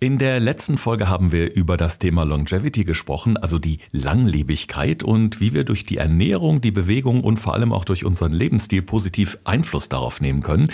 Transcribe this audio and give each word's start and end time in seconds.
In 0.00 0.16
der 0.16 0.38
letzten 0.38 0.78
Folge 0.78 1.08
haben 1.08 1.32
wir 1.32 1.52
über 1.56 1.76
das 1.76 1.98
Thema 1.98 2.22
Longevity 2.22 2.84
gesprochen, 2.84 3.36
also 3.36 3.58
die 3.58 3.80
Langlebigkeit 3.90 5.02
und 5.02 5.40
wie 5.40 5.54
wir 5.54 5.64
durch 5.64 5.86
die 5.86 5.96
Ernährung, 5.96 6.60
die 6.60 6.70
Bewegung 6.70 7.24
und 7.24 7.38
vor 7.38 7.54
allem 7.54 7.72
auch 7.72 7.84
durch 7.84 8.04
unseren 8.04 8.30
Lebensstil 8.30 8.82
positiv 8.82 9.38
Einfluss 9.42 9.88
darauf 9.88 10.20
nehmen 10.20 10.40
können. 10.40 10.70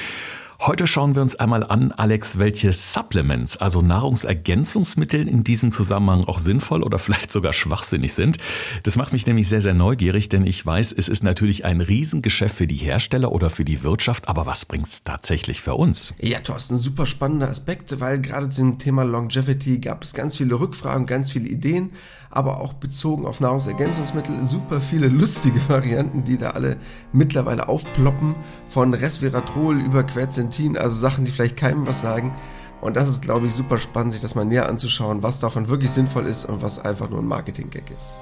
Heute 0.66 0.86
schauen 0.86 1.14
wir 1.14 1.20
uns 1.20 1.36
einmal 1.36 1.62
an, 1.62 1.92
Alex, 1.92 2.38
welche 2.38 2.72
Supplements, 2.72 3.58
also 3.58 3.82
Nahrungsergänzungsmittel 3.82 5.28
in 5.28 5.44
diesem 5.44 5.72
Zusammenhang 5.72 6.24
auch 6.24 6.38
sinnvoll 6.38 6.82
oder 6.82 6.98
vielleicht 7.04 7.30
sogar 7.30 7.52
schwachsinnig 7.52 8.14
sind. 8.14 8.38
Das 8.82 8.96
macht 8.96 9.12
mich 9.12 9.26
nämlich 9.26 9.46
sehr, 9.46 9.60
sehr 9.60 9.74
neugierig, 9.74 10.30
denn 10.30 10.46
ich 10.46 10.64
weiß, 10.64 10.92
es 10.92 11.08
ist 11.08 11.22
natürlich 11.22 11.66
ein 11.66 11.82
Riesengeschäft 11.82 12.56
für 12.56 12.66
die 12.66 12.76
Hersteller 12.76 13.30
oder 13.30 13.50
für 13.50 13.66
die 13.66 13.82
Wirtschaft, 13.82 14.26
aber 14.26 14.46
was 14.46 14.64
bringt 14.64 14.86
es 14.86 15.04
tatsächlich 15.04 15.60
für 15.60 15.74
uns? 15.74 16.14
Ja, 16.18 16.40
Thorsten, 16.40 16.78
super 16.78 17.04
spannender 17.04 17.50
Aspekt, 17.50 18.00
weil 18.00 18.18
gerade 18.22 18.48
zum 18.48 18.78
Thema 18.78 19.04
Longevity 19.04 19.80
gab 19.80 20.02
es 20.02 20.14
ganz 20.14 20.38
viele 20.38 20.58
Rückfragen, 20.58 21.04
ganz 21.04 21.30
viele 21.30 21.46
Ideen 21.46 21.90
aber 22.30 22.60
auch 22.60 22.74
bezogen 22.74 23.26
auf 23.26 23.40
Nahrungsergänzungsmittel 23.40 24.44
super 24.44 24.80
viele 24.80 25.08
lustige 25.08 25.60
Varianten, 25.68 26.24
die 26.24 26.38
da 26.38 26.50
alle 26.50 26.76
mittlerweile 27.12 27.68
aufploppen, 27.68 28.34
von 28.68 28.94
Resveratrol 28.94 29.80
über 29.80 30.04
Quercetin, 30.04 30.76
also 30.76 30.96
Sachen, 30.96 31.24
die 31.24 31.30
vielleicht 31.30 31.56
keinem 31.56 31.86
was 31.86 32.00
sagen. 32.00 32.34
Und 32.80 32.96
das 32.96 33.08
ist, 33.08 33.22
glaube 33.22 33.46
ich, 33.46 33.54
super 33.54 33.78
spannend, 33.78 34.12
sich 34.12 34.20
das 34.20 34.34
mal 34.34 34.44
näher 34.44 34.68
anzuschauen, 34.68 35.22
was 35.22 35.40
davon 35.40 35.68
wirklich 35.68 35.90
sinnvoll 35.90 36.26
ist 36.26 36.44
und 36.44 36.60
was 36.60 36.78
einfach 36.78 37.08
nur 37.08 37.20
ein 37.20 37.26
Marketing-Gag 37.26 37.90
ist. 37.90 38.16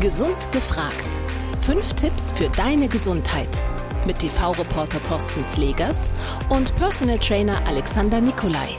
Gesund 0.00 0.52
gefragt. 0.52 0.94
Fünf 1.60 1.92
Tipps 1.94 2.32
für 2.32 2.48
deine 2.48 2.88
Gesundheit. 2.88 3.62
Mit 4.06 4.20
TV-Reporter 4.20 5.02
Thorsten 5.02 5.44
Slegers 5.44 6.08
und 6.48 6.74
Personal 6.76 7.18
Trainer 7.18 7.66
Alexander 7.66 8.22
Nikolai. 8.22 8.76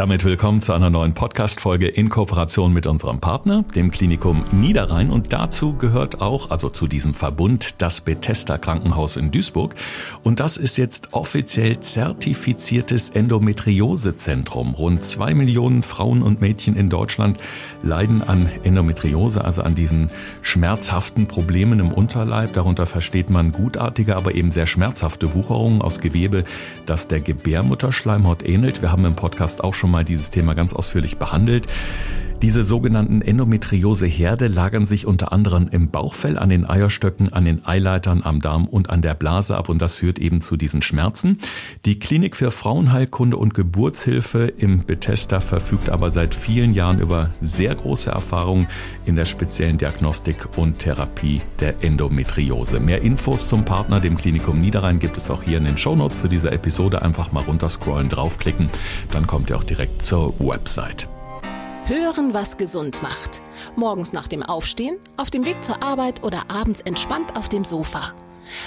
Damit 0.00 0.24
willkommen 0.24 0.62
zu 0.62 0.72
einer 0.72 0.88
neuen 0.88 1.12
Podcast-Folge 1.12 1.86
in 1.86 2.08
Kooperation 2.08 2.72
mit 2.72 2.86
unserem 2.86 3.20
Partner, 3.20 3.66
dem 3.74 3.90
Klinikum 3.90 4.44
Niederrhein. 4.50 5.10
Und 5.10 5.34
dazu 5.34 5.74
gehört 5.74 6.22
auch, 6.22 6.50
also 6.50 6.70
zu 6.70 6.86
diesem 6.86 7.12
Verbund, 7.12 7.82
das 7.82 8.00
Bethesda 8.00 8.56
Krankenhaus 8.56 9.18
in 9.18 9.30
Duisburg. 9.30 9.74
Und 10.22 10.40
das 10.40 10.56
ist 10.56 10.78
jetzt 10.78 11.12
offiziell 11.12 11.80
zertifiziertes 11.80 13.10
Endometriosezentrum. 13.10 14.72
Rund 14.72 15.04
zwei 15.04 15.34
Millionen 15.34 15.82
Frauen 15.82 16.22
und 16.22 16.40
Mädchen 16.40 16.76
in 16.76 16.88
Deutschland 16.88 17.38
leiden 17.82 18.22
an 18.22 18.48
Endometriose, 18.64 19.44
also 19.44 19.60
an 19.60 19.74
diesen 19.74 20.08
schmerzhaften 20.40 21.26
Problemen 21.26 21.78
im 21.78 21.92
Unterleib. 21.92 22.54
Darunter 22.54 22.86
versteht 22.86 23.28
man 23.28 23.52
gutartige, 23.52 24.16
aber 24.16 24.34
eben 24.34 24.50
sehr 24.50 24.66
schmerzhafte 24.66 25.34
Wucherungen 25.34 25.82
aus 25.82 26.00
Gewebe, 26.00 26.44
das 26.86 27.06
der 27.06 27.20
Gebärmutterschleimhaut 27.20 28.48
ähnelt. 28.48 28.80
Wir 28.80 28.92
haben 28.92 29.04
im 29.04 29.14
Podcast 29.14 29.62
auch 29.62 29.74
schon 29.74 29.89
mal 29.90 30.04
dieses 30.04 30.30
Thema 30.30 30.54
ganz 30.54 30.72
ausführlich 30.72 31.18
behandelt. 31.18 31.66
Diese 32.42 32.64
sogenannten 32.64 33.20
Endometriose-Herde 33.20 34.46
lagern 34.46 34.86
sich 34.86 35.04
unter 35.04 35.30
anderem 35.30 35.68
im 35.70 35.90
Bauchfell, 35.90 36.38
an 36.38 36.48
den 36.48 36.64
Eierstöcken, 36.64 37.30
an 37.34 37.44
den 37.44 37.66
Eileitern, 37.66 38.22
am 38.24 38.40
Darm 38.40 38.66
und 38.66 38.88
an 38.88 39.02
der 39.02 39.12
Blase 39.12 39.58
ab 39.58 39.68
und 39.68 39.78
das 39.82 39.96
führt 39.96 40.18
eben 40.18 40.40
zu 40.40 40.56
diesen 40.56 40.80
Schmerzen. 40.80 41.36
Die 41.84 41.98
Klinik 41.98 42.34
für 42.34 42.50
Frauenheilkunde 42.50 43.36
und 43.36 43.52
Geburtshilfe 43.52 44.46
im 44.56 44.86
Bethesda 44.86 45.40
verfügt 45.40 45.90
aber 45.90 46.08
seit 46.08 46.34
vielen 46.34 46.72
Jahren 46.72 46.98
über 46.98 47.28
sehr 47.42 47.74
große 47.74 48.10
Erfahrung 48.10 48.68
in 49.04 49.16
der 49.16 49.26
speziellen 49.26 49.76
Diagnostik 49.76 50.56
und 50.56 50.78
Therapie 50.78 51.42
der 51.60 51.84
Endometriose. 51.84 52.80
Mehr 52.80 53.02
Infos 53.02 53.48
zum 53.48 53.66
Partner, 53.66 54.00
dem 54.00 54.16
Klinikum 54.16 54.62
Niederrhein, 54.62 54.98
gibt 54.98 55.18
es 55.18 55.30
auch 55.30 55.42
hier 55.42 55.58
in 55.58 55.66
den 55.66 55.76
Shownotes 55.76 56.20
zu 56.20 56.28
dieser 56.28 56.52
Episode. 56.52 57.02
Einfach 57.02 57.32
mal 57.32 57.44
runterscrollen, 57.44 58.08
draufklicken, 58.08 58.70
dann 59.10 59.26
kommt 59.26 59.50
ihr 59.50 59.58
auch 59.58 59.64
direkt 59.64 60.00
zur 60.00 60.40
Website. 60.40 61.06
Hören, 61.90 62.34
was 62.34 62.56
gesund 62.56 63.02
macht. 63.02 63.42
Morgens 63.74 64.12
nach 64.12 64.28
dem 64.28 64.44
Aufstehen, 64.44 65.00
auf 65.16 65.28
dem 65.28 65.44
Weg 65.44 65.64
zur 65.64 65.82
Arbeit 65.82 66.22
oder 66.22 66.48
abends 66.48 66.80
entspannt 66.82 67.36
auf 67.36 67.48
dem 67.48 67.64
Sofa. 67.64 68.14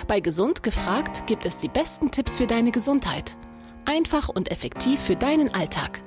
Bei 0.07 0.19
Gesund 0.19 0.61
gefragt 0.61 1.25
gibt 1.25 1.45
es 1.45 1.57
die 1.57 1.69
besten 1.69 2.11
Tipps 2.11 2.35
für 2.35 2.47
deine 2.47 2.71
Gesundheit. 2.71 3.37
Einfach 3.85 4.27
und 4.27 4.51
effektiv 4.51 4.99
für 4.99 5.15
deinen 5.15 5.55
Alltag. 5.55 6.01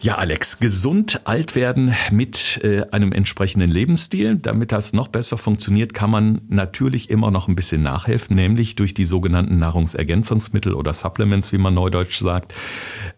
Ja, 0.00 0.14
Alex, 0.14 0.60
gesund 0.60 1.22
alt 1.24 1.56
werden 1.56 1.92
mit 2.12 2.60
äh, 2.62 2.82
einem 2.92 3.10
entsprechenden 3.10 3.68
Lebensstil. 3.68 4.36
Damit 4.36 4.70
das 4.70 4.92
noch 4.92 5.08
besser 5.08 5.36
funktioniert, 5.36 5.92
kann 5.92 6.08
man 6.08 6.40
natürlich 6.48 7.10
immer 7.10 7.32
noch 7.32 7.48
ein 7.48 7.56
bisschen 7.56 7.82
nachhelfen, 7.82 8.36
nämlich 8.36 8.76
durch 8.76 8.94
die 8.94 9.04
sogenannten 9.04 9.58
Nahrungsergänzungsmittel 9.58 10.74
oder 10.74 10.94
Supplements, 10.94 11.52
wie 11.52 11.58
man 11.58 11.74
neudeutsch 11.74 12.20
sagt. 12.20 12.54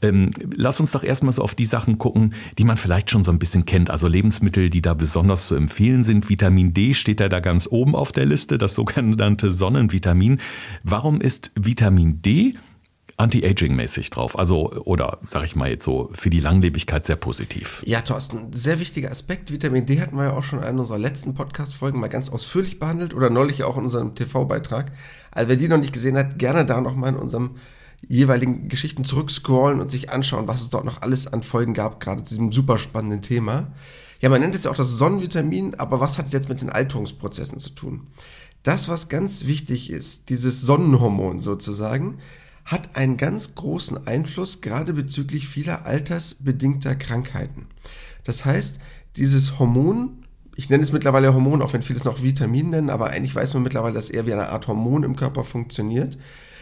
Ähm, 0.01 0.31
lass 0.57 0.81
uns 0.81 0.93
doch 0.93 1.05
erstmal 1.05 1.35
so 1.35 1.43
auf 1.43 1.55
die 1.55 1.67
Sachen 1.67 1.99
gucken, 1.99 2.35
die 2.57 2.65
man 2.65 2.79
vielleicht 2.79 3.11
schon 3.11 3.25
so 3.25 3.31
ein 3.31 3.39
bisschen 3.39 3.67
kennt. 3.67 3.91
Also 3.91 4.09
Lebensmittel, 4.09 4.71
die 4.71 4.81
da 4.81 4.95
besonders 4.95 5.49
zu 5.49 5.57
empfehlen 5.57 6.03
sind. 6.03 6.31
Vitamin 6.31 6.73
D 6.73 6.95
steht 6.95 7.21
ja 7.21 7.29
da 7.29 7.41
ganz 7.41 7.69
oben 7.71 7.95
auf 7.95 8.11
der 8.13 8.25
Liste, 8.25 8.57
das 8.57 8.73
sogenannte 8.73 9.51
Sonnenvitamin. 9.51 10.41
Warum 10.83 11.21
ist 11.21 11.53
Vitamin 11.57 12.23
D 12.23 12.55
Anti-Aging-mäßig 13.21 14.11
drauf. 14.11 14.39
Also, 14.39 14.73
oder 14.73 15.19
sag 15.29 15.45
ich 15.45 15.55
mal 15.55 15.71
jetzt 15.71 15.85
so, 15.85 16.11
für 16.13 16.31
die 16.31 16.41
Langlebigkeit 16.41 17.05
sehr 17.05 17.17
positiv. 17.17 17.83
Ja, 17.87 18.01
Thorsten, 18.01 18.53
sehr 18.53 18.81
wichtiger 18.81 19.11
Aspekt. 19.11 19.53
Vitamin 19.53 19.87
D 19.87 20.01
hatten 20.01 20.17
wir 20.17 20.25
ja 20.25 20.33
auch 20.33 20.43
schon 20.43 20.61
in 20.61 20.65
einer 20.65 20.81
unserer 20.81 20.99
letzten 20.99 21.35
Podcast-Folgen 21.35 22.01
mal 22.01 22.09
ganz 22.09 22.31
ausführlich 22.31 22.79
behandelt 22.79 23.15
oder 23.15 23.31
neulich 23.31 23.63
auch 23.65 23.77
in 23.77 23.85
unserem 23.85 24.15
TV-Beitrag. 24.15 24.91
Also, 25.31 25.49
wer 25.49 25.57
die 25.57 25.69
noch 25.69 25.79
nicht 25.79 25.93
gesehen 25.93 26.17
hat, 26.17 26.39
gerne 26.39 26.65
da 26.65 26.81
nochmal 26.81 27.11
in 27.11 27.17
unserem 27.17 27.57
jeweiligen 28.09 28.69
Geschichten 28.69 29.05
zurückscrollen 29.05 29.81
und 29.81 29.91
sich 29.91 30.11
anschauen, 30.11 30.49
was 30.49 30.63
es 30.63 30.71
dort 30.71 30.85
noch 30.85 31.03
alles 31.03 31.27
an 31.27 31.43
Folgen 31.43 31.75
gab, 31.75 32.01
gerade 32.01 32.23
zu 32.23 32.31
diesem 32.31 32.51
super 32.51 32.79
spannenden 32.79 33.23
Thema. 33.23 33.73
Ja, 34.21 34.29
man 34.29 34.41
nennt 34.41 34.55
es 34.55 34.65
ja 34.65 34.71
auch 34.71 34.77
das 34.77 34.91
Sonnenvitamin, 34.91 35.75
aber 35.77 36.01
was 36.01 36.19
hat 36.19 36.27
es 36.27 36.33
jetzt 36.33 36.49
mit 36.49 36.61
den 36.61 36.71
Alterungsprozessen 36.71 37.59
zu 37.59 37.71
tun? 37.71 38.07
Das, 38.63 38.89
was 38.89 39.09
ganz 39.09 39.47
wichtig 39.47 39.91
ist, 39.91 40.29
dieses 40.29 40.61
Sonnenhormon 40.61 41.41
sozusagen, 41.41 42.19
hat 42.65 42.97
einen 42.97 43.17
ganz 43.17 43.55
großen 43.55 44.07
Einfluss 44.07 44.61
gerade 44.61 44.93
bezüglich 44.93 45.49
vieler 45.49 45.87
altersbedingter 45.87 46.95
Krankheiten. 46.95 47.67
Das 48.25 48.45
heißt, 48.45 48.79
dieses 49.17 49.59
Hormon, 49.59 50.25
ich 50.57 50.71
nenne 50.71 50.83
es 50.83 50.93
mittlerweile 50.93 51.35
Hormon, 51.35 51.63
auch 51.63 51.73
wenn 51.73 51.83
viele 51.83 51.99
es 51.99 52.05
noch 52.05 52.23
Vitamin 52.23 52.71
nennen, 52.71 52.91
aber 52.91 53.09
eigentlich 53.11 53.35
weiß 53.35 53.55
man 53.55 53.63
mittlerweile, 53.63 53.95
dass 53.95 54.11
eher 54.11 54.27
wie 54.27 54.33
eine 54.33 54.49
Art 54.49 54.69
Hormon 54.69 55.03
im 55.03 55.17
Körper 55.17 55.43
funktioniert, 55.45 56.19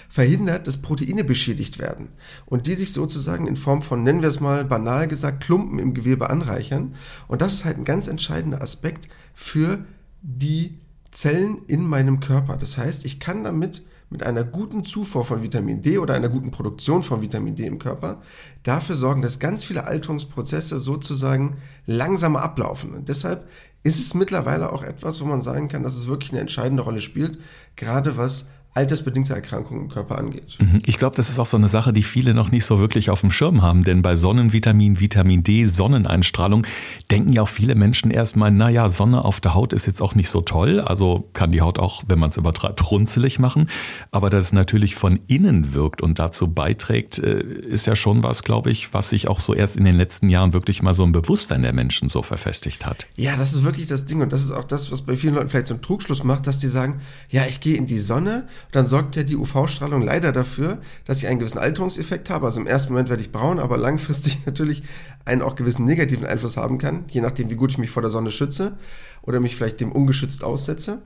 verhindert, 0.08 0.66
dass 0.66 0.78
Proteine 0.78 1.22
beschädigt 1.22 1.78
werden 1.78 2.08
und 2.46 2.66
die 2.66 2.74
sich 2.74 2.92
sozusagen 2.92 3.46
in 3.46 3.56
Form 3.56 3.82
von, 3.82 4.02
nennen 4.02 4.22
wir 4.22 4.30
es 4.30 4.40
mal 4.40 4.64
banal 4.64 5.06
gesagt, 5.06 5.44
Klumpen 5.44 5.78
im 5.78 5.92
Gewebe 5.92 6.30
anreichern. 6.30 6.94
Und 7.26 7.42
das 7.42 7.52
ist 7.54 7.64
halt 7.66 7.76
ein 7.76 7.84
ganz 7.84 8.08
entscheidender 8.08 8.62
Aspekt 8.62 9.08
für 9.34 9.84
die 10.22 10.78
Zellen 11.10 11.58
in 11.66 11.86
meinem 11.86 12.20
Körper. 12.20 12.56
Das 12.56 12.78
heißt, 12.78 13.04
ich 13.04 13.20
kann 13.20 13.44
damit 13.44 13.82
mit 14.10 14.22
einer 14.22 14.44
guten 14.44 14.84
Zufuhr 14.84 15.24
von 15.24 15.42
Vitamin 15.42 15.82
D 15.82 15.98
oder 15.98 16.14
einer 16.14 16.28
guten 16.28 16.50
Produktion 16.50 17.02
von 17.02 17.20
Vitamin 17.20 17.56
D 17.56 17.66
im 17.66 17.78
Körper 17.78 18.22
dafür 18.62 18.96
sorgen, 18.96 19.22
dass 19.22 19.38
ganz 19.38 19.64
viele 19.64 19.86
Alterungsprozesse 19.86 20.78
sozusagen 20.78 21.58
langsamer 21.86 22.42
ablaufen. 22.42 22.94
Und 22.94 23.08
deshalb 23.08 23.48
ist 23.82 23.98
es 23.98 24.14
mittlerweile 24.14 24.72
auch 24.72 24.82
etwas, 24.82 25.20
wo 25.20 25.24
man 25.26 25.42
sagen 25.42 25.68
kann, 25.68 25.82
dass 25.82 25.96
es 25.96 26.08
wirklich 26.08 26.32
eine 26.32 26.40
entscheidende 26.40 26.82
Rolle 26.82 27.00
spielt, 27.00 27.38
gerade 27.76 28.16
was 28.16 28.46
altersbedingte 28.78 29.34
Erkrankungen 29.34 29.82
im 29.82 29.88
Körper 29.88 30.18
angeht. 30.18 30.56
Mhm. 30.60 30.80
Ich 30.86 30.98
glaube, 30.98 31.16
das 31.16 31.30
ist 31.30 31.40
auch 31.40 31.46
so 31.46 31.56
eine 31.56 31.68
Sache, 31.68 31.92
die 31.92 32.04
viele 32.04 32.32
noch 32.32 32.52
nicht 32.52 32.64
so 32.64 32.78
wirklich 32.78 33.10
auf 33.10 33.22
dem 33.22 33.32
Schirm 33.32 33.60
haben, 33.60 33.82
denn 33.82 34.02
bei 34.02 34.14
Sonnenvitamin, 34.14 35.00
Vitamin 35.00 35.42
D, 35.42 35.64
Sonneneinstrahlung 35.64 36.64
denken 37.10 37.32
ja 37.32 37.42
auch 37.42 37.48
viele 37.48 37.74
Menschen 37.74 38.12
erstmal, 38.12 38.52
naja, 38.52 38.88
Sonne 38.88 39.24
auf 39.24 39.40
der 39.40 39.54
Haut 39.54 39.72
ist 39.72 39.86
jetzt 39.86 40.00
auch 40.00 40.14
nicht 40.14 40.30
so 40.30 40.42
toll, 40.42 40.80
also 40.80 41.28
kann 41.32 41.50
die 41.50 41.60
Haut 41.60 41.80
auch, 41.80 42.04
wenn 42.06 42.20
man 42.20 42.30
es 42.30 42.36
übertreibt, 42.36 42.88
runzelig 42.92 43.40
machen, 43.40 43.68
aber 44.12 44.30
dass 44.30 44.44
es 44.44 44.52
natürlich 44.52 44.94
von 44.94 45.18
innen 45.26 45.72
wirkt 45.72 46.00
und 46.00 46.20
dazu 46.20 46.46
beiträgt, 46.46 47.18
äh, 47.18 47.40
ist 47.40 47.86
ja 47.86 47.96
schon 47.96 48.22
was, 48.22 48.44
glaube 48.44 48.70
ich, 48.70 48.94
was 48.94 49.10
sich 49.10 49.26
auch 49.26 49.40
so 49.40 49.54
erst 49.54 49.76
in 49.76 49.84
den 49.84 49.96
letzten 49.96 50.28
Jahren 50.28 50.52
wirklich 50.52 50.82
mal 50.82 50.94
so 50.94 51.02
im 51.02 51.10
Bewusstsein 51.10 51.62
der 51.62 51.72
Menschen 51.72 52.10
so 52.10 52.22
verfestigt 52.22 52.86
hat. 52.86 53.08
Ja, 53.16 53.36
das 53.36 53.54
ist 53.54 53.64
wirklich 53.64 53.88
das 53.88 54.04
Ding 54.04 54.22
und 54.22 54.32
das 54.32 54.44
ist 54.44 54.52
auch 54.52 54.64
das, 54.64 54.92
was 54.92 55.02
bei 55.02 55.16
vielen 55.16 55.34
Leuten 55.34 55.48
vielleicht 55.48 55.66
so 55.66 55.74
einen 55.74 55.82
Trugschluss 55.82 56.22
macht, 56.22 56.46
dass 56.46 56.60
die 56.60 56.68
sagen, 56.68 57.00
ja, 57.28 57.44
ich 57.46 57.58
gehe 57.58 57.76
in 57.76 57.88
die 57.88 57.98
Sonne 57.98 58.46
dann 58.72 58.86
sorgt 58.86 59.16
ja 59.16 59.22
die 59.22 59.36
UV-Strahlung 59.36 60.02
leider 60.02 60.32
dafür, 60.32 60.78
dass 61.04 61.18
ich 61.18 61.28
einen 61.28 61.38
gewissen 61.38 61.58
Alterungseffekt 61.58 62.30
habe. 62.30 62.46
Also 62.46 62.60
im 62.60 62.66
ersten 62.66 62.92
Moment 62.92 63.08
werde 63.08 63.22
ich 63.22 63.32
braun, 63.32 63.58
aber 63.58 63.76
langfristig 63.76 64.40
natürlich 64.46 64.82
einen 65.24 65.42
auch 65.42 65.56
gewissen 65.56 65.84
negativen 65.84 66.26
Einfluss 66.26 66.56
haben 66.56 66.78
kann, 66.78 67.04
je 67.08 67.20
nachdem, 67.20 67.50
wie 67.50 67.56
gut 67.56 67.72
ich 67.72 67.78
mich 67.78 67.90
vor 67.90 68.02
der 68.02 68.10
Sonne 68.10 68.30
schütze 68.30 68.76
oder 69.22 69.40
mich 69.40 69.56
vielleicht 69.56 69.80
dem 69.80 69.92
ungeschützt 69.92 70.44
aussetze. 70.44 71.02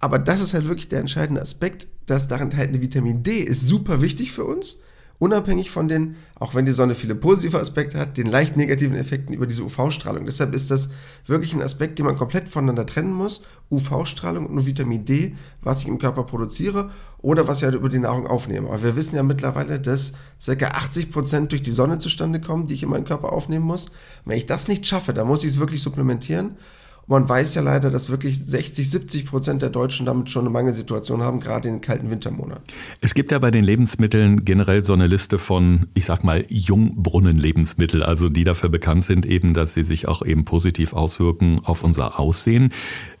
Aber 0.00 0.18
das 0.18 0.40
ist 0.40 0.54
halt 0.54 0.68
wirklich 0.68 0.88
der 0.88 1.00
entscheidende 1.00 1.42
Aspekt. 1.42 1.88
Das 2.06 2.28
darin 2.28 2.50
enthaltene 2.50 2.80
Vitamin 2.80 3.22
D 3.22 3.40
ist 3.40 3.66
super 3.66 4.00
wichtig 4.00 4.32
für 4.32 4.44
uns 4.44 4.78
unabhängig 5.18 5.70
von 5.70 5.88
den, 5.88 6.16
auch 6.36 6.54
wenn 6.54 6.66
die 6.66 6.72
Sonne 6.72 6.94
viele 6.94 7.14
positive 7.14 7.58
Aspekte 7.58 7.98
hat, 7.98 8.16
den 8.16 8.26
leicht 8.26 8.56
negativen 8.56 8.96
Effekten 8.96 9.34
über 9.34 9.46
diese 9.46 9.64
UV-Strahlung. 9.64 10.26
Deshalb 10.26 10.54
ist 10.54 10.70
das 10.70 10.90
wirklich 11.26 11.54
ein 11.54 11.62
Aspekt, 11.62 11.98
den 11.98 12.06
man 12.06 12.16
komplett 12.16 12.48
voneinander 12.48 12.86
trennen 12.86 13.12
muss. 13.12 13.42
UV-Strahlung 13.70 14.46
und 14.46 14.66
Vitamin 14.66 15.04
D, 15.04 15.34
was 15.60 15.82
ich 15.82 15.88
im 15.88 15.98
Körper 15.98 16.22
produziere 16.22 16.90
oder 17.18 17.48
was 17.48 17.58
ich 17.58 17.64
halt 17.64 17.74
über 17.74 17.88
die 17.88 17.98
Nahrung 17.98 18.26
aufnehme. 18.26 18.68
Aber 18.68 18.82
wir 18.82 18.96
wissen 18.96 19.16
ja 19.16 19.22
mittlerweile, 19.22 19.80
dass 19.80 20.12
ca. 20.44 20.66
80 20.66 21.10
Prozent 21.10 21.52
durch 21.52 21.62
die 21.62 21.72
Sonne 21.72 21.98
zustande 21.98 22.40
kommen, 22.40 22.66
die 22.66 22.74
ich 22.74 22.84
in 22.84 22.88
meinen 22.88 23.04
Körper 23.04 23.32
aufnehmen 23.32 23.66
muss. 23.66 23.86
Wenn 24.24 24.38
ich 24.38 24.46
das 24.46 24.68
nicht 24.68 24.86
schaffe, 24.86 25.12
dann 25.12 25.26
muss 25.26 25.44
ich 25.44 25.52
es 25.52 25.58
wirklich 25.58 25.82
supplementieren. 25.82 26.56
Man 27.08 27.26
weiß 27.26 27.54
ja 27.54 27.62
leider, 27.62 27.90
dass 27.90 28.10
wirklich 28.10 28.38
60, 28.38 28.90
70 28.90 29.24
Prozent 29.24 29.62
der 29.62 29.70
Deutschen 29.70 30.04
damit 30.04 30.28
schon 30.28 30.42
eine 30.42 30.50
Mangelsituation 30.50 31.22
haben, 31.22 31.40
gerade 31.40 31.66
in 31.66 31.76
den 31.76 31.80
kalten 31.80 32.10
Wintermonaten. 32.10 32.62
Es 33.00 33.14
gibt 33.14 33.32
ja 33.32 33.38
bei 33.38 33.50
den 33.50 33.64
Lebensmitteln 33.64 34.44
generell 34.44 34.82
so 34.82 34.92
eine 34.92 35.06
Liste 35.06 35.38
von, 35.38 35.86
ich 35.94 36.04
sag 36.04 36.22
mal, 36.22 36.44
Jungbrunnen-Lebensmittel, 36.48 38.02
also 38.02 38.28
die 38.28 38.44
dafür 38.44 38.68
bekannt 38.68 39.04
sind 39.04 39.24
eben, 39.24 39.54
dass 39.54 39.72
sie 39.72 39.84
sich 39.84 40.06
auch 40.06 40.20
eben 40.20 40.44
positiv 40.44 40.92
auswirken 40.92 41.60
auf 41.64 41.82
unser 41.82 42.20
Aussehen. 42.20 42.74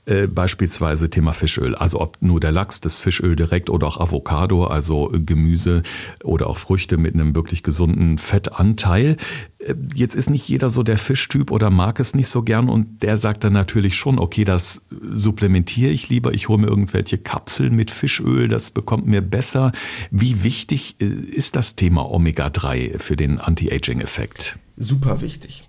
Äh, 0.08 0.26
beispielsweise 0.26 1.10
Thema 1.10 1.34
Fischöl. 1.34 1.74
Also 1.74 2.00
ob 2.00 2.16
nur 2.22 2.40
der 2.40 2.50
Lachs, 2.50 2.80
das 2.80 2.98
Fischöl 2.98 3.36
direkt 3.36 3.68
oder 3.68 3.86
auch 3.86 4.00
Avocado, 4.00 4.64
also 4.64 5.12
Gemüse 5.12 5.82
oder 6.24 6.46
auch 6.46 6.56
Früchte 6.56 6.96
mit 6.96 7.12
einem 7.12 7.34
wirklich 7.34 7.62
gesunden 7.62 8.16
Fettanteil. 8.16 9.18
Äh, 9.58 9.74
jetzt 9.94 10.14
ist 10.14 10.30
nicht 10.30 10.48
jeder 10.48 10.70
so 10.70 10.82
der 10.82 10.96
Fischtyp 10.96 11.50
oder 11.50 11.68
mag 11.68 12.00
es 12.00 12.14
nicht 12.14 12.28
so 12.28 12.42
gern 12.42 12.70
und 12.70 13.02
der 13.02 13.18
sagt 13.18 13.44
dann 13.44 13.52
natürlich 13.52 13.96
schon, 13.96 14.18
okay, 14.18 14.46
das 14.46 14.80
supplementiere 15.12 15.90
ich 15.92 16.08
lieber, 16.08 16.32
ich 16.32 16.48
hole 16.48 16.62
mir 16.62 16.68
irgendwelche 16.68 17.18
Kapseln 17.18 17.76
mit 17.76 17.90
Fischöl, 17.90 18.48
das 18.48 18.70
bekommt 18.70 19.06
mir 19.06 19.20
besser. 19.20 19.72
Wie 20.10 20.42
wichtig 20.42 20.96
äh, 21.02 21.04
ist 21.04 21.54
das 21.54 21.76
Thema 21.76 22.10
Omega-3 22.10 22.98
für 22.98 23.16
den 23.16 23.38
Anti-Aging-Effekt? 23.38 24.58
Super 24.74 25.20
wichtig 25.20 25.67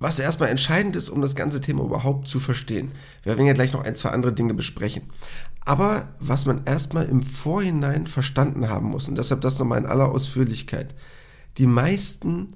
was 0.00 0.18
erstmal 0.18 0.48
entscheidend 0.48 0.96
ist, 0.96 1.10
um 1.10 1.20
das 1.20 1.36
ganze 1.36 1.60
Thema 1.60 1.84
überhaupt 1.84 2.26
zu 2.26 2.40
verstehen. 2.40 2.90
Wir 3.22 3.36
werden 3.36 3.46
ja 3.46 3.52
gleich 3.52 3.72
noch 3.74 3.84
ein, 3.84 3.94
zwei 3.94 4.08
andere 4.08 4.32
Dinge 4.32 4.54
besprechen. 4.54 5.02
Aber 5.60 6.08
was 6.18 6.46
man 6.46 6.62
erstmal 6.64 7.04
im 7.04 7.22
Vorhinein 7.22 8.06
verstanden 8.06 8.70
haben 8.70 8.88
muss, 8.88 9.08
und 9.08 9.18
deshalb 9.18 9.42
das 9.42 9.58
nochmal 9.58 9.78
in 9.78 9.86
aller 9.86 10.10
Ausführlichkeit, 10.10 10.94
die 11.58 11.66
meisten 11.66 12.48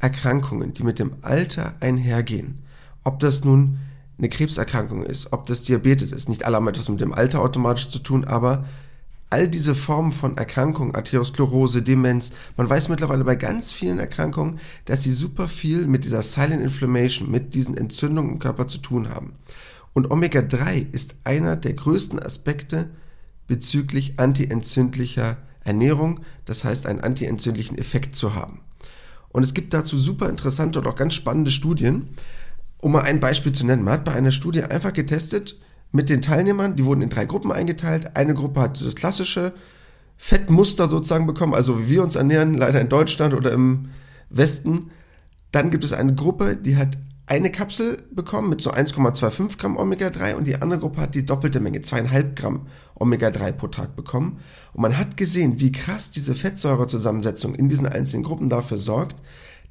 Erkrankungen, 0.00 0.74
die 0.74 0.82
mit 0.82 0.98
dem 0.98 1.12
Alter 1.22 1.74
einhergehen, 1.78 2.64
ob 3.04 3.20
das 3.20 3.44
nun 3.44 3.78
eine 4.18 4.28
Krebserkrankung 4.28 5.04
ist, 5.04 5.32
ob 5.32 5.46
das 5.46 5.62
Diabetes 5.62 6.10
ist, 6.10 6.28
nicht 6.28 6.44
alle 6.44 6.56
haben 6.56 6.66
etwas 6.66 6.88
mit 6.88 7.00
dem 7.00 7.12
Alter 7.12 7.40
automatisch 7.40 7.88
zu 7.88 8.00
tun, 8.00 8.24
aber 8.24 8.64
all 9.30 9.48
diese 9.48 9.74
Formen 9.74 10.12
von 10.12 10.36
Erkrankungen, 10.36 10.94
Arteriosklerose, 10.94 11.82
Demenz, 11.82 12.30
man 12.56 12.68
weiß 12.68 12.88
mittlerweile 12.88 13.24
bei 13.24 13.36
ganz 13.36 13.72
vielen 13.72 13.98
Erkrankungen, 13.98 14.58
dass 14.86 15.02
sie 15.02 15.12
super 15.12 15.48
viel 15.48 15.86
mit 15.86 16.04
dieser 16.04 16.22
Silent 16.22 16.62
Inflammation, 16.62 17.30
mit 17.30 17.54
diesen 17.54 17.76
Entzündungen 17.76 18.32
im 18.32 18.38
Körper 18.38 18.66
zu 18.66 18.78
tun 18.78 19.08
haben. 19.08 19.34
Und 19.92 20.10
Omega-3 20.10 20.86
ist 20.92 21.16
einer 21.24 21.56
der 21.56 21.74
größten 21.74 22.20
Aspekte 22.20 22.90
bezüglich 23.46 24.18
antientzündlicher 24.18 25.38
Ernährung, 25.64 26.20
das 26.44 26.64
heißt 26.64 26.86
einen 26.86 27.00
antientzündlichen 27.00 27.76
Effekt 27.76 28.16
zu 28.16 28.34
haben. 28.34 28.60
Und 29.30 29.42
es 29.42 29.54
gibt 29.54 29.74
dazu 29.74 29.98
super 29.98 30.28
interessante 30.28 30.78
und 30.78 30.86
auch 30.86 30.96
ganz 30.96 31.14
spannende 31.14 31.50
Studien. 31.50 32.08
Um 32.80 32.92
mal 32.92 33.02
ein 33.02 33.20
Beispiel 33.20 33.52
zu 33.52 33.66
nennen, 33.66 33.84
man 33.84 33.94
hat 33.94 34.04
bei 34.04 34.14
einer 34.14 34.30
Studie 34.30 34.62
einfach 34.62 34.92
getestet, 34.92 35.58
mit 35.92 36.08
den 36.08 36.22
Teilnehmern. 36.22 36.76
Die 36.76 36.84
wurden 36.84 37.02
in 37.02 37.10
drei 37.10 37.24
Gruppen 37.24 37.52
eingeteilt. 37.52 38.16
Eine 38.16 38.34
Gruppe 38.34 38.60
hat 38.60 38.80
das 38.80 38.94
klassische 38.94 39.54
Fettmuster 40.16 40.88
sozusagen 40.88 41.26
bekommen, 41.26 41.54
also 41.54 41.80
wie 41.80 41.90
wir 41.90 42.02
uns 42.02 42.16
ernähren, 42.16 42.54
leider 42.54 42.80
in 42.80 42.88
Deutschland 42.88 43.34
oder 43.34 43.52
im 43.52 43.90
Westen. 44.30 44.90
Dann 45.52 45.70
gibt 45.70 45.84
es 45.84 45.92
eine 45.92 46.14
Gruppe, 46.14 46.56
die 46.56 46.76
hat 46.76 46.98
eine 47.26 47.52
Kapsel 47.52 48.02
bekommen 48.10 48.48
mit 48.48 48.60
so 48.60 48.72
1,25 48.72 49.58
Gramm 49.58 49.76
Omega-3 49.76 50.34
und 50.34 50.46
die 50.46 50.60
andere 50.60 50.80
Gruppe 50.80 51.02
hat 51.02 51.14
die 51.14 51.26
doppelte 51.26 51.60
Menge, 51.60 51.82
zweieinhalb 51.82 52.36
Gramm 52.36 52.66
Omega-3 52.94 53.52
pro 53.52 53.68
Tag 53.68 53.96
bekommen. 53.96 54.40
Und 54.72 54.80
man 54.80 54.96
hat 54.96 55.16
gesehen, 55.16 55.60
wie 55.60 55.70
krass 55.70 56.10
diese 56.10 56.34
Fettsäurezusammensetzung 56.34 57.54
in 57.54 57.68
diesen 57.68 57.86
einzelnen 57.86 58.24
Gruppen 58.24 58.48
dafür 58.48 58.78
sorgt, 58.78 59.16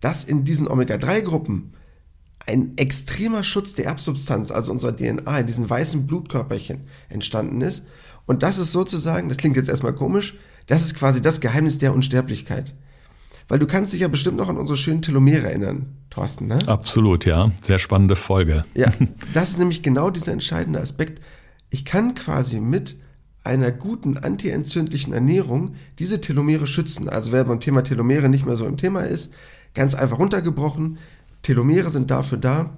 dass 0.01 0.23
in 0.23 0.43
diesen 0.43 0.67
Omega-3-Gruppen 0.67 1.73
ein 2.47 2.77
extremer 2.77 3.43
Schutz 3.43 3.73
der 3.73 3.85
Erbsubstanz, 3.85 4.51
also 4.51 4.71
unserer 4.71 4.95
DNA, 4.95 5.39
in 5.39 5.47
diesen 5.47 5.69
weißen 5.69 6.07
Blutkörperchen 6.07 6.87
entstanden 7.09 7.61
ist. 7.61 7.85
Und 8.25 8.43
das 8.43 8.57
ist 8.57 8.71
sozusagen, 8.71 9.29
das 9.29 9.37
klingt 9.37 9.55
jetzt 9.55 9.69
erstmal 9.69 9.93
komisch, 9.93 10.37
das 10.67 10.83
ist 10.83 10.95
quasi 10.95 11.21
das 11.21 11.39
Geheimnis 11.39 11.77
der 11.77 11.93
Unsterblichkeit. 11.93 12.73
Weil 13.47 13.59
du 13.59 13.67
kannst 13.67 13.93
dich 13.93 14.01
ja 14.01 14.09
bestimmt 14.09 14.37
noch 14.37 14.49
an 14.49 14.57
unsere 14.57 14.77
schönen 14.77 15.01
Telomere 15.01 15.47
erinnern, 15.47 15.95
Thorsten, 16.09 16.47
ne? 16.47 16.59
Absolut, 16.67 17.25
ja. 17.25 17.51
Sehr 17.61 17.79
spannende 17.79 18.17
Folge. 18.17 18.65
Ja, 18.73 18.91
das 19.33 19.51
ist 19.51 19.59
nämlich 19.59 19.81
genau 19.81 20.09
dieser 20.09 20.33
entscheidende 20.33 20.81
Aspekt. 20.81 21.21
Ich 21.69 21.85
kann 21.85 22.15
quasi 22.15 22.59
mit 22.59 22.97
einer 23.43 23.71
guten 23.71 24.17
antientzündlichen 24.17 25.13
Ernährung 25.13 25.75
diese 25.99 26.19
Telomere 26.19 26.67
schützen. 26.67 27.07
Also 27.07 27.31
wer 27.31 27.45
beim 27.45 27.61
Thema 27.61 27.83
Telomere 27.83 28.27
nicht 28.27 28.45
mehr 28.45 28.57
so 28.57 28.65
im 28.65 28.75
Thema 28.75 29.01
ist, 29.01 29.33
ganz 29.73 29.95
einfach 29.95 30.19
runtergebrochen. 30.19 30.97
Telomere 31.47 31.89
sind 31.89 32.11
dafür 32.11 32.37
da, 32.37 32.75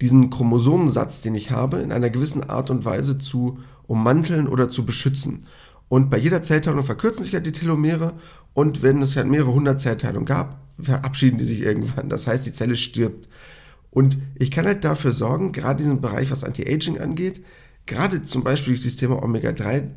diesen 0.00 0.30
Chromosomensatz, 0.30 1.20
den 1.20 1.36
ich 1.36 1.52
habe, 1.52 1.76
in 1.78 1.92
einer 1.92 2.10
gewissen 2.10 2.42
Art 2.42 2.70
und 2.70 2.84
Weise 2.84 3.18
zu 3.18 3.60
ummanteln 3.86 4.48
oder 4.48 4.68
zu 4.68 4.84
beschützen. 4.84 5.46
Und 5.88 6.10
bei 6.10 6.18
jeder 6.18 6.42
Zellteilung 6.42 6.84
verkürzen 6.84 7.22
sich 7.22 7.32
ja 7.32 7.38
die 7.38 7.52
Telomere 7.52 8.14
und 8.52 8.82
wenn 8.82 9.00
es 9.00 9.14
ja 9.14 9.22
mehrere 9.22 9.52
hundert 9.52 9.80
Zellteilungen 9.80 10.26
gab, 10.26 10.58
verabschieden 10.80 11.38
die 11.38 11.44
sich 11.44 11.60
irgendwann. 11.60 12.08
Das 12.08 12.26
heißt, 12.26 12.44
die 12.46 12.52
Zelle 12.52 12.74
stirbt. 12.74 13.28
Und 13.92 14.18
ich 14.34 14.50
kann 14.50 14.66
halt 14.66 14.82
dafür 14.82 15.12
sorgen, 15.12 15.52
gerade 15.52 15.84
diesen 15.84 16.00
Bereich, 16.00 16.32
was 16.32 16.42
Anti-Aging 16.42 16.98
angeht, 16.98 17.44
gerade 17.86 18.22
zum 18.22 18.42
Beispiel 18.42 18.74
durch 18.74 18.84
das 18.84 18.96
Thema 18.96 19.22
Omega-3, 19.22 19.88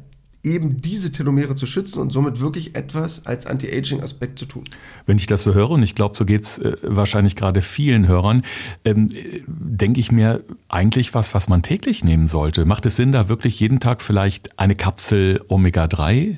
eben 0.45 0.81
diese 0.81 1.11
Telomere 1.11 1.55
zu 1.55 1.65
schützen 1.65 1.99
und 1.99 2.11
somit 2.11 2.39
wirklich 2.39 2.75
etwas 2.75 3.25
als 3.25 3.45
Anti-Aging-Aspekt 3.45 4.39
zu 4.39 4.45
tun. 4.45 4.63
Wenn 5.05 5.17
ich 5.17 5.27
das 5.27 5.43
so 5.43 5.53
höre, 5.53 5.71
und 5.71 5.83
ich 5.83 5.95
glaube, 5.95 6.15
so 6.15 6.25
geht's 6.25 6.59
äh, 6.59 6.77
wahrscheinlich 6.83 7.35
gerade 7.35 7.61
vielen 7.61 8.07
Hörern, 8.07 8.43
ähm, 8.83 9.09
denke 9.47 9.99
ich 9.99 10.11
mir 10.11 10.43
eigentlich 10.69 11.13
was, 11.13 11.33
was 11.33 11.49
man 11.49 11.63
täglich 11.63 12.03
nehmen 12.03 12.27
sollte. 12.27 12.65
Macht 12.65 12.85
es 12.85 12.95
Sinn, 12.95 13.11
da 13.11 13.29
wirklich 13.29 13.59
jeden 13.59 13.79
Tag 13.79 14.01
vielleicht 14.01 14.59
eine 14.59 14.75
Kapsel 14.75 15.41
Omega-3 15.47 16.37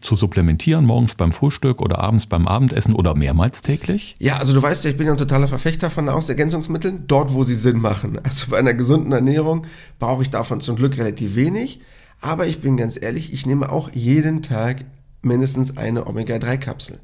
zu 0.00 0.14
supplementieren, 0.14 0.84
morgens 0.86 1.14
beim 1.14 1.32
Frühstück 1.32 1.82
oder 1.82 1.98
abends 1.98 2.26
beim 2.26 2.48
Abendessen 2.48 2.94
oder 2.94 3.14
mehrmals 3.14 3.62
täglich? 3.62 4.16
Ja, 4.18 4.38
also 4.38 4.54
du 4.54 4.62
weißt 4.62 4.84
ja, 4.84 4.90
ich 4.90 4.96
bin 4.96 5.06
ja 5.06 5.12
ein 5.12 5.18
totaler 5.18 5.48
Verfechter 5.48 5.90
von 5.90 6.06
Nahrungsergänzungsmitteln, 6.06 7.04
dort 7.06 7.34
wo 7.34 7.44
sie 7.44 7.54
Sinn 7.54 7.80
machen. 7.80 8.18
Also 8.22 8.50
bei 8.50 8.58
einer 8.58 8.74
gesunden 8.74 9.12
Ernährung 9.12 9.66
brauche 9.98 10.22
ich 10.22 10.30
davon 10.30 10.60
zum 10.60 10.76
Glück 10.76 10.96
relativ 10.96 11.34
wenig. 11.34 11.80
Aber 12.20 12.46
ich 12.46 12.60
bin 12.60 12.76
ganz 12.76 13.00
ehrlich, 13.00 13.32
ich 13.32 13.46
nehme 13.46 13.70
auch 13.70 13.90
jeden 13.92 14.42
Tag 14.42 14.84
mindestens 15.22 15.76
eine 15.76 16.06
Omega-3-Kapsel. 16.06 16.98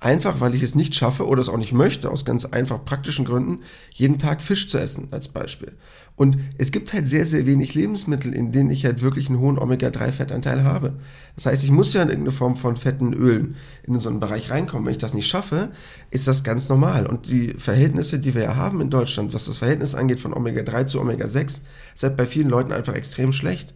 Einfach, 0.00 0.40
weil 0.40 0.54
ich 0.54 0.62
es 0.62 0.76
nicht 0.76 0.94
schaffe 0.94 1.26
oder 1.26 1.40
es 1.40 1.48
auch 1.48 1.56
nicht 1.56 1.72
möchte, 1.72 2.10
aus 2.10 2.24
ganz 2.24 2.44
einfach 2.44 2.84
praktischen 2.84 3.24
Gründen, 3.24 3.60
jeden 3.92 4.18
Tag 4.18 4.42
Fisch 4.42 4.68
zu 4.68 4.78
essen, 4.78 5.08
als 5.10 5.28
Beispiel. 5.28 5.72
Und 6.14 6.38
es 6.56 6.70
gibt 6.70 6.92
halt 6.92 7.08
sehr, 7.08 7.26
sehr 7.26 7.46
wenig 7.46 7.74
Lebensmittel, 7.74 8.32
in 8.32 8.52
denen 8.52 8.70
ich 8.70 8.84
halt 8.84 9.02
wirklich 9.02 9.28
einen 9.28 9.40
hohen 9.40 9.58
Omega-3-Fettanteil 9.58 10.62
habe. 10.62 10.94
Das 11.34 11.46
heißt, 11.46 11.64
ich 11.64 11.70
muss 11.70 11.92
ja 11.94 12.02
in 12.02 12.08
irgendeine 12.08 12.32
Form 12.32 12.56
von 12.56 12.76
fetten 12.76 13.12
Ölen 13.12 13.56
in 13.84 13.98
so 13.98 14.08
einen 14.08 14.20
Bereich 14.20 14.50
reinkommen. 14.50 14.86
Wenn 14.86 14.92
ich 14.92 14.98
das 14.98 15.14
nicht 15.14 15.28
schaffe, 15.28 15.70
ist 16.10 16.28
das 16.28 16.44
ganz 16.44 16.68
normal. 16.68 17.06
Und 17.06 17.28
die 17.28 17.54
Verhältnisse, 17.54 18.20
die 18.20 18.34
wir 18.34 18.42
ja 18.42 18.56
haben 18.56 18.80
in 18.80 18.90
Deutschland, 18.90 19.34
was 19.34 19.46
das 19.46 19.58
Verhältnis 19.58 19.96
angeht 19.96 20.20
von 20.20 20.34
Omega-3 20.34 20.86
zu 20.86 21.00
Omega-6, 21.00 21.60
ist 21.94 22.02
halt 22.02 22.16
bei 22.16 22.26
vielen 22.26 22.48
Leuten 22.48 22.72
einfach 22.72 22.94
extrem 22.94 23.32
schlecht. 23.32 23.74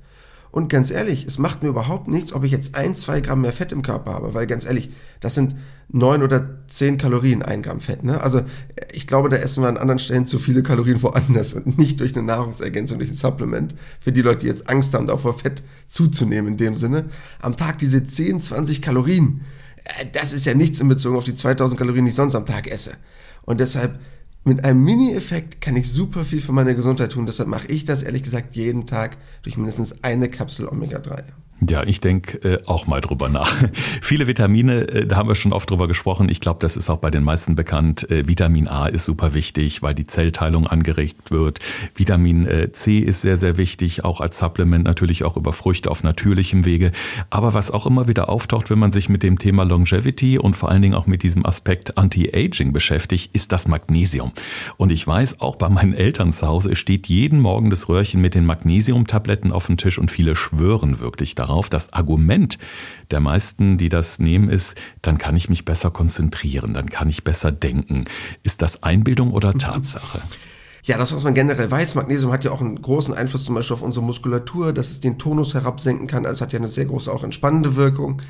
Und 0.52 0.68
ganz 0.68 0.90
ehrlich, 0.90 1.24
es 1.24 1.38
macht 1.38 1.62
mir 1.62 1.70
überhaupt 1.70 2.08
nichts, 2.08 2.34
ob 2.34 2.44
ich 2.44 2.52
jetzt 2.52 2.74
ein, 2.74 2.94
zwei 2.94 3.22
Gramm 3.22 3.40
mehr 3.40 3.54
Fett 3.54 3.72
im 3.72 3.80
Körper 3.80 4.12
habe, 4.12 4.34
weil 4.34 4.46
ganz 4.46 4.66
ehrlich, 4.66 4.90
das 5.18 5.34
sind 5.34 5.56
neun 5.88 6.22
oder 6.22 6.58
zehn 6.66 6.98
Kalorien, 6.98 7.42
ein 7.42 7.62
Gramm 7.62 7.80
Fett. 7.80 8.04
Ne? 8.04 8.20
Also 8.20 8.42
ich 8.92 9.06
glaube, 9.06 9.30
da 9.30 9.36
essen 9.36 9.62
wir 9.62 9.68
an 9.68 9.78
anderen 9.78 9.98
Stellen 9.98 10.26
zu 10.26 10.38
viele 10.38 10.62
Kalorien 10.62 11.02
woanders 11.02 11.54
und 11.54 11.78
nicht 11.78 12.00
durch 12.00 12.14
eine 12.14 12.26
Nahrungsergänzung, 12.26 12.98
durch 12.98 13.12
ein 13.12 13.16
Supplement. 13.16 13.74
Für 13.98 14.12
die 14.12 14.20
Leute, 14.20 14.40
die 14.40 14.48
jetzt 14.48 14.68
Angst 14.68 14.92
haben, 14.92 15.08
auch 15.08 15.20
vor 15.20 15.32
Fett 15.32 15.62
zuzunehmen 15.86 16.52
in 16.52 16.56
dem 16.58 16.74
Sinne. 16.74 17.06
Am 17.40 17.56
Tag 17.56 17.78
diese 17.78 18.02
10, 18.02 18.38
20 18.38 18.82
Kalorien, 18.82 19.40
äh, 19.84 20.04
das 20.12 20.34
ist 20.34 20.44
ja 20.44 20.52
nichts 20.52 20.80
in 20.80 20.88
Bezug 20.88 21.16
auf 21.16 21.24
die 21.24 21.34
2000 21.34 21.78
Kalorien, 21.78 22.04
die 22.04 22.10
ich 22.10 22.14
sonst 22.14 22.34
am 22.34 22.44
Tag 22.44 22.70
esse. 22.70 22.92
Und 23.40 23.60
deshalb 23.60 23.98
mit 24.44 24.64
einem 24.64 24.82
Mini-Effekt 24.82 25.60
kann 25.60 25.76
ich 25.76 25.90
super 25.90 26.24
viel 26.24 26.40
für 26.40 26.52
meine 26.52 26.74
Gesundheit 26.74 27.12
tun. 27.12 27.26
Deshalb 27.26 27.48
mache 27.48 27.68
ich 27.68 27.84
das 27.84 28.02
ehrlich 28.02 28.22
gesagt 28.22 28.56
jeden 28.56 28.86
Tag 28.86 29.16
durch 29.42 29.56
mindestens 29.56 30.02
eine 30.02 30.28
Kapsel 30.28 30.66
Omega-3. 30.68 31.22
Ja, 31.68 31.84
ich 31.84 32.00
denke 32.00 32.38
äh, 32.38 32.58
auch 32.66 32.86
mal 32.86 33.00
drüber 33.00 33.28
nach. 33.28 33.54
Viele 34.02 34.26
Vitamine, 34.26 34.88
äh, 34.88 35.06
da 35.06 35.16
haben 35.16 35.28
wir 35.28 35.36
schon 35.36 35.52
oft 35.52 35.70
drüber 35.70 35.86
gesprochen. 35.86 36.28
Ich 36.28 36.40
glaube, 36.40 36.58
das 36.60 36.76
ist 36.76 36.90
auch 36.90 36.98
bei 36.98 37.10
den 37.10 37.22
meisten 37.22 37.54
bekannt. 37.54 38.10
Äh, 38.10 38.26
Vitamin 38.26 38.66
A 38.66 38.86
ist 38.86 39.04
super 39.04 39.34
wichtig, 39.34 39.80
weil 39.80 39.94
die 39.94 40.06
Zellteilung 40.06 40.66
angeregt 40.66 41.30
wird. 41.30 41.60
Vitamin 41.94 42.46
äh, 42.46 42.72
C 42.72 42.98
ist 42.98 43.20
sehr, 43.20 43.36
sehr 43.36 43.58
wichtig, 43.58 44.04
auch 44.04 44.20
als 44.20 44.38
Supplement 44.38 44.84
natürlich 44.84 45.22
auch 45.22 45.36
über 45.36 45.52
Früchte 45.52 45.90
auf 45.90 46.02
natürlichem 46.02 46.64
Wege. 46.64 46.90
Aber 47.30 47.54
was 47.54 47.70
auch 47.70 47.86
immer 47.86 48.08
wieder 48.08 48.28
auftaucht, 48.28 48.68
wenn 48.68 48.80
man 48.80 48.90
sich 48.90 49.08
mit 49.08 49.22
dem 49.22 49.38
Thema 49.38 49.62
Longevity 49.62 50.38
und 50.38 50.56
vor 50.56 50.68
allen 50.68 50.82
Dingen 50.82 50.94
auch 50.94 51.06
mit 51.06 51.22
diesem 51.22 51.46
Aspekt 51.46 51.96
Anti-Aging 51.96 52.72
beschäftigt, 52.72 53.34
ist 53.34 53.52
das 53.52 53.68
Magnesium. 53.68 54.31
Und 54.76 54.90
ich 54.90 55.06
weiß, 55.06 55.40
auch 55.40 55.56
bei 55.56 55.68
meinen 55.68 55.94
Eltern 55.94 56.32
zu 56.32 56.46
Hause 56.46 56.76
steht 56.76 57.06
jeden 57.06 57.40
Morgen 57.40 57.70
das 57.70 57.88
Röhrchen 57.88 58.20
mit 58.20 58.34
den 58.34 58.46
Magnesiumtabletten 58.46 59.52
auf 59.52 59.66
dem 59.66 59.76
Tisch 59.76 59.98
und 59.98 60.10
viele 60.10 60.34
schwören 60.36 60.98
wirklich 60.98 61.34
darauf 61.34 61.52
darauf. 61.52 61.68
Das 61.68 61.92
Argument 61.92 62.58
der 63.10 63.20
meisten, 63.20 63.78
die 63.78 63.88
das 63.88 64.18
nehmen, 64.18 64.48
ist, 64.48 64.76
dann 65.02 65.18
kann 65.18 65.36
ich 65.36 65.48
mich 65.48 65.64
besser 65.64 65.90
konzentrieren, 65.90 66.74
dann 66.74 66.88
kann 66.88 67.08
ich 67.08 67.24
besser 67.24 67.52
denken. 67.52 68.04
Ist 68.42 68.62
das 68.62 68.82
Einbildung 68.82 69.32
oder 69.32 69.54
Tatsache? 69.54 70.20
Ja, 70.84 70.98
das, 70.98 71.14
was 71.14 71.22
man 71.22 71.34
generell 71.34 71.70
weiß, 71.70 71.94
Magnesium 71.94 72.32
hat 72.32 72.42
ja 72.42 72.50
auch 72.50 72.60
einen 72.60 72.80
großen 72.80 73.14
Einfluss 73.14 73.44
zum 73.44 73.54
Beispiel 73.54 73.74
auf 73.74 73.82
unsere 73.82 74.04
Muskulatur, 74.04 74.72
dass 74.72 74.90
es 74.90 75.00
den 75.00 75.18
Tonus 75.18 75.54
herabsenken 75.54 76.08
kann. 76.08 76.26
Also 76.26 76.38
es 76.38 76.40
hat 76.40 76.52
ja 76.52 76.58
eine 76.58 76.68
sehr 76.68 76.86
große, 76.86 77.12
auch 77.12 77.22
entspannende 77.22 77.76
Wirkung. 77.76 78.20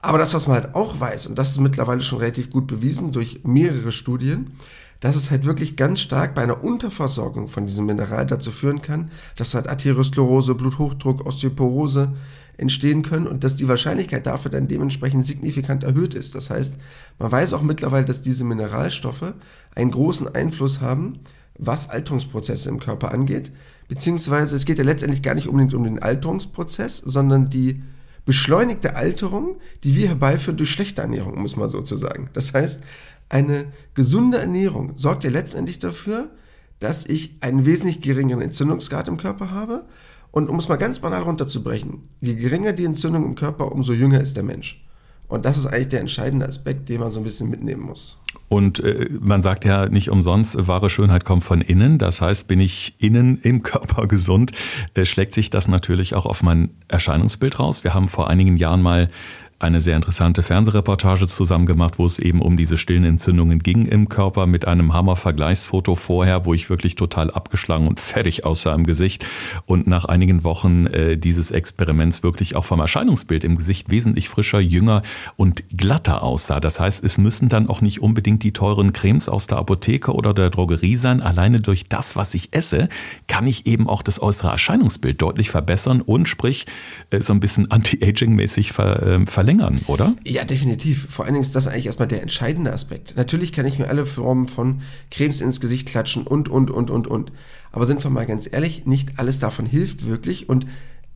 Aber 0.00 0.18
das, 0.18 0.34
was 0.34 0.46
man 0.46 0.56
halt 0.56 0.74
auch 0.74 1.00
weiß, 1.00 1.26
und 1.26 1.38
das 1.38 1.52
ist 1.52 1.60
mittlerweile 1.60 2.02
schon 2.02 2.18
relativ 2.18 2.50
gut 2.50 2.66
bewiesen 2.66 3.12
durch 3.12 3.40
mehrere 3.44 3.92
Studien, 3.92 4.52
dass 5.00 5.16
es 5.16 5.30
halt 5.30 5.44
wirklich 5.44 5.76
ganz 5.76 6.00
stark 6.00 6.34
bei 6.34 6.42
einer 6.42 6.62
Unterversorgung 6.62 7.48
von 7.48 7.66
diesem 7.66 7.86
Mineral 7.86 8.26
dazu 8.26 8.50
führen 8.50 8.82
kann, 8.82 9.10
dass 9.36 9.54
halt 9.54 9.68
Arteriosklerose, 9.68 10.54
Bluthochdruck, 10.54 11.26
Osteoporose, 11.26 12.14
entstehen 12.58 13.02
können 13.02 13.26
und 13.26 13.44
dass 13.44 13.54
die 13.54 13.68
Wahrscheinlichkeit 13.68 14.26
dafür 14.26 14.50
dann 14.50 14.68
dementsprechend 14.68 15.24
signifikant 15.24 15.84
erhöht 15.84 16.14
ist. 16.14 16.34
Das 16.34 16.50
heißt, 16.50 16.74
man 17.18 17.30
weiß 17.30 17.52
auch 17.52 17.62
mittlerweile, 17.62 18.06
dass 18.06 18.22
diese 18.22 18.44
Mineralstoffe 18.44 19.34
einen 19.74 19.90
großen 19.90 20.34
Einfluss 20.34 20.80
haben, 20.80 21.20
was 21.58 21.90
Alterungsprozesse 21.90 22.68
im 22.68 22.80
Körper 22.80 23.12
angeht. 23.12 23.52
Beziehungsweise 23.88 24.56
es 24.56 24.64
geht 24.64 24.78
ja 24.78 24.84
letztendlich 24.84 25.22
gar 25.22 25.34
nicht 25.34 25.48
unbedingt 25.48 25.74
um 25.74 25.84
den 25.84 26.02
Alterungsprozess, 26.02 26.98
sondern 26.98 27.50
die 27.50 27.82
beschleunigte 28.24 28.96
Alterung, 28.96 29.56
die 29.84 29.94
wir 29.94 30.08
herbeiführen 30.08 30.56
durch 30.56 30.70
schlechte 30.70 31.02
Ernährung, 31.02 31.40
muss 31.40 31.56
man 31.56 31.68
so 31.68 31.80
zu 31.82 31.96
sagen. 31.96 32.28
Das 32.32 32.52
heißt, 32.52 32.82
eine 33.28 33.66
gesunde 33.94 34.38
Ernährung 34.38 34.92
sorgt 34.96 35.24
ja 35.24 35.30
letztendlich 35.30 35.78
dafür, 35.78 36.30
dass 36.78 37.06
ich 37.06 37.36
einen 37.40 37.66
wesentlich 37.66 38.00
geringeren 38.00 38.42
Entzündungsgrad 38.42 39.08
im 39.08 39.16
Körper 39.16 39.50
habe 39.50 39.86
und 40.30 40.50
um 40.50 40.58
es 40.58 40.68
mal 40.68 40.76
ganz 40.76 41.00
banal 41.00 41.22
runterzubrechen, 41.22 42.08
je 42.20 42.34
geringer 42.34 42.72
die 42.72 42.84
Entzündung 42.84 43.24
im 43.24 43.34
Körper, 43.34 43.72
umso 43.72 43.92
jünger 43.92 44.20
ist 44.20 44.36
der 44.36 44.44
Mensch. 44.44 44.82
Und 45.28 45.44
das 45.44 45.58
ist 45.58 45.66
eigentlich 45.66 45.88
der 45.88 46.00
entscheidende 46.00 46.46
Aspekt, 46.46 46.88
den 46.88 47.00
man 47.00 47.10
so 47.10 47.20
ein 47.20 47.24
bisschen 47.24 47.50
mitnehmen 47.50 47.82
muss. 47.82 48.18
Und 48.48 48.78
äh, 48.78 49.08
man 49.20 49.42
sagt 49.42 49.64
ja 49.64 49.88
nicht 49.88 50.10
umsonst, 50.10 50.68
wahre 50.68 50.88
Schönheit 50.88 51.24
kommt 51.24 51.42
von 51.42 51.60
innen. 51.60 51.98
Das 51.98 52.20
heißt, 52.20 52.46
bin 52.46 52.60
ich 52.60 52.94
innen 52.98 53.38
im 53.42 53.62
Körper 53.62 54.06
gesund, 54.06 54.52
äh, 54.94 55.04
schlägt 55.04 55.32
sich 55.32 55.50
das 55.50 55.68
natürlich 55.68 56.14
auch 56.14 56.26
auf 56.26 56.42
mein 56.42 56.70
Erscheinungsbild 56.88 57.58
raus. 57.58 57.82
Wir 57.82 57.94
haben 57.94 58.06
vor 58.06 58.30
einigen 58.30 58.56
Jahren 58.56 58.82
mal 58.82 59.08
eine 59.58 59.80
sehr 59.80 59.96
interessante 59.96 60.42
Fernsehreportage 60.42 61.28
zusammen 61.28 61.64
gemacht, 61.64 61.98
wo 61.98 62.04
es 62.04 62.18
eben 62.18 62.42
um 62.42 62.58
diese 62.58 62.76
stillen 62.76 63.04
Entzündungen 63.04 63.58
ging 63.60 63.86
im 63.86 64.08
Körper 64.08 64.46
mit 64.46 64.66
einem 64.66 64.92
Hammer-Vergleichsfoto 64.92 65.94
vorher, 65.94 66.44
wo 66.44 66.52
ich 66.52 66.68
wirklich 66.68 66.94
total 66.94 67.30
abgeschlagen 67.30 67.86
und 67.86 67.98
fertig 67.98 68.44
aussah 68.44 68.74
im 68.74 68.84
Gesicht 68.84 69.24
und 69.64 69.86
nach 69.86 70.04
einigen 70.04 70.44
Wochen 70.44 70.86
äh, 70.86 71.16
dieses 71.16 71.50
Experiments 71.50 72.22
wirklich 72.22 72.54
auch 72.54 72.64
vom 72.64 72.80
Erscheinungsbild 72.80 73.44
im 73.44 73.56
Gesicht 73.56 73.90
wesentlich 73.90 74.28
frischer, 74.28 74.60
jünger 74.60 75.02
und 75.36 75.64
glatter 75.74 76.22
aussah. 76.22 76.60
Das 76.60 76.78
heißt, 76.78 77.02
es 77.02 77.16
müssen 77.16 77.48
dann 77.48 77.68
auch 77.68 77.80
nicht 77.80 78.02
unbedingt 78.02 78.42
die 78.42 78.52
teuren 78.52 78.92
Cremes 78.92 79.28
aus 79.28 79.46
der 79.46 79.56
Apotheke 79.56 80.12
oder 80.12 80.34
der 80.34 80.50
Drogerie 80.50 80.96
sein. 80.96 81.22
Alleine 81.22 81.60
durch 81.60 81.88
das, 81.88 82.14
was 82.14 82.34
ich 82.34 82.48
esse, 82.52 82.90
kann 83.26 83.46
ich 83.46 83.66
eben 83.66 83.88
auch 83.88 84.02
das 84.02 84.20
äußere 84.20 84.50
Erscheinungsbild 84.50 85.22
deutlich 85.22 85.48
verbessern 85.48 86.02
und 86.02 86.28
sprich 86.28 86.66
äh, 87.10 87.20
so 87.20 87.32
ein 87.32 87.40
bisschen 87.40 87.70
anti-aging-mäßig 87.70 88.72
ver, 88.72 89.02
äh, 89.02 89.26
verlängern, 89.46 89.80
oder? 89.86 90.16
Ja, 90.24 90.44
definitiv. 90.44 91.06
Vor 91.08 91.24
allen 91.24 91.34
Dingen 91.34 91.42
ist 91.42 91.54
das 91.54 91.68
eigentlich 91.68 91.86
erstmal 91.86 92.08
der 92.08 92.22
entscheidende 92.22 92.72
Aspekt. 92.72 93.14
Natürlich 93.16 93.52
kann 93.52 93.66
ich 93.66 93.78
mir 93.78 93.88
alle 93.88 94.04
Formen 94.04 94.48
von 94.48 94.82
Cremes 95.10 95.40
ins 95.40 95.60
Gesicht 95.60 95.88
klatschen 95.88 96.26
und, 96.26 96.48
und, 96.48 96.70
und, 96.70 96.90
und, 96.90 97.06
und. 97.06 97.32
Aber 97.70 97.86
sind 97.86 98.02
wir 98.02 98.10
mal 98.10 98.26
ganz 98.26 98.48
ehrlich, 98.50 98.86
nicht 98.86 99.18
alles 99.18 99.38
davon 99.38 99.66
hilft 99.66 100.06
wirklich 100.06 100.48
und 100.48 100.66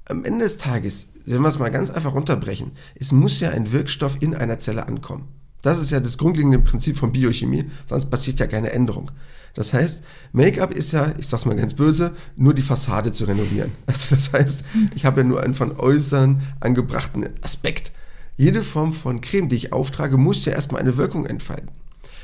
am 0.05 0.25
Ende 0.25 0.45
des 0.45 0.59
Tages, 0.59 1.09
wenn 1.25 1.43
wir 1.43 1.49
es 1.49 1.59
mal 1.59 1.71
ganz 1.71 1.91
einfach 1.91 2.15
runterbrechen, 2.15 2.73
es 2.95 3.13
muss 3.13 3.41
ja 3.41 3.51
ein 3.51 3.71
Wirkstoff 3.73 4.17
in 4.21 4.35
einer 4.35 4.59
Zelle 4.59 4.87
ankommen. 4.87 5.29
Das 5.63 5.81
ist 5.81 5.91
ja 5.91 6.01
das 6.01 6.19
grundlegende 6.19 6.59
Prinzip 6.59 6.97
von 6.97 7.13
Biochemie, 7.13 7.67
sonst 7.87 8.07
passiert 8.07 8.41
ja 8.41 8.47
keine 8.47 8.73
Änderung. 8.73 9.11
Das 9.55 9.73
heißt, 9.73 10.03
Make-up 10.33 10.73
ist 10.73 10.93
ja, 10.93 11.13
ich 11.19 11.27
sag's 11.27 11.45
mal 11.45 11.57
ganz 11.57 11.75
böse, 11.75 12.13
nur 12.37 12.55
die 12.55 12.63
Fassade 12.63 13.13
zu 13.13 13.25
renovieren. 13.25 13.73
Also 13.87 14.15
das 14.15 14.33
heißt, 14.33 14.65
ich 14.95 15.05
habe 15.05 15.21
ja 15.21 15.27
nur 15.27 15.43
einen 15.43 15.55
von 15.55 15.73
äußeren 15.77 16.41
angebrachten 16.61 17.29
Aspekt. 17.43 17.93
Jede 18.41 18.63
Form 18.63 18.95
von 18.95 19.21
Creme, 19.21 19.51
die 19.51 19.57
ich 19.57 19.75
auftrage, 19.75 20.17
muss 20.17 20.47
ja 20.47 20.55
erstmal 20.55 20.81
eine 20.81 20.97
Wirkung 20.97 21.27
entfalten. 21.27 21.69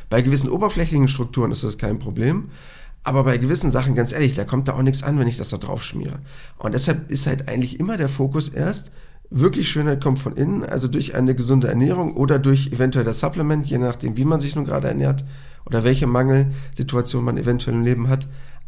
Bei 0.08 0.22
gewissen 0.22 0.48
oberflächlichen 0.48 1.08
Strukturen 1.08 1.50
ist 1.50 1.62
das 1.62 1.76
kein 1.76 1.98
Problem, 1.98 2.48
aber 3.02 3.22
bei 3.24 3.36
gewissen 3.36 3.68
Sachen, 3.70 3.94
ganz 3.94 4.12
ehrlich, 4.12 4.32
da 4.32 4.44
kommt 4.46 4.66
da 4.66 4.72
auch 4.72 4.82
nichts 4.82 5.02
an, 5.02 5.18
wenn 5.18 5.28
ich 5.28 5.36
das 5.36 5.50
da 5.50 5.58
drauf 5.58 5.84
schmiere. 5.84 6.20
Und 6.56 6.72
deshalb 6.72 7.12
ist 7.12 7.26
halt 7.26 7.48
eigentlich 7.48 7.78
immer 7.80 7.98
der 7.98 8.08
Fokus 8.08 8.48
erst, 8.48 8.92
wirklich 9.28 9.70
Schönheit 9.70 10.02
kommt 10.02 10.18
von 10.18 10.36
innen, 10.36 10.64
also 10.64 10.88
durch 10.88 11.14
eine 11.14 11.34
gesunde 11.34 11.68
Ernährung 11.68 12.16
oder 12.16 12.38
durch 12.38 12.68
eventuell 12.72 13.04
das 13.04 13.20
Supplement, 13.20 13.66
je 13.66 13.76
nachdem, 13.76 14.16
wie 14.16 14.24
man 14.24 14.40
sich 14.40 14.56
nun 14.56 14.64
gerade 14.64 14.88
ernährt 14.88 15.22
oder 15.66 15.84
welche 15.84 16.06
Mangelsituation 16.06 17.24
man 17.24 17.36
eventuell 17.36 17.76
im 17.76 17.82
Leben 17.82 18.08
hat 18.08 18.26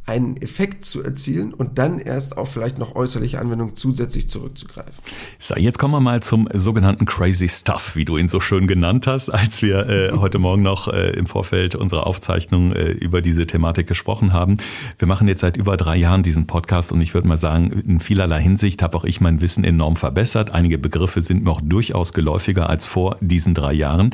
einen 0.09 0.37
Effekt 0.39 0.85
zu 0.85 1.03
erzielen 1.03 1.53
und 1.53 1.79
dann 1.79 1.99
erst 1.99 2.39
auf 2.39 2.51
vielleicht 2.51 2.79
noch 2.79 2.95
äußerliche 2.95 3.39
Anwendungen 3.39 3.77
zusätzlich 3.77 4.29
zurückzugreifen. 4.29 4.95
So, 5.39 5.55
jetzt 5.57 5.79
kommen 5.79 5.93
wir 5.93 6.01
mal 6.01 6.23
zum 6.23 6.49
sogenannten 6.55 7.05
Crazy 7.05 7.49
Stuff, 7.49 7.95
wie 7.95 8.05
du 8.05 8.17
ihn 8.17 8.29
so 8.29 8.41
schön 8.41 8.67
genannt 8.67 9.07
hast, 9.07 9.29
als 9.29 9.61
wir 9.61 9.87
äh, 9.89 10.13
heute 10.17 10.39
Morgen 10.39 10.63
noch 10.63 10.89
äh, 10.89 11.11
im 11.11 11.27
Vorfeld 11.27 11.75
unserer 11.75 12.07
Aufzeichnung 12.07 12.73
äh, 12.73 12.91
über 12.91 13.21
diese 13.21 13.47
Thematik 13.47 13.87
gesprochen 13.87 14.33
haben. 14.33 14.57
Wir 14.99 15.07
machen 15.07 15.29
jetzt 15.29 15.43
seit 15.43 15.57
über 15.57 15.77
drei 15.77 15.97
Jahren 15.97 16.23
diesen 16.23 16.47
Podcast 16.47 16.91
und 16.91 17.03
ich 17.03 17.13
würde 17.13 17.29
mal 17.29 17.39
sagen, 17.39 17.71
in 17.71 18.01
vielerlei 18.01 18.41
Hinsicht 18.41 18.83
habe 18.83 18.97
auch 18.97 19.05
ich 19.05 19.21
mein 19.21 19.43
Wissen 19.43 19.63
enorm 19.63 19.97
verbessert. 19.97 20.53
Einige 20.53 20.79
Begriffe 20.79 21.21
sind 21.21 21.45
mir 21.45 21.51
auch 21.51 21.61
durchaus 21.63 22.15
geläufiger 22.15 22.71
als 22.71 22.87
vor 22.87 23.19
diesen 23.21 23.53
drei 23.53 23.75
Jahren. 23.75 24.11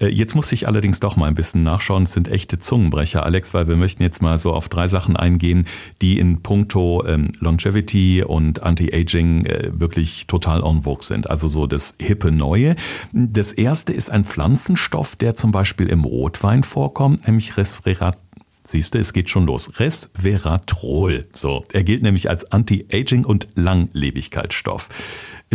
Äh, 0.00 0.08
jetzt 0.08 0.34
muss 0.34 0.52
ich 0.52 0.66
allerdings 0.66 1.00
doch 1.00 1.16
mal 1.16 1.26
ein 1.26 1.34
bisschen 1.34 1.62
nachschauen. 1.62 2.04
Es 2.04 2.12
sind 2.12 2.28
echte 2.28 2.58
Zungenbrecher, 2.58 3.24
Alex, 3.24 3.54
weil 3.54 3.68
wir 3.68 3.76
möchten 3.76 4.02
jetzt 4.02 4.22
mal 4.22 4.38
so 4.38 4.52
auf 4.52 4.68
drei 4.68 4.88
Sachen 4.88 5.16
eingehen, 5.16 5.66
die 6.02 6.18
in 6.18 6.42
puncto 6.42 7.04
ähm, 7.06 7.32
Longevity 7.40 8.22
und 8.22 8.62
Anti-Aging 8.62 9.46
äh, 9.46 9.70
wirklich 9.72 10.26
total 10.26 10.62
en 10.64 10.82
vogue 10.82 11.04
sind. 11.04 11.30
Also 11.30 11.48
so 11.48 11.66
das 11.66 11.96
hippe 12.00 12.30
Neue. 12.30 12.74
Das 13.12 13.52
erste 13.52 13.92
ist 13.92 14.10
ein 14.10 14.24
Pflanzenstoff, 14.24 15.16
der 15.16 15.36
zum 15.36 15.52
Beispiel 15.52 15.88
im 15.88 16.04
Rotwein 16.04 16.62
vorkommt, 16.62 17.26
nämlich 17.26 17.56
Resveratrol. 17.56 18.20
Siehst 18.66 18.94
du, 18.94 18.98
es 18.98 19.12
geht 19.12 19.28
schon 19.28 19.44
los. 19.44 19.78
Resveratrol. 19.78 21.26
So, 21.34 21.64
er 21.74 21.84
gilt 21.84 22.02
nämlich 22.02 22.30
als 22.30 22.50
Anti-Aging 22.50 23.26
und 23.26 23.48
Langlebigkeitsstoff. 23.56 24.88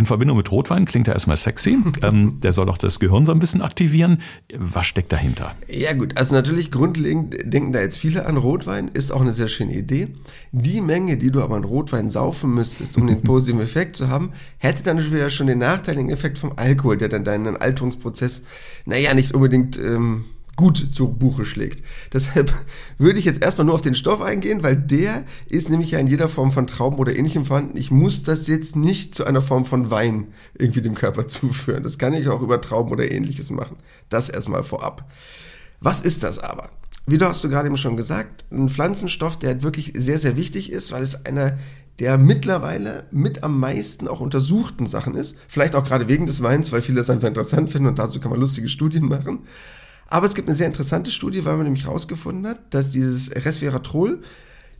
In 0.00 0.06
Verbindung 0.06 0.38
mit 0.38 0.50
Rotwein 0.50 0.86
klingt 0.86 1.08
er 1.08 1.12
erstmal 1.12 1.36
sexy. 1.36 1.76
ähm, 2.02 2.40
der 2.40 2.54
soll 2.54 2.70
auch 2.70 2.78
das 2.78 3.00
Gehirn 3.00 3.26
so 3.26 3.32
ein 3.32 3.38
bisschen 3.38 3.60
aktivieren. 3.60 4.22
Was 4.56 4.86
steckt 4.86 5.12
dahinter? 5.12 5.54
Ja 5.68 5.92
gut, 5.92 6.16
also 6.16 6.34
natürlich 6.34 6.70
grundlegend 6.70 7.36
denken 7.44 7.74
da 7.74 7.82
jetzt 7.82 7.98
viele 7.98 8.24
an 8.24 8.38
Rotwein, 8.38 8.88
ist 8.88 9.10
auch 9.10 9.20
eine 9.20 9.34
sehr 9.34 9.48
schöne 9.48 9.74
Idee. 9.74 10.08
Die 10.52 10.80
Menge, 10.80 11.18
die 11.18 11.30
du 11.30 11.42
aber 11.42 11.56
an 11.56 11.64
Rotwein 11.64 12.08
saufen 12.08 12.54
müsstest, 12.54 12.96
um 12.96 13.06
den 13.06 13.20
positiven 13.24 13.60
Effekt 13.60 13.94
zu 13.94 14.08
haben, 14.08 14.30
hätte 14.56 14.82
dann 14.84 15.12
wieder 15.12 15.28
schon 15.28 15.48
den 15.48 15.58
nachteiligen 15.58 16.08
Effekt 16.08 16.38
vom 16.38 16.54
Alkohol, 16.56 16.96
der 16.96 17.10
dann 17.10 17.24
deinen 17.24 17.58
Alterungsprozess, 17.58 18.40
naja, 18.86 19.12
nicht 19.12 19.34
unbedingt... 19.34 19.76
Ähm, 19.78 20.24
gut 20.60 20.76
zu 20.92 21.08
Buche 21.08 21.46
schlägt. 21.46 21.82
Deshalb 22.12 22.52
würde 22.98 23.18
ich 23.18 23.24
jetzt 23.24 23.42
erstmal 23.42 23.64
nur 23.64 23.74
auf 23.74 23.80
den 23.80 23.94
Stoff 23.94 24.20
eingehen, 24.20 24.62
weil 24.62 24.76
der 24.76 25.24
ist 25.48 25.70
nämlich 25.70 25.92
ja 25.92 25.98
in 25.98 26.06
jeder 26.06 26.28
Form 26.28 26.52
von 26.52 26.66
Trauben 26.66 26.98
oder 26.98 27.16
ähnlichem 27.16 27.46
vorhanden. 27.46 27.78
Ich 27.78 27.90
muss 27.90 28.24
das 28.24 28.46
jetzt 28.46 28.76
nicht 28.76 29.14
zu 29.14 29.24
einer 29.24 29.40
Form 29.40 29.64
von 29.64 29.90
Wein 29.90 30.28
irgendwie 30.58 30.82
dem 30.82 30.94
Körper 30.94 31.26
zuführen. 31.26 31.82
Das 31.82 31.96
kann 31.96 32.12
ich 32.12 32.28
auch 32.28 32.42
über 32.42 32.60
Trauben 32.60 32.90
oder 32.90 33.10
ähnliches 33.10 33.50
machen. 33.50 33.78
Das 34.10 34.28
erstmal 34.28 34.62
vorab. 34.62 35.10
Was 35.80 36.02
ist 36.02 36.24
das 36.24 36.38
aber? 36.38 36.68
Wie 37.06 37.16
du 37.16 37.26
hast 37.26 37.42
du 37.42 37.48
gerade 37.48 37.66
eben 37.66 37.78
schon 37.78 37.96
gesagt, 37.96 38.44
ein 38.52 38.68
Pflanzenstoff, 38.68 39.38
der 39.38 39.50
halt 39.50 39.62
wirklich 39.62 39.94
sehr, 39.96 40.18
sehr 40.18 40.36
wichtig 40.36 40.70
ist, 40.70 40.92
weil 40.92 41.00
es 41.00 41.24
einer 41.24 41.56
der 42.00 42.18
mittlerweile 42.18 43.04
mit 43.12 43.44
am 43.44 43.58
meisten 43.58 44.08
auch 44.08 44.20
untersuchten 44.20 44.84
Sachen 44.84 45.14
ist. 45.14 45.38
Vielleicht 45.48 45.74
auch 45.74 45.84
gerade 45.84 46.06
wegen 46.08 46.26
des 46.26 46.42
Weins, 46.42 46.70
weil 46.70 46.82
viele 46.82 47.00
es 47.00 47.08
einfach 47.08 47.28
interessant 47.28 47.70
finden 47.70 47.88
und 47.88 47.98
dazu 47.98 48.20
kann 48.20 48.30
man 48.30 48.40
lustige 48.40 48.68
Studien 48.68 49.06
machen. 49.06 49.40
Aber 50.10 50.26
es 50.26 50.34
gibt 50.34 50.48
eine 50.48 50.56
sehr 50.56 50.66
interessante 50.66 51.10
Studie, 51.10 51.44
weil 51.44 51.56
man 51.56 51.64
nämlich 51.64 51.84
herausgefunden 51.84 52.46
hat, 52.46 52.74
dass 52.74 52.90
dieses 52.90 53.30
Resveratrol, 53.34 54.20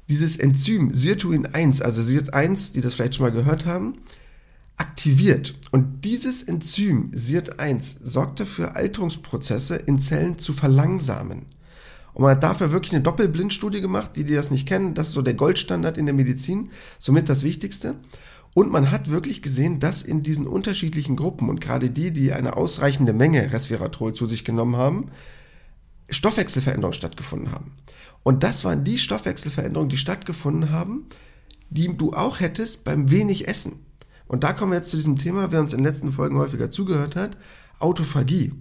dieses 0.08 0.36
Enzym 0.36 0.92
Sirtuin 0.92 1.46
1, 1.46 1.80
also 1.80 2.02
Sirt 2.02 2.34
1, 2.34 2.72
die 2.72 2.80
das 2.80 2.94
vielleicht 2.94 3.14
schon 3.14 3.26
mal 3.26 3.32
gehört 3.32 3.64
haben, 3.64 3.94
aktiviert. 4.76 5.54
Und 5.70 6.04
dieses 6.04 6.42
Enzym 6.42 7.12
SIRT1 7.14 7.98
sorgt 8.02 8.40
dafür, 8.40 8.76
Alterungsprozesse 8.76 9.76
in 9.76 9.98
Zellen 9.98 10.38
zu 10.38 10.52
verlangsamen. 10.52 11.46
Und 12.12 12.22
man 12.22 12.32
hat 12.32 12.42
dafür 12.42 12.72
wirklich 12.72 12.92
eine 12.92 13.02
Doppelblindstudie 13.02 13.80
gemacht, 13.80 14.12
die, 14.16 14.24
die 14.24 14.34
das 14.34 14.50
nicht 14.50 14.66
kennen, 14.66 14.94
das 14.94 15.08
ist 15.08 15.14
so 15.14 15.22
der 15.22 15.34
Goldstandard 15.34 15.96
in 15.96 16.06
der 16.06 16.14
Medizin, 16.14 16.70
somit 16.98 17.28
das 17.28 17.44
Wichtigste. 17.44 17.96
Und 18.54 18.72
man 18.72 18.90
hat 18.90 19.10
wirklich 19.10 19.42
gesehen, 19.42 19.78
dass 19.78 20.02
in 20.02 20.22
diesen 20.22 20.46
unterschiedlichen 20.46 21.16
Gruppen 21.16 21.48
und 21.48 21.60
gerade 21.60 21.90
die, 21.90 22.12
die 22.12 22.32
eine 22.32 22.56
ausreichende 22.56 23.12
Menge 23.12 23.52
Resveratrol 23.52 24.12
zu 24.12 24.26
sich 24.26 24.44
genommen 24.44 24.76
haben, 24.76 25.10
Stoffwechselveränderungen 26.08 26.94
stattgefunden 26.94 27.52
haben. 27.52 27.72
Und 28.24 28.42
das 28.42 28.64
waren 28.64 28.84
die 28.84 28.98
Stoffwechselveränderungen, 28.98 29.88
die 29.88 29.96
stattgefunden 29.96 30.70
haben, 30.70 31.06
die 31.70 31.96
du 31.96 32.12
auch 32.12 32.40
hättest 32.40 32.82
beim 32.84 33.10
wenig 33.10 33.46
Essen. 33.46 33.84
Und 34.26 34.44
da 34.44 34.52
kommen 34.52 34.72
wir 34.72 34.78
jetzt 34.78 34.90
zu 34.90 34.96
diesem 34.96 35.16
Thema, 35.16 35.52
wer 35.52 35.60
uns 35.60 35.72
in 35.72 35.78
den 35.78 35.86
letzten 35.86 36.12
Folgen 36.12 36.38
häufiger 36.38 36.70
zugehört 36.70 37.16
hat, 37.16 37.36
Autophagie. 37.78 38.52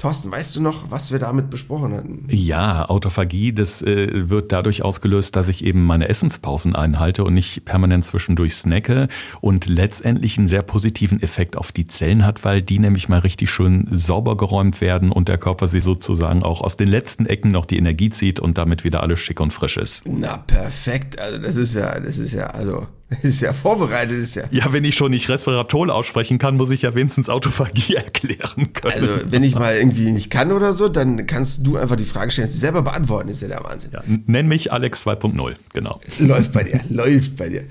Thorsten, 0.00 0.32
weißt 0.32 0.56
du 0.56 0.62
noch, 0.62 0.90
was 0.90 1.12
wir 1.12 1.18
damit 1.18 1.50
besprochen 1.50 1.92
hatten? 1.92 2.26
Ja, 2.30 2.88
Autophagie, 2.88 3.52
das 3.52 3.82
äh, 3.82 4.30
wird 4.30 4.50
dadurch 4.50 4.82
ausgelöst, 4.82 5.36
dass 5.36 5.48
ich 5.48 5.62
eben 5.62 5.84
meine 5.84 6.08
Essenspausen 6.08 6.74
einhalte 6.74 7.22
und 7.22 7.34
nicht 7.34 7.66
permanent 7.66 8.06
zwischendurch 8.06 8.54
snacke 8.54 9.08
und 9.42 9.66
letztendlich 9.66 10.38
einen 10.38 10.48
sehr 10.48 10.62
positiven 10.62 11.22
Effekt 11.22 11.54
auf 11.54 11.70
die 11.70 11.86
Zellen 11.86 12.24
hat, 12.24 12.46
weil 12.46 12.62
die 12.62 12.78
nämlich 12.78 13.10
mal 13.10 13.18
richtig 13.18 13.50
schön 13.50 13.88
sauber 13.90 14.38
geräumt 14.38 14.80
werden 14.80 15.12
und 15.12 15.28
der 15.28 15.36
Körper 15.36 15.66
sie 15.66 15.80
sozusagen 15.80 16.42
auch 16.42 16.62
aus 16.62 16.78
den 16.78 16.88
letzten 16.88 17.26
Ecken 17.26 17.50
noch 17.50 17.66
die 17.66 17.76
Energie 17.76 18.08
zieht 18.08 18.40
und 18.40 18.56
damit 18.56 18.84
wieder 18.84 19.02
alles 19.02 19.18
schick 19.18 19.38
und 19.38 19.52
frisch 19.52 19.76
ist. 19.76 20.04
Na, 20.06 20.38
perfekt. 20.38 21.20
Also 21.20 21.36
das 21.36 21.56
ist 21.56 21.74
ja, 21.74 22.00
das 22.00 22.16
ist 22.16 22.32
ja, 22.32 22.46
also 22.46 22.86
das 23.10 23.24
ist 23.24 23.40
ja 23.40 23.52
vorbereitet, 23.52 24.18
ist 24.18 24.36
ja. 24.36 24.44
Ja, 24.50 24.72
wenn 24.72 24.84
ich 24.84 24.94
schon 24.94 25.10
nicht 25.10 25.28
Resveratrol 25.28 25.90
aussprechen 25.90 26.38
kann, 26.38 26.56
muss 26.56 26.70
ich 26.70 26.82
ja 26.82 26.94
wenigstens 26.94 27.28
Autophagie 27.28 27.94
erklären 27.96 28.72
können. 28.72 28.94
Also, 28.94 29.32
wenn 29.32 29.42
ich 29.42 29.56
mal 29.56 29.76
irgendwie 29.76 30.12
nicht 30.12 30.30
kann 30.30 30.52
oder 30.52 30.72
so, 30.72 30.88
dann 30.88 31.26
kannst 31.26 31.66
du 31.66 31.76
einfach 31.76 31.96
die 31.96 32.04
Frage 32.04 32.30
stellen, 32.30 32.48
sie 32.48 32.58
selber 32.58 32.82
beantworten, 32.82 33.28
ist 33.28 33.42
ja 33.42 33.48
der 33.48 33.64
Wahnsinn. 33.64 33.90
Ja, 33.92 34.02
nenn 34.26 34.46
mich 34.46 34.72
Alex 34.72 35.04
2.0, 35.06 35.54
genau. 35.72 36.00
Läuft 36.20 36.52
bei 36.52 36.62
dir, 36.62 36.80
läuft 36.88 37.36
bei 37.36 37.48
dir. 37.48 37.64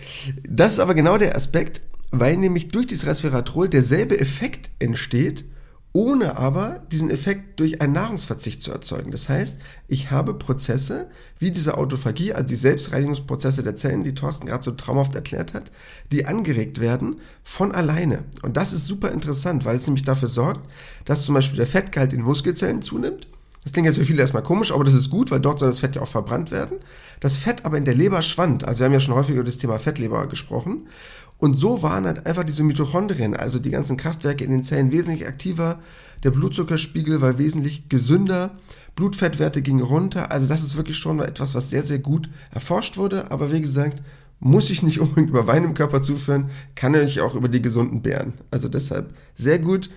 Das 0.48 0.74
ist 0.74 0.80
aber 0.80 0.94
genau 0.94 1.18
der 1.18 1.36
Aspekt, 1.36 1.82
weil 2.12 2.36
nämlich 2.36 2.68
durch 2.68 2.88
dieses 2.88 3.06
Resveratrol 3.06 3.70
derselbe 3.70 4.20
Effekt 4.20 4.70
entsteht, 4.80 5.46
ohne 6.00 6.38
aber 6.38 6.82
diesen 6.94 7.10
Effekt 7.10 7.60
durch 7.60 7.82
einen 7.82 7.92
Nahrungsverzicht 7.92 8.64
zu 8.64 8.72
erzeugen. 8.72 9.12
Das 9.12 9.28
heißt, 9.28 9.58
ich 9.90 10.12
habe 10.12 10.34
Prozesse 10.34 11.10
wie 11.40 11.52
diese 11.52 11.78
Autophagie, 11.78 12.32
also 12.32 12.48
die 12.48 12.56
Selbstreinigungsprozesse 12.56 13.64
der 13.64 13.76
Zellen, 13.76 14.06
die 14.06 14.16
Thorsten 14.16 14.46
gerade 14.46 14.64
so 14.64 14.72
traumhaft 14.72 15.16
erklärt 15.16 15.54
hat, 15.54 15.74
die 16.14 16.26
angeregt 16.26 16.80
werden 16.80 17.18
von 17.44 17.74
alleine. 17.74 18.24
Und 18.44 18.56
das 18.56 18.72
ist 18.72 18.86
super 18.86 19.12
interessant, 19.12 19.66
weil 19.66 19.76
es 19.76 19.88
nämlich 19.88 20.06
dafür 20.06 20.30
sorgt, 20.30 20.62
dass 21.04 21.26
zum 21.26 21.36
Beispiel 21.36 21.58
der 21.58 21.68
Fettgehalt 21.68 22.14
in 22.14 22.22
Muskelzellen 22.22 22.82
zunimmt. 22.82 23.28
Das 23.66 23.74
klingt 23.74 23.88
jetzt 23.88 23.98
für 23.98 24.06
viele 24.06 24.22
erstmal 24.22 24.42
komisch, 24.42 24.72
aber 24.72 24.86
das 24.86 24.94
ist 24.94 25.10
gut, 25.10 25.32
weil 25.32 25.42
dort 25.42 25.60
soll 25.60 25.68
das 25.68 25.82
Fett 25.82 25.98
ja 25.98 26.02
auch 26.02 26.08
verbrannt 26.08 26.50
werden. 26.50 26.78
Das 27.20 27.36
Fett 27.36 27.66
aber 27.66 27.78
in 27.78 27.84
der 27.84 27.94
Leber 27.94 28.22
schwand. 28.22 28.64
Also 28.64 28.80
wir 28.80 28.86
haben 28.86 28.94
ja 28.94 29.02
schon 29.02 29.16
häufig 29.16 29.36
über 29.36 29.44
das 29.44 29.58
Thema 29.58 29.80
Fettleber 29.80 30.28
gesprochen. 30.28 30.88
Und 31.40 31.56
so 31.56 31.82
waren 31.82 32.06
halt 32.06 32.26
einfach 32.28 32.44
diese 32.44 32.64
Mitochondrien, 32.64 33.36
also 33.36 33.60
die 33.60 33.72
ganzen 33.72 33.98
Kraftwerke 33.98 34.44
in 34.44 34.52
den 34.52 34.64
Zellen, 34.64 34.92
wesentlich 34.92 35.26
aktiver. 35.28 35.80
Der 36.24 36.32
Blutzuckerspiegel 36.32 37.22
war 37.22 37.38
wesentlich 37.38 37.88
gesünder. 37.88 38.58
Blutfettwerte 38.96 39.62
gingen 39.62 39.84
runter. 39.84 40.32
Also 40.32 40.48
das 40.48 40.62
ist 40.62 40.76
wirklich 40.76 40.98
schon 40.98 41.20
etwas, 41.22 41.56
was 41.56 41.70
sehr, 41.70 41.84
sehr 41.84 42.00
gut 42.00 42.30
erforscht 42.52 42.98
wurde. 42.98 43.32
Aber 43.32 43.54
wie 43.54 43.62
gesagt, 43.62 44.04
muss 44.40 44.70
ich 44.70 44.84
nicht 44.84 45.00
unbedingt 45.00 45.30
über 45.30 45.48
Wein 45.48 45.64
im 45.64 45.74
Körper 45.74 46.02
zuführen, 46.02 46.50
kann 46.76 46.94
ich 46.94 47.22
auch 47.22 47.36
über 47.36 47.48
die 47.48 47.62
gesunden 47.62 48.02
Beeren. 48.02 48.34
Also 48.52 48.68
deshalb 48.68 49.14
sehr 49.34 49.60
gut 49.60 49.90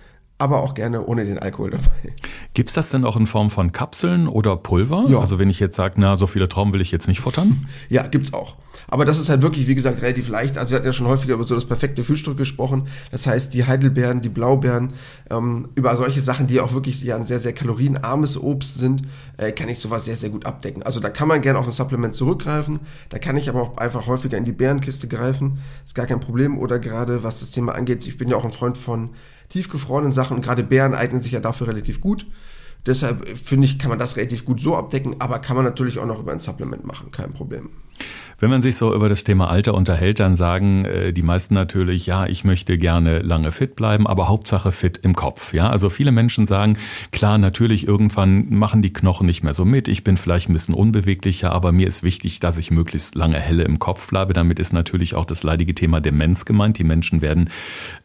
aber 0.43 0.61
auch 0.61 0.75
gerne 0.75 1.07
ohne 1.07 1.25
den 1.25 1.39
Alkohol 1.39 1.71
dabei. 1.71 2.15
Gibt 2.55 2.69
es 2.69 2.75
das 2.75 2.91
denn 2.91 3.05
auch 3.05 3.17
in 3.17 3.27
Form 3.27 3.49
von 3.49 3.71
Kapseln 3.71 4.27
oder 4.27 4.57
Pulver? 4.57 5.07
Ja. 5.09 5.21
Also 5.21 5.39
wenn 5.39 5.49
ich 5.49 5.61
jetzt 5.61 5.77
sage, 5.77 5.95
na, 5.97 6.17
so 6.17 6.27
viele 6.27 6.49
Trauben 6.49 6.75
will 6.75 6.81
ich 6.81 6.91
jetzt 6.91 7.07
nicht 7.07 7.21
futtern? 7.21 7.67
Ja, 7.89 8.07
gibt's 8.07 8.35
auch. 8.35 8.57
Aber 8.89 9.05
das 9.05 9.19
ist 9.19 9.29
halt 9.29 9.43
wirklich, 9.43 9.69
wie 9.69 9.75
gesagt, 9.75 10.03
relativ 10.03 10.29
leicht. 10.29 10.59
Also 10.59 10.71
wir 10.71 10.77
hatten 10.77 10.87
ja 10.87 10.93
schon 10.93 11.07
häufiger 11.07 11.35
über 11.35 11.45
so 11.45 11.55
das 11.55 11.65
perfekte 11.65 12.03
Frühstück 12.03 12.37
gesprochen. 12.37 12.89
Das 13.11 13.27
heißt, 13.27 13.55
die 13.55 13.67
Heidelbeeren, 13.67 14.21
die 14.21 14.29
Blaubeeren, 14.29 14.93
ähm, 15.31 15.69
über 15.75 15.97
solche 15.97 16.21
Sachen, 16.21 16.47
die 16.47 16.61
auch 16.61 16.75
wirklich 16.75 17.03
ja 17.03 17.17
ein 17.17 17.25
sehr, 17.25 17.39
sehr 17.39 17.53
kalorienarmes 17.53 18.41
Obst 18.43 18.79
sind, 18.79 19.03
äh, 19.37 19.53
kann 19.53 19.69
ich 19.69 19.79
sowas 19.79 20.05
sehr, 20.05 20.17
sehr 20.17 20.31
gut 20.31 20.47
abdecken. 20.47 20.83
Also 20.83 21.01
da 21.01 21.11
kann 21.11 21.29
man 21.29 21.41
gerne 21.41 21.59
auf 21.59 21.67
ein 21.67 21.73
Supplement 21.73 22.15
zurückgreifen. 22.15 22.81
Da 23.09 23.19
kann 23.19 23.37
ich 23.37 23.49
aber 23.49 23.63
auch 23.63 23.77
einfach 23.79 24.07
häufiger 24.07 24.37
in 24.37 24.45
die 24.45 24.53
Beerenkiste 24.53 25.09
greifen. 25.09 25.61
Ist 25.85 25.95
gar 25.95 26.07
kein 26.07 26.21
Problem. 26.21 26.59
Oder 26.59 26.79
gerade 26.79 27.23
was 27.23 27.41
das 27.41 27.51
Thema 27.51 27.75
angeht, 27.75 28.07
ich 28.07 28.19
bin 28.19 28.29
ja 28.29 28.37
auch 28.37 28.45
ein 28.45 28.53
Freund 28.53 28.77
von 28.77 29.11
tiefgefrorenen 29.52 30.12
Sachen 30.12 30.40
gerade 30.40 30.62
Beeren 30.62 30.94
eignen 30.94 31.23
sich 31.23 31.32
ja 31.32 31.40
dafür 31.40 31.68
relativ 31.68 32.00
gut. 32.00 32.26
Deshalb 32.87 33.38
finde 33.38 33.66
ich, 33.66 33.78
kann 33.78 33.90
man 33.90 33.99
das 33.99 34.16
relativ 34.16 34.44
gut 34.44 34.61
so 34.61 34.76
abdecken, 34.76 35.16
aber 35.21 35.38
kann 35.38 35.56
man 35.56 35.64
natürlich 35.64 35.99
auch 35.99 36.06
noch 36.06 36.18
über 36.18 36.32
ein 36.32 36.40
Supplement 36.40 36.85
machen, 36.85 37.12
kein 37.12 37.32
Problem. 37.32 37.71
Wenn 38.43 38.50
man 38.50 38.61
sich 38.61 38.75
so 38.75 38.93
über 38.93 39.09
das 39.09 39.23
Thema 39.23 39.49
Alter 39.50 39.73
unterhält, 39.73 40.19
dann 40.19 40.35
sagen 40.35 40.85
äh, 40.85 41.13
die 41.13 41.23
meisten 41.23 41.55
natürlich, 41.55 42.07
ja, 42.07 42.26
ich 42.26 42.43
möchte 42.43 42.76
gerne 42.76 43.21
lange 43.21 43.52
fit 43.52 43.76
bleiben, 43.76 44.09
aber 44.09 44.28
Hauptsache 44.28 44.73
fit 44.73 44.99
im 45.05 45.15
Kopf. 45.15 45.55
Ja, 45.55 45.71
also 45.71 45.89
viele 45.89 46.11
Menschen 46.11 46.45
sagen, 46.45 46.76
klar, 47.13 47.39
natürlich 47.39 47.87
irgendwann 47.87 48.52
machen 48.52 48.83
die 48.83 48.93
Knochen 48.93 49.28
nicht 49.28 49.45
mehr 49.45 49.52
so 49.52 49.65
mit. 49.65 49.87
Ich 49.87 50.02
bin 50.02 50.17
vielleicht 50.17 50.49
ein 50.49 50.55
bisschen 50.55 50.75
unbeweglicher, 50.75 51.52
aber 51.52 51.71
mir 51.71 51.87
ist 51.87 52.02
wichtig, 52.02 52.41
dass 52.41 52.59
ich 52.59 52.73
möglichst 52.73 53.15
lange 53.15 53.39
helle 53.39 53.63
im 53.63 53.78
Kopf 53.78 54.09
bleibe. 54.09 54.33
Damit 54.33 54.59
ist 54.59 54.73
natürlich 54.73 55.15
auch 55.15 55.25
das 55.25 55.45
leidige 55.45 55.76
Thema 55.76 56.00
Demenz 56.00 56.45
gemeint. 56.45 56.78
Die 56.78 56.85
Menschen 56.85 57.23
werden 57.23 57.49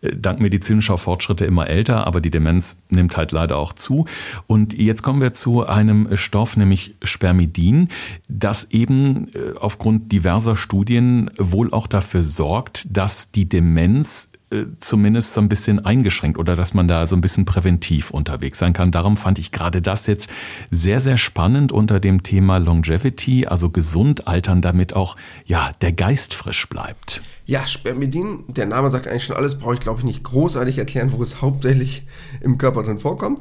äh, 0.02 0.16
dank 0.16 0.40
medizinischer 0.40 1.00
Fortschritte 1.00 1.46
immer 1.46 1.66
älter, 1.66 2.06
aber 2.06 2.22
die 2.22 2.30
Demenz 2.30 2.84
nimmt 2.92 3.18
halt 3.18 3.32
leider 3.32 3.58
auch 3.58 3.74
zu. 3.74 4.06
Und 4.46 4.78
jetzt 4.78 5.02
kommen 5.02 5.20
wir 5.20 5.34
zu 5.34 5.66
einem 5.66 6.16
Stoff, 6.16 6.58
nämlich 6.58 6.96
Spermidin, 7.02 7.88
das 8.28 8.66
eben 8.70 9.30
äh, 9.34 9.58
aufgrund 9.60 10.12
diverser 10.12 10.27
diverser 10.28 10.58
Studien 10.58 11.32
wohl 11.38 11.74
auch 11.74 11.88
dafür 11.88 12.22
sorgt, 12.22 12.98
dass 12.98 13.32
die 13.32 13.48
Demenz 13.48 14.30
äh, 14.50 14.66
zumindest 14.82 15.34
so 15.34 15.40
ein 15.40 15.48
bisschen 15.48 15.86
eingeschränkt 15.86 16.38
oder 16.38 16.58
dass 16.58 16.74
man 16.74 16.90
da 16.90 17.08
so 17.08 17.16
ein 17.16 17.22
bisschen 17.22 17.46
präventiv 17.46 18.12
unterwegs 18.12 18.60
sein 18.60 18.74
kann. 18.74 18.92
Darum 18.92 19.16
fand 19.16 19.40
ich 19.40 19.54
gerade 19.54 19.82
das 19.82 20.06
jetzt 20.06 20.30
sehr, 20.70 21.00
sehr 21.00 21.16
spannend 21.16 21.72
unter 21.72 22.02
dem 22.02 22.24
Thema 22.24 22.58
Longevity, 22.58 23.48
also 23.48 23.70
gesund 23.70 24.28
altern, 24.28 24.62
damit 24.62 24.92
auch 24.92 25.16
ja, 25.46 25.72
der 25.80 25.94
Geist 25.94 26.34
frisch 26.34 26.68
bleibt. 26.68 27.22
Ja, 27.46 27.66
Spermidin, 27.66 28.44
der 28.50 28.66
Name 28.66 28.90
sagt 28.90 29.08
eigentlich 29.08 29.24
schon 29.24 29.38
alles, 29.38 29.58
brauche 29.58 29.76
ich 29.76 29.80
glaube 29.80 30.00
ich 30.00 30.06
nicht 30.06 30.26
großartig 30.26 30.78
erklären, 30.78 31.14
wo 31.14 31.24
es 31.24 31.42
hauptsächlich 31.42 32.06
im 32.42 32.58
Körper 32.58 32.84
drin 32.84 32.98
vorkommt. 32.98 33.40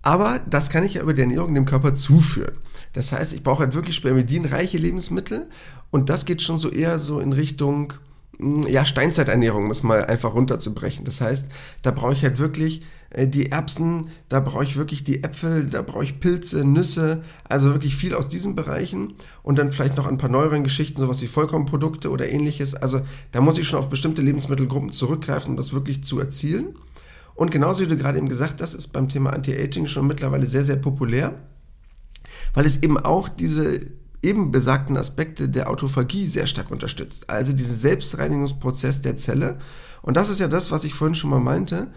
Aber 0.00 0.40
das 0.48 0.70
kann 0.70 0.84
ich 0.84 0.94
ja 0.94 1.02
über 1.02 1.12
die 1.12 1.22
Ernährung 1.22 1.54
dem 1.54 1.66
Körper 1.66 1.94
zuführen. 1.94 2.54
Das 2.94 3.12
heißt, 3.12 3.32
ich 3.32 3.42
brauche 3.42 3.60
halt 3.60 3.74
wirklich 3.74 3.96
spermidinreiche 3.96 4.78
Lebensmittel 4.78 5.48
und 5.94 6.10
das 6.10 6.24
geht 6.24 6.42
schon 6.42 6.58
so 6.58 6.70
eher 6.70 6.98
so 6.98 7.20
in 7.20 7.32
Richtung, 7.32 7.92
hm, 8.38 8.62
ja, 8.62 8.84
Steinzeiternährung, 8.84 9.66
um 9.66 9.70
es 9.70 9.84
mal 9.84 10.04
einfach 10.04 10.34
runterzubrechen. 10.34 11.04
Das 11.04 11.20
heißt, 11.20 11.52
da 11.82 11.92
brauche 11.92 12.14
ich 12.14 12.24
halt 12.24 12.40
wirklich 12.40 12.82
äh, 13.10 13.28
die 13.28 13.52
Erbsen, 13.52 14.08
da 14.28 14.40
brauche 14.40 14.64
ich 14.64 14.76
wirklich 14.76 15.04
die 15.04 15.22
Äpfel, 15.22 15.68
da 15.68 15.82
brauche 15.82 16.02
ich 16.02 16.18
Pilze, 16.18 16.64
Nüsse, 16.64 17.22
also 17.48 17.74
wirklich 17.74 17.94
viel 17.94 18.16
aus 18.16 18.26
diesen 18.26 18.56
Bereichen 18.56 19.14
und 19.44 19.56
dann 19.56 19.70
vielleicht 19.70 19.96
noch 19.96 20.08
ein 20.08 20.18
paar 20.18 20.30
neueren 20.30 20.64
Geschichten, 20.64 21.00
sowas 21.00 21.22
wie 21.22 21.28
Vollkornprodukte 21.28 22.10
oder 22.10 22.28
ähnliches. 22.28 22.74
Also 22.74 23.00
da 23.30 23.40
muss 23.40 23.56
ich 23.58 23.68
schon 23.68 23.78
auf 23.78 23.88
bestimmte 23.88 24.20
Lebensmittelgruppen 24.20 24.90
zurückgreifen, 24.90 25.52
um 25.52 25.56
das 25.56 25.74
wirklich 25.74 26.02
zu 26.02 26.18
erzielen. 26.18 26.74
Und 27.36 27.52
genauso 27.52 27.84
wie 27.84 27.88
du 27.88 27.96
gerade 27.96 28.18
eben 28.18 28.28
gesagt 28.28 28.60
hast, 28.60 28.74
ist 28.74 28.88
beim 28.88 29.08
Thema 29.08 29.30
Anti-Aging 29.30 29.86
schon 29.86 30.08
mittlerweile 30.08 30.46
sehr, 30.46 30.64
sehr 30.64 30.74
populär, 30.74 31.36
weil 32.52 32.66
es 32.66 32.82
eben 32.82 32.98
auch 32.98 33.28
diese 33.28 33.78
eben 34.24 34.50
besagten 34.50 34.96
Aspekte 34.96 35.48
der 35.48 35.70
Autophagie 35.70 36.26
sehr 36.26 36.46
stark 36.46 36.70
unterstützt. 36.70 37.30
Also 37.30 37.52
diesen 37.52 37.76
Selbstreinigungsprozess 37.76 39.00
der 39.00 39.16
Zelle. 39.16 39.58
Und 40.02 40.16
das 40.16 40.30
ist 40.30 40.40
ja 40.40 40.48
das, 40.48 40.70
was 40.70 40.84
ich 40.84 40.94
vorhin 40.94 41.14
schon 41.14 41.30
mal 41.30 41.40
meinte, 41.40 41.88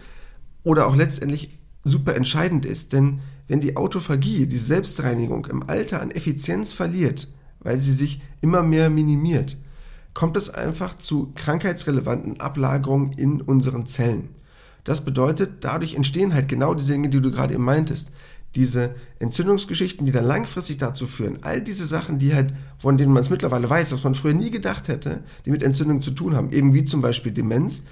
oder 0.62 0.86
auch 0.86 0.94
letztendlich 0.94 1.58
super 1.82 2.14
entscheidend 2.14 2.66
ist. 2.66 2.92
Denn 2.92 3.20
wenn 3.48 3.60
die 3.60 3.76
Autophagie, 3.76 4.46
die 4.46 4.56
Selbstreinigung 4.56 5.46
im 5.46 5.68
Alter 5.68 6.02
an 6.02 6.10
Effizienz 6.10 6.72
verliert, 6.72 7.28
weil 7.60 7.78
sie 7.78 7.92
sich 7.92 8.20
immer 8.40 8.62
mehr 8.62 8.90
minimiert, 8.90 9.56
kommt 10.14 10.36
es 10.36 10.50
einfach 10.50 10.96
zu 10.96 11.32
krankheitsrelevanten 11.34 12.40
Ablagerungen 12.40 13.12
in 13.12 13.40
unseren 13.40 13.86
Zellen. 13.86 14.30
Das 14.84 15.04
bedeutet, 15.04 15.64
dadurch 15.64 15.94
entstehen 15.94 16.34
halt 16.34 16.48
genau 16.48 16.74
diese 16.74 16.92
Dinge, 16.92 17.08
die 17.08 17.20
du 17.20 17.30
gerade 17.30 17.54
eben 17.54 17.64
meintest 17.64 18.10
diese 18.54 18.94
Entzündungsgeschichten, 19.18 20.06
die 20.06 20.12
dann 20.12 20.24
langfristig 20.24 20.78
dazu 20.78 21.06
führen, 21.06 21.38
all 21.42 21.60
diese 21.60 21.86
Sachen, 21.86 22.18
die 22.18 22.34
halt, 22.34 22.54
von 22.78 22.96
denen 22.96 23.12
man 23.12 23.22
es 23.22 23.30
mittlerweile 23.30 23.68
weiß, 23.68 23.92
was 23.92 24.04
man 24.04 24.14
früher 24.14 24.34
nie 24.34 24.50
gedacht 24.50 24.88
hätte, 24.88 25.22
die 25.44 25.50
mit 25.50 25.62
Entzündung 25.62 26.02
zu 26.02 26.10
tun 26.12 26.34
haben, 26.34 26.52
eben 26.52 26.74
wie 26.74 26.84
zum 26.84 27.02
Beispiel 27.02 27.32
Demenz, 27.32 27.84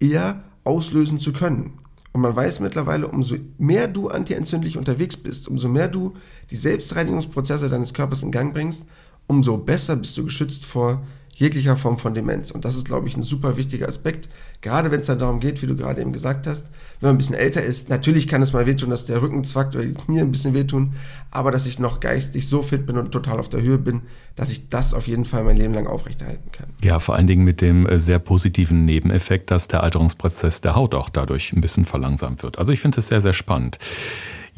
eher 0.00 0.44
auslösen 0.64 1.18
zu 1.18 1.32
können. 1.32 1.78
Und 2.12 2.22
man 2.22 2.34
weiß 2.34 2.60
mittlerweile, 2.60 3.08
umso 3.08 3.36
mehr 3.58 3.86
du 3.88 4.08
antientzündlich 4.08 4.78
unterwegs 4.78 5.16
bist, 5.16 5.48
umso 5.48 5.68
mehr 5.68 5.88
du 5.88 6.14
die 6.50 6.56
Selbstreinigungsprozesse 6.56 7.68
deines 7.68 7.92
Körpers 7.92 8.22
in 8.22 8.30
Gang 8.30 8.52
bringst, 8.52 8.86
umso 9.26 9.58
besser 9.58 9.96
bist 9.96 10.16
du 10.16 10.24
geschützt 10.24 10.64
vor 10.64 11.02
jeglicher 11.34 11.76
Form 11.76 11.98
von 11.98 12.14
Demenz. 12.14 12.50
Und 12.50 12.64
das 12.64 12.76
ist, 12.76 12.86
glaube 12.86 13.08
ich, 13.08 13.16
ein 13.16 13.22
super 13.22 13.56
wichtiger 13.56 13.88
Aspekt. 13.88 14.28
Gerade 14.60 14.90
wenn 14.90 15.00
es 15.00 15.06
dann 15.06 15.18
darum 15.18 15.38
geht, 15.38 15.62
wie 15.62 15.66
du 15.66 15.76
gerade 15.76 16.00
eben 16.00 16.12
gesagt 16.12 16.46
hast, 16.46 16.70
wenn 17.00 17.08
man 17.08 17.14
ein 17.14 17.18
bisschen 17.18 17.36
älter 17.36 17.62
ist, 17.62 17.88
natürlich 17.90 18.26
kann 18.26 18.42
es 18.42 18.52
mal 18.52 18.66
wehtun, 18.66 18.90
dass 18.90 19.06
der 19.06 19.22
Rücken 19.22 19.44
zwackt 19.44 19.76
oder 19.76 19.84
die 19.84 19.94
Knie 19.94 20.20
ein 20.20 20.32
bisschen 20.32 20.52
wehtun, 20.52 20.94
aber 21.30 21.52
dass 21.52 21.66
ich 21.66 21.78
noch 21.78 22.00
geistig 22.00 22.48
so 22.48 22.62
fit 22.62 22.86
bin 22.86 22.98
und 22.98 23.12
total 23.12 23.38
auf 23.38 23.48
der 23.48 23.62
Höhe 23.62 23.78
bin, 23.78 24.02
dass 24.34 24.50
ich 24.50 24.68
das 24.68 24.94
auf 24.94 25.06
jeden 25.06 25.24
Fall 25.24 25.44
mein 25.44 25.56
Leben 25.56 25.74
lang 25.74 25.86
aufrechterhalten 25.86 26.50
kann. 26.50 26.66
Ja, 26.82 26.98
vor 26.98 27.14
allen 27.14 27.28
Dingen 27.28 27.44
mit 27.44 27.60
dem 27.60 27.86
äh, 27.86 28.00
sehr 28.00 28.18
positiven 28.18 28.84
Nebeneffekt, 28.84 29.52
dass 29.52 29.68
der 29.68 29.84
Alterungsprozess 29.84 30.60
der 30.60 30.74
Haut 30.74 30.94
auch 30.94 31.08
dadurch 31.08 31.52
ein 31.52 31.60
bisschen 31.60 31.84
verlangsamt 31.84 32.42
wird. 32.42 32.58
Also 32.58 32.72
ich 32.72 32.80
finde 32.80 32.98
es 32.98 33.08
sehr, 33.08 33.20
sehr 33.20 33.32
spannend. 33.32 33.78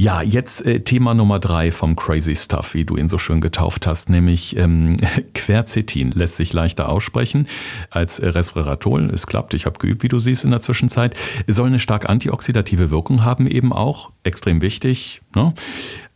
Ja, 0.00 0.22
jetzt 0.22 0.64
äh, 0.64 0.80
Thema 0.80 1.12
Nummer 1.12 1.38
drei 1.40 1.70
vom 1.70 1.94
Crazy 1.94 2.34
Stuff, 2.34 2.72
wie 2.72 2.86
du 2.86 2.96
ihn 2.96 3.06
so 3.06 3.18
schön 3.18 3.42
getauft 3.42 3.86
hast, 3.86 4.08
nämlich 4.08 4.56
ähm, 4.56 4.96
Quercetin 5.34 6.12
lässt 6.12 6.36
sich 6.36 6.54
leichter 6.60 6.90
aussprechen 6.90 7.46
als 7.90 8.20
Resveratrol. 8.22 9.10
Es 9.10 9.26
klappt, 9.26 9.54
ich 9.54 9.64
habe 9.64 9.78
geübt, 9.78 10.02
wie 10.02 10.08
du 10.08 10.18
siehst 10.18 10.44
in 10.44 10.50
der 10.50 10.60
Zwischenzeit. 10.60 11.16
Es 11.46 11.56
soll 11.56 11.68
eine 11.68 11.78
stark 11.78 12.08
antioxidative 12.08 12.90
Wirkung 12.90 13.24
haben 13.24 13.46
eben 13.46 13.72
auch, 13.72 14.10
extrem 14.24 14.60
wichtig. 14.60 15.22
Ne? 15.34 15.54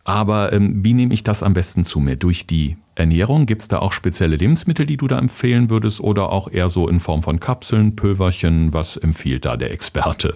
Aber 0.03 0.53
ähm, 0.53 0.85
wie 0.85 0.93
nehme 0.93 1.15
ich 1.15 1.23
das 1.23 1.41
am 1.41 1.55
besten 1.55 1.83
zu 1.83 1.99
mir? 1.99 2.15
Durch 2.15 2.45
die 2.45 2.77
Ernährung? 2.93 3.47
Gibt 3.47 3.63
es 3.63 3.67
da 3.67 3.79
auch 3.79 3.91
spezielle 3.91 4.35
Lebensmittel, 4.35 4.85
die 4.85 4.97
du 4.97 5.07
da 5.07 5.17
empfehlen 5.17 5.71
würdest 5.71 5.99
oder 5.99 6.31
auch 6.31 6.49
eher 6.51 6.69
so 6.69 6.87
in 6.87 6.99
Form 6.99 7.23
von 7.23 7.39
Kapseln, 7.39 7.95
Pülverchen? 7.95 8.71
Was 8.71 8.97
empfiehlt 8.97 9.45
da 9.45 9.57
der 9.57 9.71
Experte? 9.71 10.35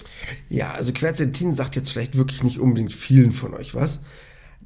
Ja, 0.49 0.71
also 0.71 0.91
Quercetin 0.91 1.53
sagt 1.53 1.75
jetzt 1.75 1.91
vielleicht 1.91 2.17
wirklich 2.17 2.43
nicht 2.43 2.59
unbedingt 2.59 2.93
vielen 2.93 3.31
von 3.31 3.53
euch 3.53 3.75
was. 3.75 3.99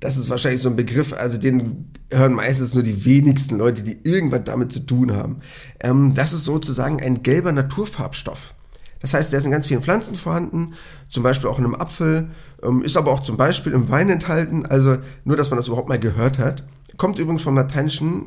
Das 0.03 0.17
ist 0.17 0.29
wahrscheinlich 0.29 0.61
so 0.61 0.67
ein 0.67 0.75
Begriff, 0.75 1.13
also 1.13 1.37
den 1.37 1.89
hören 2.11 2.33
meistens 2.33 2.73
nur 2.73 2.83
die 2.83 3.05
wenigsten 3.05 3.57
Leute, 3.57 3.83
die 3.83 3.97
irgendwas 4.03 4.41
damit 4.43 4.73
zu 4.73 4.81
tun 4.81 5.15
haben. 5.15 5.37
Ähm, 5.79 6.13
das 6.13 6.33
ist 6.33 6.43
sozusagen 6.43 7.01
ein 7.01 7.23
gelber 7.23 7.53
Naturfarbstoff. 7.53 8.53
Das 8.99 9.13
heißt, 9.13 9.31
der 9.31 9.39
ist 9.39 9.45
in 9.45 9.51
ganz 9.51 9.65
vielen 9.65 9.81
Pflanzen 9.81 10.17
vorhanden, 10.17 10.73
zum 11.07 11.23
Beispiel 11.23 11.49
auch 11.49 11.57
in 11.57 11.63
einem 11.63 11.75
Apfel, 11.75 12.31
ähm, 12.63 12.81
ist 12.81 12.97
aber 12.97 13.13
auch 13.13 13.21
zum 13.21 13.37
Beispiel 13.37 13.71
im 13.71 13.87
Wein 13.87 14.09
enthalten. 14.09 14.65
Also 14.65 14.97
nur, 15.23 15.37
dass 15.37 15.51
man 15.51 15.55
das 15.57 15.67
überhaupt 15.67 15.87
mal 15.87 15.99
gehört 15.99 16.37
hat. 16.37 16.67
Kommt 16.97 17.17
übrigens 17.17 17.43
vom 17.43 17.55
lateinischen 17.55 18.25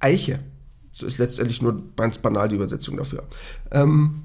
Eiche. 0.00 0.40
Das 0.92 1.04
ist 1.04 1.16
letztendlich 1.16 1.62
nur 1.62 1.84
ganz 1.96 2.18
banal 2.18 2.50
die 2.50 2.56
Übersetzung 2.56 2.98
dafür. 2.98 3.22
Ähm, 3.70 4.24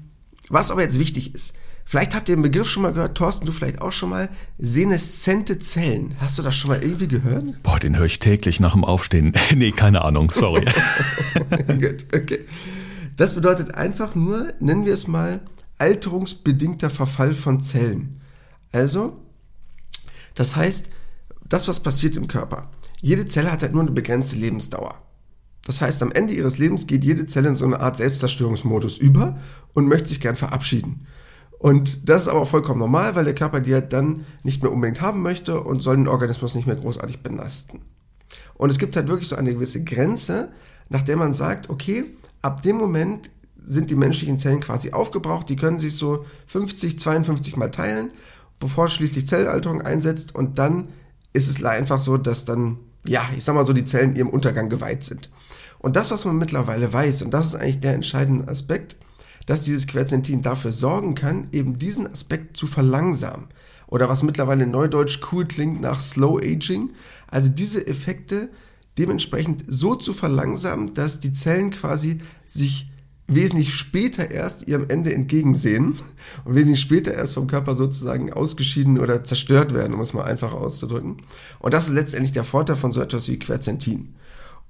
was 0.50 0.70
aber 0.70 0.82
jetzt 0.82 0.98
wichtig 0.98 1.34
ist, 1.34 1.54
vielleicht 1.90 2.14
habt 2.14 2.28
ihr 2.28 2.36
den 2.36 2.42
Begriff 2.42 2.68
schon 2.68 2.84
mal 2.84 2.92
gehört, 2.92 3.16
Thorsten, 3.16 3.46
du 3.46 3.50
vielleicht 3.50 3.82
auch 3.82 3.90
schon 3.90 4.10
mal, 4.10 4.28
seneszente 4.58 5.58
Zellen. 5.58 6.14
Hast 6.20 6.38
du 6.38 6.44
das 6.44 6.54
schon 6.54 6.70
mal 6.70 6.80
irgendwie 6.80 7.08
gehört? 7.08 7.60
Boah, 7.64 7.80
den 7.80 7.98
höre 7.98 8.06
ich 8.06 8.20
täglich 8.20 8.60
nach 8.60 8.74
dem 8.74 8.84
Aufstehen. 8.84 9.32
nee, 9.56 9.72
keine 9.72 10.02
Ahnung, 10.02 10.30
sorry. 10.30 10.64
Gut, 11.66 12.06
okay. 12.14 12.44
Das 13.16 13.34
bedeutet 13.34 13.74
einfach 13.74 14.14
nur, 14.14 14.54
nennen 14.60 14.86
wir 14.86 14.94
es 14.94 15.08
mal, 15.08 15.40
alterungsbedingter 15.78 16.90
Verfall 16.90 17.34
von 17.34 17.58
Zellen. 17.58 18.20
Also, 18.70 19.18
das 20.36 20.54
heißt, 20.54 20.90
das, 21.48 21.66
was 21.66 21.80
passiert 21.80 22.14
im 22.14 22.28
Körper. 22.28 22.70
Jede 23.02 23.26
Zelle 23.26 23.50
hat 23.50 23.62
halt 23.62 23.72
nur 23.72 23.82
eine 23.82 23.90
begrenzte 23.90 24.36
Lebensdauer. 24.36 24.94
Das 25.64 25.80
heißt, 25.80 26.04
am 26.04 26.12
Ende 26.12 26.34
ihres 26.34 26.58
Lebens 26.58 26.86
geht 26.86 27.04
jede 27.04 27.26
Zelle 27.26 27.48
in 27.48 27.56
so 27.56 27.64
eine 27.64 27.80
Art 27.80 27.96
Selbstzerstörungsmodus 27.96 28.96
über 28.96 29.38
und 29.74 29.88
möchte 29.88 30.08
sich 30.08 30.20
gern 30.20 30.36
verabschieden. 30.36 31.08
Und 31.60 32.08
das 32.08 32.22
ist 32.22 32.28
aber 32.28 32.40
auch 32.40 32.48
vollkommen 32.48 32.80
normal, 32.80 33.14
weil 33.16 33.26
der 33.26 33.34
Körper 33.34 33.60
die 33.60 33.74
halt 33.74 33.92
dann 33.92 34.24
nicht 34.42 34.62
mehr 34.62 34.72
unbedingt 34.72 35.02
haben 35.02 35.20
möchte 35.20 35.60
und 35.60 35.82
soll 35.82 35.96
den 35.96 36.08
Organismus 36.08 36.54
nicht 36.54 36.66
mehr 36.66 36.74
großartig 36.74 37.22
belasten. 37.22 37.82
Und 38.54 38.70
es 38.70 38.78
gibt 38.78 38.96
halt 38.96 39.08
wirklich 39.08 39.28
so 39.28 39.36
eine 39.36 39.52
gewisse 39.52 39.84
Grenze, 39.84 40.48
nach 40.88 41.02
der 41.02 41.18
man 41.18 41.34
sagt, 41.34 41.68
okay, 41.68 42.04
ab 42.40 42.62
dem 42.62 42.76
Moment 42.76 43.30
sind 43.54 43.90
die 43.90 43.94
menschlichen 43.94 44.38
Zellen 44.38 44.60
quasi 44.60 44.92
aufgebraucht, 44.92 45.50
die 45.50 45.56
können 45.56 45.78
sich 45.78 45.96
so 45.96 46.24
50, 46.46 46.98
52 46.98 47.58
mal 47.58 47.70
teilen, 47.70 48.10
bevor 48.58 48.88
schließlich 48.88 49.26
Zellalterung 49.26 49.82
einsetzt 49.82 50.34
und 50.34 50.58
dann 50.58 50.88
ist 51.34 51.50
es 51.50 51.62
einfach 51.62 52.00
so, 52.00 52.16
dass 52.16 52.46
dann, 52.46 52.78
ja, 53.06 53.20
ich 53.36 53.44
sag 53.44 53.54
mal 53.54 53.66
so, 53.66 53.74
die 53.74 53.84
Zellen 53.84 54.16
ihrem 54.16 54.30
Untergang 54.30 54.70
geweiht 54.70 55.04
sind. 55.04 55.28
Und 55.78 55.96
das, 55.96 56.10
was 56.10 56.24
man 56.24 56.38
mittlerweile 56.38 56.90
weiß, 56.90 57.20
und 57.20 57.34
das 57.34 57.48
ist 57.48 57.54
eigentlich 57.54 57.80
der 57.80 57.94
entscheidende 57.94 58.48
Aspekt, 58.48 58.96
dass 59.46 59.62
dieses 59.62 59.86
Quercetin 59.86 60.42
dafür 60.42 60.72
sorgen 60.72 61.14
kann, 61.14 61.48
eben 61.52 61.78
diesen 61.78 62.06
Aspekt 62.06 62.56
zu 62.56 62.66
verlangsamen. 62.66 63.46
Oder 63.86 64.08
was 64.08 64.22
mittlerweile 64.22 64.66
neudeutsch 64.66 65.20
cool 65.32 65.46
klingt 65.46 65.80
nach 65.80 66.00
Slow 66.00 66.38
Aging. 66.38 66.90
Also 67.26 67.48
diese 67.48 67.86
Effekte 67.86 68.48
dementsprechend 68.98 69.64
so 69.66 69.94
zu 69.94 70.12
verlangsamen, 70.12 70.94
dass 70.94 71.20
die 71.20 71.32
Zellen 71.32 71.70
quasi 71.70 72.18
sich 72.46 72.90
wesentlich 73.26 73.74
später 73.74 74.30
erst 74.30 74.68
ihrem 74.68 74.86
Ende 74.88 75.14
entgegensehen 75.14 75.94
und 76.44 76.54
wesentlich 76.54 76.80
später 76.80 77.14
erst 77.14 77.34
vom 77.34 77.46
Körper 77.46 77.74
sozusagen 77.74 78.32
ausgeschieden 78.32 78.98
oder 78.98 79.24
zerstört 79.24 79.72
werden, 79.72 79.94
um 79.94 80.00
es 80.00 80.12
mal 80.12 80.24
einfach 80.24 80.52
auszudrücken. 80.52 81.18
Und 81.60 81.72
das 81.72 81.88
ist 81.88 81.94
letztendlich 81.94 82.32
der 82.32 82.44
Vorteil 82.44 82.76
von 82.76 82.92
so 82.92 83.00
etwas 83.00 83.28
wie 83.28 83.38
Quercetin. 83.38 84.14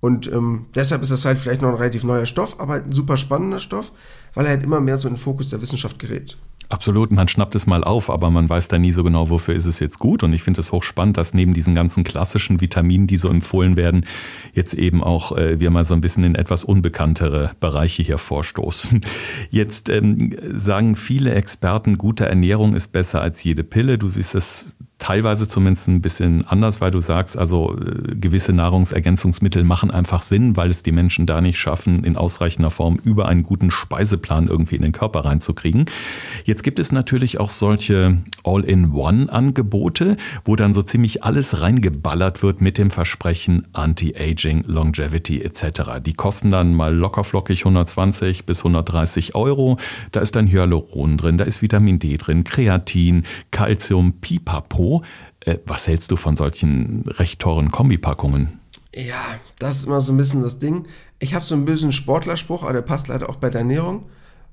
Und 0.00 0.32
ähm, 0.32 0.66
deshalb 0.74 1.02
ist 1.02 1.12
das 1.12 1.24
halt 1.24 1.38
vielleicht 1.40 1.62
noch 1.62 1.68
ein 1.68 1.74
relativ 1.74 2.04
neuer 2.04 2.26
Stoff, 2.26 2.58
aber 2.58 2.74
halt 2.74 2.86
ein 2.86 2.92
super 2.92 3.16
spannender 3.16 3.60
Stoff, 3.60 3.92
weil 4.34 4.46
er 4.46 4.52
halt 4.52 4.62
immer 4.62 4.80
mehr 4.80 4.96
so 4.96 5.08
in 5.08 5.14
den 5.14 5.20
Fokus 5.20 5.50
der 5.50 5.60
Wissenschaft 5.60 5.98
gerät. 5.98 6.38
Absolut, 6.70 7.10
man 7.10 7.26
schnappt 7.26 7.56
es 7.56 7.66
mal 7.66 7.82
auf, 7.82 8.08
aber 8.10 8.30
man 8.30 8.48
weiß 8.48 8.68
da 8.68 8.78
nie 8.78 8.92
so 8.92 9.02
genau, 9.02 9.28
wofür 9.28 9.56
ist 9.56 9.66
es 9.66 9.80
jetzt 9.80 9.98
gut. 9.98 10.22
Und 10.22 10.32
ich 10.32 10.44
finde 10.44 10.60
es 10.60 10.70
hochspannend, 10.70 11.16
dass 11.16 11.34
neben 11.34 11.52
diesen 11.52 11.74
ganzen 11.74 12.04
klassischen 12.04 12.60
Vitaminen, 12.60 13.08
die 13.08 13.16
so 13.16 13.28
empfohlen 13.28 13.76
werden, 13.76 14.06
jetzt 14.54 14.74
eben 14.74 15.02
auch 15.02 15.36
äh, 15.36 15.58
wir 15.58 15.70
mal 15.70 15.84
so 15.84 15.94
ein 15.94 16.00
bisschen 16.00 16.22
in 16.22 16.36
etwas 16.36 16.62
unbekanntere 16.62 17.50
Bereiche 17.58 18.04
hier 18.04 18.18
vorstoßen. 18.18 19.00
Jetzt 19.50 19.88
ähm, 19.88 20.36
sagen 20.54 20.94
viele 20.94 21.34
Experten, 21.34 21.98
gute 21.98 22.26
Ernährung 22.26 22.74
ist 22.74 22.92
besser 22.92 23.20
als 23.20 23.42
jede 23.42 23.64
Pille. 23.64 23.98
Du 23.98 24.08
siehst 24.08 24.36
es 24.36 24.66
teilweise 25.00 25.48
zumindest 25.48 25.88
ein 25.88 26.00
bisschen 26.00 26.46
anders, 26.46 26.80
weil 26.80 26.92
du 26.92 27.00
sagst, 27.00 27.36
also 27.36 27.76
äh, 27.76 28.14
gewisse 28.14 28.52
Nahrungsergänzungsmittel 28.52 29.64
machen 29.64 29.90
einfach 29.90 30.22
Sinn, 30.22 30.56
weil 30.56 30.70
es 30.70 30.84
die 30.84 30.92
Menschen 30.92 31.26
da 31.26 31.40
nicht 31.40 31.58
schaffen, 31.58 32.04
in 32.04 32.16
ausreichender 32.16 32.70
Form 32.70 33.00
über 33.02 33.26
einen 33.26 33.42
guten 33.42 33.72
Speiseplan 33.72 34.46
irgendwie 34.46 34.76
in 34.76 34.82
den 34.82 34.92
Körper 34.92 35.24
reinzukriegen. 35.24 35.86
Jetzt 36.44 36.62
gibt 36.62 36.78
es 36.78 36.92
natürlich 36.92 37.40
auch 37.40 37.50
solche 37.50 38.18
All-in-One-Angebote, 38.44 40.16
wo 40.44 40.54
dann 40.54 40.74
so 40.74 40.82
ziemlich 40.82 41.24
alles 41.24 41.60
reingeballert 41.60 42.42
wird 42.42 42.60
mit 42.60 42.78
dem 42.78 42.90
Versprechen 42.90 43.66
Anti-Aging, 43.72 44.64
Longevity 44.66 45.40
etc. 45.42 46.00
Die 46.04 46.12
kosten 46.12 46.50
dann 46.50 46.74
mal 46.74 46.94
lockerflockig 46.94 47.60
120 47.60 48.44
bis 48.44 48.58
130 48.58 49.34
Euro. 49.34 49.78
Da 50.12 50.20
ist 50.20 50.36
dann 50.36 50.46
Hyaluron 50.46 51.16
drin, 51.16 51.38
da 51.38 51.44
ist 51.44 51.62
Vitamin 51.62 51.98
D 51.98 52.18
drin, 52.18 52.44
Kreatin, 52.44 53.24
Calcium, 53.50 54.12
Pipapo. 54.20 54.89
Äh, 55.40 55.58
was 55.66 55.86
hältst 55.86 56.10
du 56.10 56.16
von 56.16 56.36
solchen 56.36 57.04
recht 57.06 57.40
teuren 57.40 57.70
Kombipackungen? 57.70 58.60
Ja, 58.94 59.38
das 59.58 59.76
ist 59.76 59.84
immer 59.86 60.00
so 60.00 60.12
ein 60.12 60.16
bisschen 60.16 60.40
das 60.40 60.58
Ding. 60.58 60.86
Ich 61.20 61.34
habe 61.34 61.44
so 61.44 61.54
ein 61.54 61.64
bisschen 61.64 61.92
Sportlerspruch, 61.92 62.64
aber 62.64 62.72
der 62.72 62.82
passt 62.82 63.08
leider 63.08 63.30
auch 63.30 63.36
bei 63.36 63.50
der 63.50 63.60
Ernährung. 63.60 64.06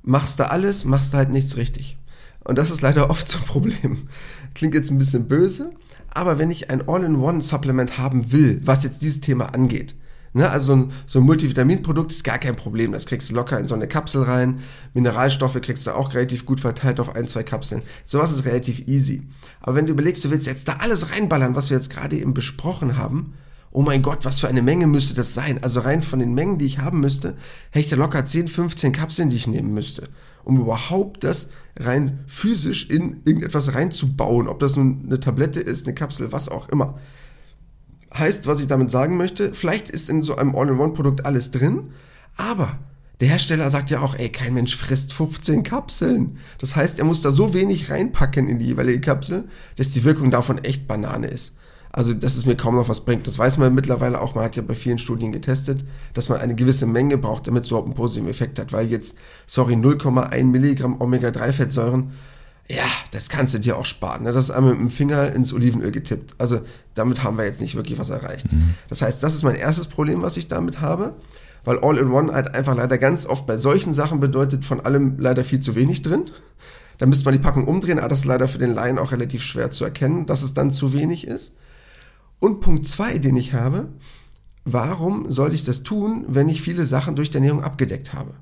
Machst 0.04 0.40
du 0.40 0.50
alles, 0.50 0.86
machst 0.86 1.14
du 1.14 1.18
halt 1.18 1.30
nichts 1.30 1.58
richtig. 1.58 1.98
Und 2.44 2.58
das 2.58 2.72
ist 2.72 2.82
leider 2.82 3.10
oft 3.10 3.28
so 3.28 3.40
ein 3.40 3.46
Problem. 3.46 4.08
Klingt 4.54 4.76
jetzt 4.76 4.92
ein 4.92 4.98
bisschen 4.98 5.28
böse, 5.28 5.72
aber 6.14 6.38
wenn 6.38 6.52
ich 6.52 6.70
ein 6.70 6.88
All-in-One-Supplement 6.88 7.98
haben 7.98 8.32
will, 8.32 8.62
was 8.64 8.84
jetzt 8.84 9.02
dieses 9.02 9.20
Thema 9.20 9.54
angeht, 9.54 9.96
Ne, 10.38 10.48
also 10.52 10.68
so 10.68 10.76
ein, 10.76 10.92
so 11.08 11.18
ein 11.18 11.26
Multivitaminprodukt 11.26 12.12
ist 12.12 12.24
gar 12.24 12.38
kein 12.38 12.56
Problem. 12.56 12.92
Das 12.92 13.08
kriegst 13.08 13.28
du 13.32 13.34
locker 13.34 13.60
in 13.60 13.66
so 13.66 13.74
eine 13.74 13.88
Kapsel 13.88 14.22
rein. 14.22 14.60
Mineralstoffe 14.94 15.60
kriegst 15.62 15.88
du 15.88 15.96
auch 15.96 16.14
relativ 16.14 16.46
gut 16.46 16.60
verteilt 16.60 17.00
auf 17.00 17.16
ein, 17.16 17.26
zwei 17.26 17.42
Kapseln. 17.42 17.82
Sowas 18.06 18.32
ist 18.32 18.46
relativ 18.46 18.88
easy. 18.88 19.24
Aber 19.62 19.76
wenn 19.76 19.88
du 19.88 19.94
überlegst, 19.94 20.24
du 20.24 20.30
willst 20.30 20.46
jetzt 20.46 20.68
da 20.68 20.74
alles 20.74 21.12
reinballern, 21.12 21.56
was 21.56 21.72
wir 21.72 21.78
jetzt 21.78 21.90
gerade 21.90 22.16
eben 22.16 22.36
besprochen 22.36 22.98
haben, 22.98 23.34
oh 23.72 23.82
mein 23.82 24.04
Gott, 24.04 24.26
was 24.26 24.40
für 24.40 24.48
eine 24.48 24.62
Menge 24.62 24.86
müsste 24.86 25.16
das 25.16 25.34
sein? 25.34 25.58
Also 25.64 25.80
rein 25.80 26.04
von 26.04 26.20
den 26.20 26.36
Mengen, 26.36 26.60
die 26.60 26.68
ich 26.68 26.78
haben 26.78 27.00
müsste, 27.00 27.30
hätte 27.72 27.86
ich 27.86 27.90
da 27.90 27.96
locker 27.96 28.24
10, 28.24 28.48
15 28.48 28.92
Kapseln, 28.92 29.32
die 29.32 29.38
ich 29.38 29.48
nehmen 29.48 29.74
müsste, 29.74 30.08
um 30.44 30.62
überhaupt 30.62 31.24
das 31.24 31.50
rein 31.80 32.20
physisch 32.28 32.92
in 32.92 33.24
irgendetwas 33.26 33.74
reinzubauen. 33.74 34.48
Ob 34.48 34.60
das 34.60 34.76
nun 34.76 35.02
eine 35.04 35.20
Tablette 35.20 35.62
ist, 35.62 35.88
eine 35.88 35.96
Kapsel, 35.96 36.32
was 36.32 36.48
auch 36.48 36.70
immer. 36.70 37.00
Heißt, 38.14 38.48
was 38.48 38.62
ich 38.62 38.68
damit 38.68 38.90
sagen 38.90 39.18
möchte, 39.18 39.54
vielleicht 39.54 39.90
ist 39.90 40.10
in 40.10 40.22
so 40.22 40.36
einem 40.36 40.56
All-in-One-Produkt 40.56 41.26
alles 41.26 41.52
drin, 41.52 41.92
aber 42.38 42.78
der 43.20 43.30
Hersteller 43.30 43.72
sagt 43.72 43.90
ja 43.90 44.02
auch, 44.02 44.16
ey, 44.16 44.30
kein 44.30 44.54
Mensch 44.54 44.76
frisst 44.76 45.12
15 45.12 45.64
Kapseln. 45.64 46.38
Das 46.60 46.76
heißt, 46.76 47.00
er 47.00 47.06
muss 47.06 47.22
da 47.22 47.32
so 47.32 47.54
wenig 47.54 47.90
reinpacken 47.90 48.48
in 48.48 48.60
die 48.60 48.68
jeweilige 48.68 49.02
Kapsel, 49.02 49.46
dass 49.76 49.90
die 49.90 50.04
Wirkung 50.04 50.30
davon 50.30 50.60
echt 50.60 50.88
Banane 50.88 51.28
ist. 51.28 51.54
Also, 51.92 52.14
dass 52.14 52.36
es 52.36 52.46
mir 52.46 52.56
kaum 52.56 52.76
noch 52.76 52.90
was 52.90 53.06
bringt. 53.06 53.26
Das 53.26 53.40
weiß 53.40 53.58
man 53.58 53.74
mittlerweile 53.74 54.22
auch. 54.22 54.36
Man 54.36 54.44
hat 54.44 54.56
ja 54.56 54.62
bei 54.62 54.76
vielen 54.76 55.00
Studien 55.00 55.32
getestet, 55.32 55.84
dass 56.14 56.30
man 56.30 56.38
eine 56.38 56.54
gewisse 56.54 56.86
Menge 56.86 57.18
braucht, 57.18 57.48
damit 57.48 57.64
es 57.64 57.72
überhaupt 57.72 57.88
einen 57.88 57.96
positiven 57.96 58.30
Effekt 58.30 58.60
hat. 58.60 58.72
Weil 58.72 58.88
jetzt, 58.88 59.18
sorry, 59.48 59.74
0,1 59.74 60.44
Milligramm 60.44 61.02
Omega-3-Fettsäuren, 61.02 62.12
Ja, 62.70 62.84
das 63.12 63.30
kannst 63.30 63.54
du 63.54 63.60
dir 63.60 63.78
auch 63.78 63.86
sparen. 63.86 64.24
Ne? 64.24 64.34
Das 64.34 64.44
ist 64.44 64.52
einmal 64.52 64.74
mit 64.74 64.82
dem 64.82 64.90
Finger 64.90 65.32
ins 65.34 65.54
Olivenöl 65.54 65.92
getippt. 65.92 66.36
Also 66.38 66.62
damit 66.96 67.24
haben 67.24 67.38
wir 67.38 67.46
jetzt 67.46 67.62
nicht 67.62 67.76
wirklich 67.76 67.98
was 67.98 68.10
erreicht. 68.10 68.52
Mhm. 68.52 68.74
Das 68.90 69.02
heißt, 69.02 69.24
das 69.24 69.36
ist 69.36 69.44
mein 69.44 69.56
erstes 69.56 69.88
Problem, 69.88 70.22
was 70.22 70.36
ich 70.36 70.50
damit 70.50 70.82
habe, 70.82 71.16
weil 71.64 71.80
All-in-One 71.80 72.34
halt 72.34 72.56
einfach 72.56 72.76
leider 72.76 72.98
ganz 72.98 73.26
oft 73.26 73.48
bei 73.48 73.58
solchen 73.58 73.94
Sachen 73.94 74.20
bedeutet 74.20 74.66
von 74.66 74.82
allem 74.82 75.18
leider 75.18 75.46
viel 75.46 75.60
zu 75.60 75.76
wenig 75.76 76.02
drin. 76.02 76.26
Da 76.98 77.06
müsste 77.06 77.26
man 77.26 77.34
die 77.34 77.44
Packung 77.44 77.68
umdrehen, 77.68 78.00
aber 78.00 78.10
das 78.10 78.20
ist 78.20 78.26
leider 78.26 78.48
für 78.48 78.58
den 78.58 78.74
Laien 78.74 78.98
auch 78.98 79.12
relativ 79.12 79.44
schwer 79.44 79.72
zu 79.72 79.86
erkennen, 79.86 80.26
dass 80.26 80.44
es 80.44 80.54
dann 80.54 80.72
zu 80.72 80.94
wenig 80.94 81.26
ist. 81.26 81.54
Und 82.40 82.60
Punkt 82.60 82.86
zwei, 82.86 83.18
den 83.18 83.38
ich 83.38 83.54
habe, 83.54 83.88
warum 84.66 85.32
sollte 85.32 85.56
ich 85.56 85.64
das 85.64 85.84
tun, 85.84 86.26
wenn 86.28 86.50
ich 86.50 86.62
viele 86.62 86.84
Sachen 86.84 87.16
durch 87.16 87.30
die 87.30 87.38
Ernährung 87.38 87.64
abgedeckt 87.64 88.14
habe? 88.14 88.34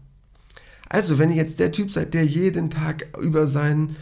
Also, 0.90 1.18
wenn 1.18 1.30
ihr 1.30 1.36
jetzt 1.36 1.60
der 1.60 1.72
Typ 1.72 1.92
seid, 1.92 2.14
der 2.14 2.26
jeden 2.26 2.70
Tag 2.70 3.08
über 3.20 3.48
seinen 3.48 3.96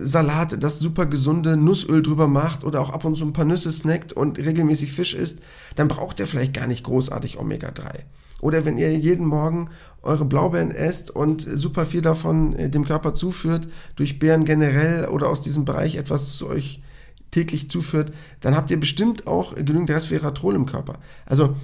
Salat, 0.00 0.62
das 0.62 0.78
super 0.78 1.06
gesunde 1.06 1.56
Nussöl 1.56 2.02
drüber 2.02 2.28
macht 2.28 2.64
oder 2.64 2.80
auch 2.80 2.90
ab 2.90 3.04
und 3.04 3.16
zu 3.16 3.24
ein 3.24 3.32
paar 3.32 3.44
Nüsse 3.44 3.72
snackt 3.72 4.12
und 4.12 4.38
regelmäßig 4.38 4.92
Fisch 4.92 5.14
isst, 5.14 5.40
dann 5.74 5.88
braucht 5.88 6.20
ihr 6.20 6.26
vielleicht 6.26 6.54
gar 6.54 6.68
nicht 6.68 6.84
großartig 6.84 7.38
Omega-3. 7.38 8.04
Oder 8.40 8.64
wenn 8.64 8.78
ihr 8.78 8.96
jeden 8.96 9.26
Morgen 9.26 9.70
eure 10.02 10.24
Blaubeeren 10.24 10.70
esst 10.70 11.10
und 11.10 11.42
super 11.42 11.86
viel 11.86 12.02
davon 12.02 12.54
äh, 12.54 12.70
dem 12.70 12.84
Körper 12.84 13.14
zuführt, 13.14 13.68
durch 13.96 14.18
Beeren 14.18 14.44
generell 14.44 15.08
oder 15.08 15.28
aus 15.28 15.42
diesem 15.42 15.64
Bereich 15.64 15.96
etwas 15.96 16.36
zu 16.36 16.48
euch 16.48 16.82
täglich 17.30 17.70
zuführt, 17.70 18.12
dann 18.40 18.54
habt 18.54 18.70
ihr 18.70 18.78
bestimmt 18.78 19.26
auch 19.26 19.54
genügend 19.54 19.90
Resveratrol 19.90 20.54
im 20.54 20.66
Körper. 20.66 20.98
Also 21.24 21.56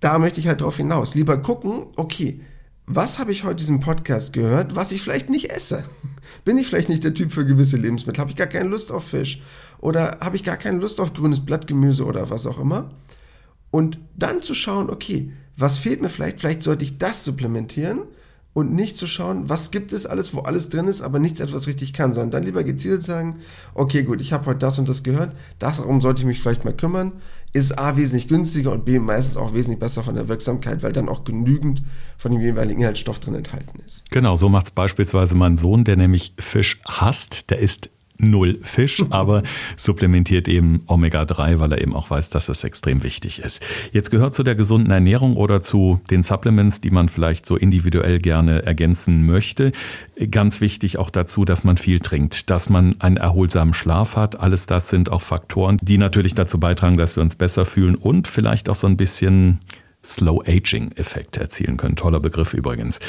da 0.00 0.18
möchte 0.18 0.38
ich 0.40 0.48
halt 0.48 0.60
drauf 0.60 0.76
hinaus. 0.76 1.14
Lieber 1.14 1.38
gucken, 1.38 1.86
okay, 1.96 2.40
was 2.86 3.18
habe 3.18 3.32
ich 3.32 3.42
heute 3.42 3.56
diesem 3.56 3.80
Podcast 3.80 4.32
gehört, 4.32 4.76
was 4.76 4.92
ich 4.92 5.02
vielleicht 5.02 5.28
nicht 5.28 5.50
esse? 5.50 5.84
Bin 6.44 6.56
ich 6.56 6.68
vielleicht 6.68 6.88
nicht 6.88 7.02
der 7.02 7.14
Typ 7.14 7.32
für 7.32 7.44
gewisse 7.44 7.76
Lebensmittel? 7.76 8.20
Habe 8.20 8.30
ich 8.30 8.36
gar 8.36 8.46
keine 8.46 8.68
Lust 8.68 8.92
auf 8.92 9.08
Fisch? 9.08 9.42
Oder 9.78 10.18
habe 10.20 10.36
ich 10.36 10.44
gar 10.44 10.56
keine 10.56 10.78
Lust 10.78 11.00
auf 11.00 11.12
grünes 11.12 11.44
Blattgemüse 11.44 12.04
oder 12.04 12.30
was 12.30 12.46
auch 12.46 12.60
immer? 12.60 12.90
Und 13.72 13.98
dann 14.16 14.40
zu 14.40 14.54
schauen, 14.54 14.88
okay, 14.88 15.32
was 15.56 15.78
fehlt 15.78 16.00
mir 16.00 16.08
vielleicht? 16.08 16.40
Vielleicht 16.40 16.62
sollte 16.62 16.84
ich 16.84 16.98
das 16.98 17.24
supplementieren 17.24 18.02
und 18.52 18.72
nicht 18.72 18.96
zu 18.96 19.06
schauen, 19.06 19.48
was 19.48 19.70
gibt 19.70 19.92
es 19.92 20.06
alles, 20.06 20.32
wo 20.32 20.40
alles 20.40 20.68
drin 20.68 20.86
ist, 20.86 21.02
aber 21.02 21.18
nichts 21.18 21.40
etwas 21.40 21.66
richtig 21.66 21.92
kann, 21.92 22.14
sondern 22.14 22.30
dann 22.30 22.44
lieber 22.44 22.64
gezielt 22.64 23.02
sagen, 23.02 23.40
okay, 23.74 24.02
gut, 24.02 24.22
ich 24.22 24.32
habe 24.32 24.46
heute 24.46 24.60
das 24.60 24.78
und 24.78 24.88
das 24.88 25.02
gehört, 25.02 25.36
darum 25.58 26.00
sollte 26.00 26.20
ich 26.20 26.26
mich 26.26 26.40
vielleicht 26.40 26.64
mal 26.64 26.74
kümmern, 26.74 27.12
ist 27.56 27.78
A 27.78 27.96
wesentlich 27.96 28.28
günstiger 28.28 28.72
und 28.72 28.84
B 28.84 28.98
meistens 28.98 29.36
auch 29.36 29.54
wesentlich 29.54 29.80
besser 29.80 30.02
von 30.02 30.14
der 30.14 30.28
Wirksamkeit, 30.28 30.82
weil 30.82 30.92
dann 30.92 31.08
auch 31.08 31.24
genügend 31.24 31.82
von 32.18 32.30
dem 32.30 32.40
jeweiligen 32.40 32.80
Inhaltsstoff 32.80 33.18
drin 33.18 33.34
enthalten 33.34 33.80
ist. 33.84 34.04
Genau, 34.10 34.36
so 34.36 34.48
macht 34.48 34.66
es 34.66 34.70
beispielsweise 34.72 35.34
mein 35.34 35.56
Sohn, 35.56 35.84
der 35.84 35.96
nämlich 35.96 36.34
Fisch 36.38 36.78
hasst, 36.86 37.50
der 37.50 37.58
isst 37.58 37.90
null 38.18 38.58
Fisch, 38.62 39.04
aber 39.10 39.42
supplementiert 39.76 40.48
eben 40.48 40.82
Omega-3, 40.86 41.58
weil 41.58 41.72
er 41.72 41.80
eben 41.80 41.94
auch 41.94 42.10
weiß, 42.10 42.30
dass 42.30 42.46
das 42.46 42.64
extrem 42.64 43.02
wichtig 43.02 43.40
ist. 43.40 43.62
Jetzt 43.92 44.10
gehört 44.10 44.34
zu 44.34 44.42
der 44.42 44.54
gesunden 44.54 44.90
Ernährung 44.90 45.34
oder 45.34 45.60
zu 45.60 46.00
den 46.10 46.22
Supplements, 46.22 46.80
die 46.80 46.90
man 46.90 47.08
vielleicht 47.08 47.46
so 47.46 47.56
individuell 47.56 48.18
gerne 48.18 48.64
ergänzen 48.64 49.26
möchte, 49.26 49.72
ganz 50.30 50.60
wichtig 50.60 50.98
auch 50.98 51.10
dazu, 51.10 51.44
dass 51.44 51.64
man 51.64 51.76
viel 51.76 52.00
trinkt, 52.00 52.50
dass 52.50 52.68
man 52.68 53.00
einen 53.00 53.16
erholsamen 53.16 53.74
Schlaf 53.74 54.16
hat. 54.16 54.40
Alles 54.40 54.66
das 54.66 54.88
sind 54.88 55.10
auch 55.10 55.22
Faktoren, 55.22 55.78
die 55.82 55.98
natürlich 55.98 56.34
dazu 56.34 56.58
beitragen, 56.58 56.96
dass 56.96 57.16
wir 57.16 57.22
uns 57.22 57.34
besser 57.34 57.66
fühlen 57.66 57.94
und 57.94 58.28
vielleicht 58.28 58.68
auch 58.68 58.74
so 58.74 58.86
ein 58.86 58.96
bisschen 58.96 59.60
Slow-Aging-Effekt 60.06 61.36
erzielen 61.36 61.76
können. 61.76 61.96
Toller 61.96 62.20
Begriff 62.20 62.54
übrigens. 62.54 63.00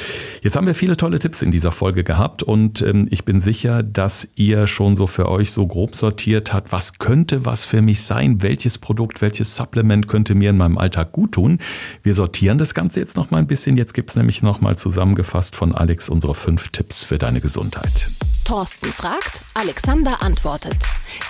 Jetzt 0.42 0.56
haben 0.56 0.68
wir 0.68 0.76
viele 0.76 0.98
tolle 0.98 1.20
Tipps 1.20 1.42
in 1.42 1.52
dieser 1.52 1.72
Folge 1.72 2.04
gehabt 2.04 2.44
und 2.44 2.82
ähm, 2.82 3.08
ich 3.10 3.26
bin 3.26 3.40
sicher, 3.40 3.84
dass 3.84 4.28
ihr 4.36 4.68
schon 4.68 4.96
so 4.96 5.08
für 5.08 5.30
euch 5.30 5.52
so 5.52 5.68
grob 5.68 5.96
sortiert 5.96 6.54
habt, 6.54 6.72
was 6.72 6.98
könnte 6.98 7.46
was 7.46 7.66
für 7.66 7.82
mich 7.82 8.02
sein, 8.02 8.42
welches 8.42 8.78
Produkt, 8.78 9.22
welches 9.22 9.56
Supplement 9.56 10.08
könnte 10.08 10.36
mir 10.36 10.50
in 10.50 10.58
meinem 10.58 10.78
Alltag 10.78 11.12
gut 11.12 11.34
tun. 11.34 11.60
Wir 12.04 12.14
sortieren 12.14 12.58
das 12.58 12.74
Ganze 12.74 13.00
jetzt 13.00 13.18
noch 13.18 13.32
mal 13.32 13.38
ein 13.38 13.48
bisschen. 13.48 13.78
Jetzt 13.78 13.94
gibt 13.94 14.10
es 14.10 14.16
nämlich 14.16 14.42
noch 14.42 14.62
mal 14.62 14.78
zusammengefasst 14.78 15.56
von 15.56 15.74
Alex 15.74 16.10
unsere 16.10 16.36
fünf 16.36 16.70
Tipps 16.70 17.04
für 17.04 17.18
deine 17.18 17.42
Gesundheit. 17.42 18.08
Thorsten 18.48 18.94
fragt, 18.94 19.42
Alexander 19.56 20.22
antwortet. 20.22 20.78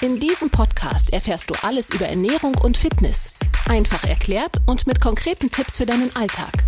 In 0.01 0.19
diesem 0.19 0.51
Podcast 0.51 1.11
erfährst 1.11 1.49
du 1.49 1.55
alles 1.63 1.91
über 1.91 2.05
Ernährung 2.05 2.53
und 2.61 2.77
Fitness. 2.77 3.29
Einfach 3.67 4.03
erklärt 4.03 4.57
und 4.67 4.85
mit 4.85 5.01
konkreten 5.01 5.49
Tipps 5.49 5.77
für 5.77 5.87
deinen 5.87 6.15
Alltag. 6.15 6.63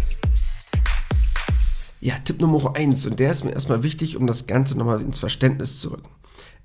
Ja, 2.02 2.16
Tipp 2.26 2.42
Nummer 2.42 2.76
eins 2.76 3.06
und 3.06 3.20
der 3.20 3.30
ist 3.30 3.44
mir 3.46 3.52
erstmal 3.52 3.84
wichtig, 3.84 4.18
um 4.18 4.26
das 4.26 4.48
Ganze 4.48 4.76
nochmal 4.76 5.02
ins 5.02 5.20
Verständnis 5.20 5.82
zu 5.82 5.90
rücken. 5.90 6.10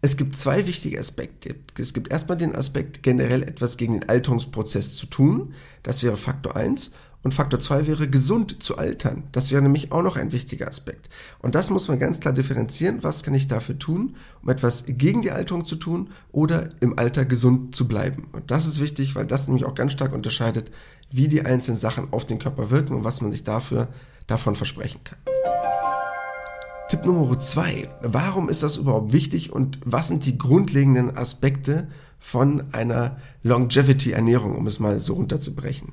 Es 0.01 0.17
gibt 0.17 0.35
zwei 0.35 0.67
wichtige 0.67 0.99
Aspekte. 0.99 1.55
Es 1.79 1.93
gibt 1.93 2.11
erstmal 2.11 2.39
den 2.39 2.57
Aspekt, 2.57 3.03
generell 3.03 3.43
etwas 3.43 3.77
gegen 3.77 4.01
den 4.01 4.09
Alterungsprozess 4.09 4.97
zu 4.97 5.05
tun. 5.05 5.53
Das 5.83 6.03
wäre 6.03 6.17
Faktor 6.17 6.57
1. 6.57 6.93
Und 7.25 7.33
Faktor 7.33 7.59
2 7.59 7.87
wäre 7.87 8.09
gesund 8.09 8.63
zu 8.63 8.77
altern. 8.77 9.25
Das 9.33 9.51
wäre 9.51 9.63
nämlich 9.63 9.93
auch 9.93 10.03
noch 10.03 10.17
ein 10.17 10.31
wichtiger 10.31 10.69
Aspekt. 10.69 11.09
Und 11.41 11.55
das 11.55 11.71
muss 11.71 11.89
man 11.89 11.99
ganz 11.99 12.21
klar 12.21 12.35
differenzieren. 12.35 13.03
Was 13.03 13.23
kann 13.23 13.33
ich 13.33 13.49
dafür 13.49 13.79
tun, 13.79 14.15
um 14.43 14.51
etwas 14.51 14.85
gegen 14.87 15.23
die 15.23 15.31
Alterung 15.31 15.65
zu 15.65 15.77
tun 15.77 16.11
oder 16.33 16.69
im 16.81 16.99
Alter 16.99 17.25
gesund 17.25 17.75
zu 17.75 17.89
bleiben? 17.89 18.29
Und 18.33 18.51
das 18.51 18.67
ist 18.67 18.79
wichtig, 18.79 19.17
weil 19.17 19.25
das 19.25 19.49
nämlich 19.49 19.65
auch 19.65 19.75
ganz 19.75 19.93
stark 19.93 20.13
unterscheidet, 20.13 20.71
wie 21.11 21.27
die 21.27 21.47
einzelnen 21.47 21.79
Sachen 21.79 22.13
auf 22.13 22.27
den 22.27 22.39
Körper 22.39 22.71
wirken 22.71 22.95
und 22.95 23.05
was 23.05 23.23
man 23.23 23.31
sich 23.31 23.43
dafür 23.43 23.89
davon 24.27 24.55
versprechen 24.55 25.01
kann. 25.03 25.19
Tipp 26.91 27.07
Nummer 27.07 27.41
2. 27.41 27.89
Warum 28.03 28.51
ist 28.51 28.63
das 28.63 28.77
überhaupt 28.77 29.15
wichtig 29.15 29.51
und 29.51 29.79
was 29.87 30.09
sind 30.09 30.27
die 30.27 30.37
grundlegenden 30.37 31.17
Aspekte 31.17 31.89
von 32.19 32.65
einer 32.75 33.17
Longevity-Ernährung, 33.43 34.55
um 34.57 34.67
es 34.67 34.79
mal 34.79 35.01
so 35.01 35.15
runterzubrechen? 35.15 35.93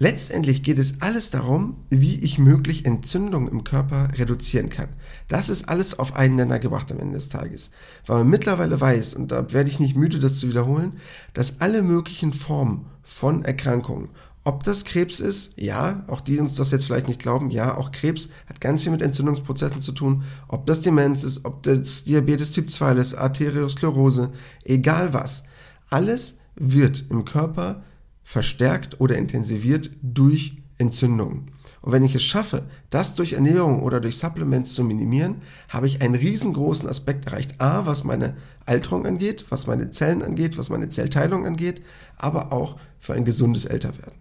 Letztendlich 0.00 0.62
geht 0.62 0.78
es 0.78 1.00
alles 1.00 1.32
darum, 1.32 1.76
wie 1.90 2.20
ich 2.20 2.38
möglich 2.38 2.86
Entzündungen 2.86 3.48
im 3.48 3.64
Körper 3.64 4.10
reduzieren 4.16 4.68
kann. 4.68 4.90
Das 5.26 5.48
ist 5.48 5.68
alles 5.68 5.98
auf 5.98 6.14
einen 6.14 6.36
Nenner 6.36 6.60
gebracht 6.60 6.92
am 6.92 7.00
Ende 7.00 7.16
des 7.16 7.30
Tages. 7.30 7.72
Weil 8.06 8.18
man 8.18 8.30
mittlerweile 8.30 8.80
weiß, 8.80 9.14
und 9.14 9.32
da 9.32 9.52
werde 9.52 9.68
ich 9.68 9.80
nicht 9.80 9.96
müde, 9.96 10.20
das 10.20 10.38
zu 10.38 10.48
wiederholen, 10.48 10.94
dass 11.34 11.60
alle 11.60 11.82
möglichen 11.82 12.32
Formen 12.32 12.86
von 13.02 13.44
Erkrankungen, 13.44 14.10
ob 14.44 14.62
das 14.62 14.84
Krebs 14.84 15.18
ist, 15.18 15.52
ja, 15.56 16.04
auch 16.06 16.20
die 16.20 16.38
uns 16.38 16.54
das 16.54 16.70
jetzt 16.70 16.86
vielleicht 16.86 17.08
nicht 17.08 17.20
glauben, 17.20 17.50
ja, 17.50 17.76
auch 17.76 17.90
Krebs 17.90 18.28
hat 18.46 18.60
ganz 18.60 18.82
viel 18.82 18.92
mit 18.92 19.02
Entzündungsprozessen 19.02 19.80
zu 19.80 19.90
tun, 19.90 20.22
ob 20.46 20.64
das 20.66 20.80
Demenz 20.80 21.24
ist, 21.24 21.44
ob 21.44 21.64
das 21.64 22.04
Diabetes 22.04 22.52
Typ 22.52 22.70
2 22.70 22.92
ist, 22.92 23.14
Arteriosklerose, 23.14 24.30
egal 24.62 25.12
was. 25.12 25.42
Alles 25.90 26.36
wird 26.54 27.06
im 27.10 27.24
Körper 27.24 27.82
verstärkt 28.28 29.00
oder 29.00 29.16
intensiviert 29.16 29.90
durch 30.02 30.58
Entzündungen. 30.76 31.50
Und 31.80 31.92
wenn 31.92 32.04
ich 32.04 32.14
es 32.14 32.22
schaffe, 32.22 32.68
das 32.90 33.14
durch 33.14 33.32
Ernährung 33.32 33.82
oder 33.82 34.00
durch 34.00 34.18
Supplements 34.18 34.74
zu 34.74 34.84
minimieren, 34.84 35.36
habe 35.70 35.86
ich 35.86 36.02
einen 36.02 36.14
riesengroßen 36.14 36.86
Aspekt 36.90 37.24
erreicht. 37.24 37.58
A, 37.58 37.86
was 37.86 38.04
meine 38.04 38.36
Alterung 38.66 39.06
angeht, 39.06 39.46
was 39.48 39.66
meine 39.66 39.90
Zellen 39.92 40.22
angeht, 40.22 40.58
was 40.58 40.68
meine 40.68 40.90
Zellteilung 40.90 41.46
angeht, 41.46 41.82
aber 42.18 42.52
auch 42.52 42.76
für 43.00 43.14
ein 43.14 43.24
gesundes 43.24 43.64
Älterwerden. 43.64 44.18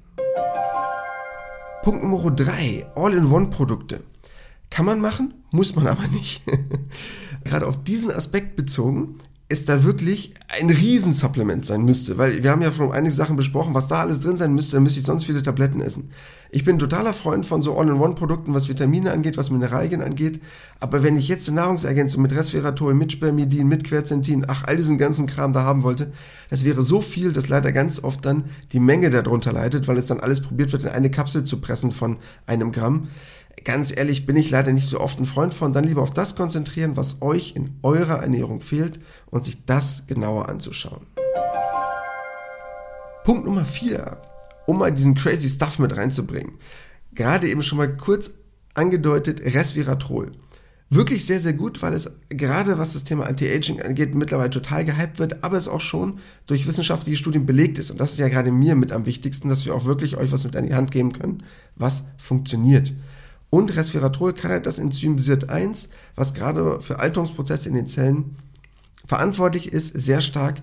Punkt 1.84 2.02
Nummer 2.02 2.32
3, 2.32 2.86
All-in-One-Produkte. 2.96 4.04
Kann 4.70 4.86
man 4.86 5.02
machen, 5.02 5.34
muss 5.52 5.76
man 5.76 5.86
aber 5.86 6.08
nicht. 6.08 6.43
Gerade 7.43 7.67
auf 7.67 7.84
diesen 7.84 8.12
Aspekt 8.12 8.56
bezogen 8.56 9.17
es 9.50 9.64
da 9.64 9.84
wirklich 9.84 10.34
ein 10.50 10.70
Riesensupplement 10.70 11.66
sein 11.66 11.84
müsste, 11.84 12.18
weil 12.18 12.44
wir 12.44 12.52
haben 12.52 12.62
ja 12.62 12.72
schon 12.72 12.92
einige 12.92 13.14
Sachen 13.14 13.38
besprochen, 13.38 13.74
was 13.74 13.88
da 13.88 14.02
alles 14.02 14.20
drin 14.20 14.36
sein 14.36 14.54
müsste, 14.54 14.76
dann 14.76 14.84
müsste 14.84 15.00
ich 15.00 15.06
sonst 15.06 15.24
viele 15.26 15.42
Tabletten 15.42 15.80
essen. 15.80 16.10
Ich 16.50 16.66
bin 16.66 16.80
totaler 16.80 17.14
Freund 17.14 17.46
von 17.46 17.62
so 17.62 17.78
All-in-One-Produkten, 17.78 18.54
was 18.54 18.70
Vitamine 18.70 19.12
angeht, 19.12 19.38
was 19.38 19.50
Mineralien 19.50 20.02
angeht, 20.02 20.42
aber 20.80 21.02
wenn 21.02 21.18
ich 21.18 21.28
jetzt 21.28 21.48
eine 21.48 21.62
Nahrungsergänzung 21.62 22.22
mit 22.22 22.36
Resveratrol, 22.36 22.94
mit 22.94 23.12
Spermidin, 23.14 23.68
mit 23.68 23.86
Quercetin, 23.86 24.46
ach, 24.48 24.64
all 24.66 24.76
diesen 24.76 24.98
ganzen 24.98 25.28
Kram 25.28 25.54
da 25.54 25.64
haben 25.64 25.84
wollte, 25.84 26.12
das 26.50 26.66
wäre 26.66 26.84
so 26.84 27.02
viel, 27.02 27.32
dass 27.32 27.48
leider 27.48 27.72
ganz 27.72 28.04
oft 28.04 28.26
dann 28.26 28.46
die 28.74 28.80
Menge 28.80 29.10
darunter 29.10 29.54
leidet, 29.54 29.88
weil 29.88 29.98
es 29.98 30.08
dann 30.08 30.20
alles 30.20 30.42
probiert 30.42 30.72
wird, 30.74 30.84
in 30.84 30.90
eine 30.90 31.12
Kapsel 31.12 31.44
zu 31.44 31.60
pressen 31.60 31.92
von 31.92 32.18
einem 32.46 32.72
Gramm 32.72 33.08
ganz 33.63 33.96
ehrlich, 33.96 34.26
bin 34.26 34.36
ich 34.36 34.50
leider 34.50 34.72
nicht 34.72 34.88
so 34.88 35.00
oft 35.00 35.20
ein 35.20 35.26
Freund 35.26 35.54
von. 35.54 35.74
Dann 35.74 35.84
lieber 35.84 36.02
auf 36.02 36.12
das 36.12 36.36
konzentrieren, 36.36 36.98
was 36.98 37.22
euch 37.22 37.54
in 37.56 37.76
eurer 37.84 38.22
Ernährung 38.22 38.62
fehlt 38.62 39.00
und 39.30 39.43
sich 39.43 39.65
das 39.65 40.04
genauer 40.08 40.50
anzuschauen. 40.50 41.06
Punkt 43.24 43.46
Nummer 43.46 43.65
4, 43.65 44.17
um 44.67 44.80
mal 44.80 44.91
diesen 44.91 45.15
crazy 45.15 45.50
Stuff 45.50 45.80
mit 45.80 45.96
reinzubringen. 45.98 46.54
Gerade 47.13 47.50
eben 47.50 47.62
schon 47.62 47.78
mal 47.78 47.98
kurz 47.98 48.32
angedeutet, 48.74 49.41
Resveratrol. 49.41 50.32
Wirklich 50.89 51.26
sehr, 51.26 51.41
sehr 51.41 51.52
gut, 51.52 51.82
weil 51.82 51.91
es 51.91 52.10
gerade 52.30 52.78
was 52.78 52.93
das 52.93 53.04
Thema 53.04 53.26
Anti-Aging 53.26 53.82
angeht, 53.82 54.15
mittlerweile 54.15 54.50
total 54.50 54.86
gehypt 54.86 55.20
wird, 55.20 55.43
aber 55.43 55.58
es 55.58 55.67
auch 55.67 55.82
schon 55.82 56.20
durch 56.46 56.65
wissenschaftliche 56.65 57.17
Studien 57.17 57.46
belegt 57.46 57.78
ist. 57.78 57.91
Und 57.91 58.00
das 58.00 58.13
ist 58.13 58.20
ja 58.20 58.30
gerade 58.30 58.52
mir 58.52 58.76
mit 58.76 58.93
am 58.93 59.06
wichtigsten, 59.06 59.50
dass 59.50 59.65
wir 59.65 59.76
auch 59.76 59.84
wirklich 59.84 60.15
euch 60.15 60.32
was 60.32 60.46
mit 60.46 60.56
an 60.56 60.65
die 60.65 60.76
Hand 60.76 60.91
geben 60.91 61.12
können, 61.12 61.43
was 61.76 62.06
funktioniert. 62.17 62.93
Und 63.50 63.76
Resveratrol 63.76 64.34
kann 64.34 64.52
halt 64.52 64.66
das 64.66 64.80
Enzym 64.80 65.16
SIRT1, 65.16 65.90
was 66.16 66.34
gerade 66.34 66.82
für 66.82 67.00
Alterungsprozesse 67.00 67.70
in 67.70 67.76
den 67.76 67.86
Zellen 67.86 68.36
verantwortlich 69.06 69.72
ist, 69.72 69.98
sehr 69.98 70.22
stark 70.22 70.62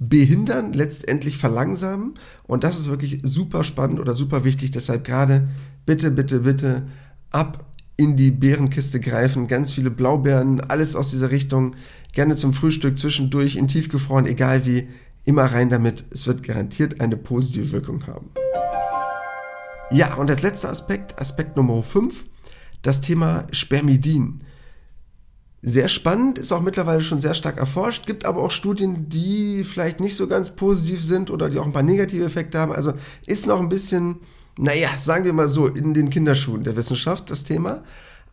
behindern, 0.00 0.72
letztendlich 0.72 1.38
verlangsamen. 1.38 2.14
Und 2.44 2.64
das 2.64 2.78
ist 2.78 2.88
wirklich 2.88 3.20
super 3.22 3.64
spannend 3.64 4.00
oder 4.00 4.14
super 4.14 4.44
wichtig. 4.44 4.70
Deshalb 4.70 5.04
gerade 5.04 5.48
bitte, 5.86 6.10
bitte, 6.10 6.40
bitte 6.40 6.86
ab 7.30 7.64
in 7.96 8.16
die 8.16 8.30
Beerenkiste 8.30 9.00
greifen. 9.00 9.48
Ganz 9.48 9.72
viele 9.72 9.90
Blaubeeren, 9.90 10.60
alles 10.60 10.96
aus 10.96 11.10
dieser 11.10 11.30
Richtung. 11.30 11.74
Gerne 12.12 12.36
zum 12.36 12.52
Frühstück, 12.52 12.98
zwischendurch, 12.98 13.56
in 13.56 13.68
tiefgefroren, 13.68 14.26
egal 14.26 14.66
wie. 14.66 14.88
Immer 15.24 15.44
rein 15.44 15.68
damit. 15.68 16.04
Es 16.10 16.26
wird 16.26 16.42
garantiert 16.42 17.00
eine 17.00 17.16
positive 17.16 17.72
Wirkung 17.72 18.06
haben. 18.06 18.30
Ja, 19.90 20.14
und 20.14 20.30
als 20.30 20.42
letzter 20.42 20.68
Aspekt, 20.68 21.18
Aspekt 21.18 21.56
Nummer 21.56 21.82
5, 21.82 22.26
das 22.82 23.00
Thema 23.00 23.46
Spermidin. 23.52 24.44
Sehr 25.62 25.88
spannend, 25.88 26.38
ist 26.38 26.52
auch 26.52 26.60
mittlerweile 26.60 27.00
schon 27.00 27.20
sehr 27.20 27.34
stark 27.34 27.56
erforscht, 27.56 28.06
gibt 28.06 28.26
aber 28.26 28.42
auch 28.42 28.50
Studien, 28.50 29.08
die 29.08 29.64
vielleicht 29.64 29.98
nicht 29.98 30.14
so 30.14 30.28
ganz 30.28 30.50
positiv 30.50 31.02
sind 31.02 31.30
oder 31.30 31.48
die 31.48 31.58
auch 31.58 31.64
ein 31.64 31.72
paar 31.72 31.82
negative 31.82 32.24
Effekte 32.24 32.58
haben. 32.58 32.72
Also 32.72 32.92
ist 33.26 33.46
noch 33.46 33.60
ein 33.60 33.70
bisschen, 33.70 34.16
naja, 34.58 34.90
sagen 34.98 35.24
wir 35.24 35.32
mal 35.32 35.48
so, 35.48 35.66
in 35.66 35.94
den 35.94 36.10
Kinderschuhen 36.10 36.64
der 36.64 36.76
Wissenschaft 36.76 37.30
das 37.30 37.44
Thema. 37.44 37.82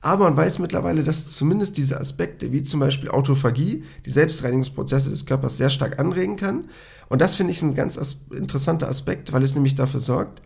Aber 0.01 0.25
man 0.25 0.37
weiß 0.37 0.59
mittlerweile, 0.59 1.03
dass 1.03 1.31
zumindest 1.31 1.77
diese 1.77 1.99
Aspekte, 1.99 2.51
wie 2.51 2.63
zum 2.63 2.81
Beispiel 2.81 3.09
Autophagie, 3.09 3.85
die 4.05 4.11
Selbstreinigungsprozesse 4.11 5.09
des 5.09 5.25
Körpers 5.25 5.57
sehr 5.57 5.69
stark 5.69 5.99
anregen 5.99 6.35
kann. 6.35 6.65
Und 7.07 7.21
das 7.21 7.37
finde 7.37 7.53
ich 7.53 7.61
ein 7.63 7.73
ganz 7.73 7.97
as 7.97 8.17
interessanter 8.37 8.89
Aspekt, 8.89 9.31
weil 9.31 9.41
es 9.41 9.55
nämlich 9.55 9.73
dafür 9.73 10.01
sorgt, 10.01 10.41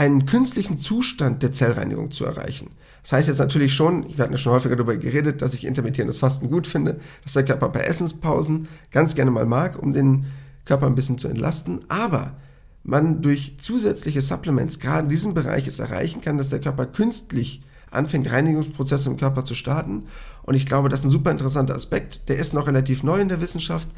einen 0.00 0.24
künstlichen 0.24 0.78
Zustand 0.78 1.42
der 1.42 1.52
Zellreinigung 1.52 2.10
zu 2.10 2.24
erreichen. 2.24 2.70
Das 3.02 3.12
heißt 3.12 3.28
jetzt 3.28 3.38
natürlich 3.38 3.74
schon, 3.74 4.08
wir 4.08 4.24
hatten 4.24 4.32
ja 4.32 4.38
schon 4.38 4.54
häufiger 4.54 4.74
darüber 4.74 4.96
geredet, 4.96 5.42
dass 5.42 5.52
ich 5.52 5.66
intermittierendes 5.66 6.16
Fasten 6.16 6.50
gut 6.50 6.66
finde, 6.66 6.98
dass 7.22 7.34
der 7.34 7.44
Körper 7.44 7.68
bei 7.68 7.80
Essenspausen 7.80 8.66
ganz 8.92 9.14
gerne 9.14 9.30
mal 9.30 9.44
mag, 9.44 9.78
um 9.78 9.92
den 9.92 10.24
Körper 10.64 10.86
ein 10.86 10.94
bisschen 10.94 11.18
zu 11.18 11.28
entlasten, 11.28 11.82
aber 11.90 12.32
man 12.82 13.20
durch 13.20 13.56
zusätzliche 13.58 14.22
Supplements 14.22 14.78
gerade 14.78 15.02
in 15.02 15.08
diesem 15.10 15.34
Bereich 15.34 15.66
es 15.66 15.80
erreichen 15.80 16.22
kann, 16.22 16.38
dass 16.38 16.48
der 16.48 16.60
Körper 16.60 16.86
künstlich 16.86 17.62
anfängt, 17.90 18.30
Reinigungsprozesse 18.30 19.10
im 19.10 19.18
Körper 19.18 19.44
zu 19.44 19.54
starten. 19.54 20.04
Und 20.42 20.54
ich 20.54 20.64
glaube, 20.64 20.88
das 20.88 21.00
ist 21.00 21.06
ein 21.06 21.10
super 21.10 21.30
interessanter 21.30 21.74
Aspekt. 21.74 22.28
Der 22.28 22.36
ist 22.36 22.54
noch 22.54 22.66
relativ 22.66 23.02
neu 23.02 23.20
in 23.20 23.28
der 23.28 23.42
Wissenschaft, 23.42 23.88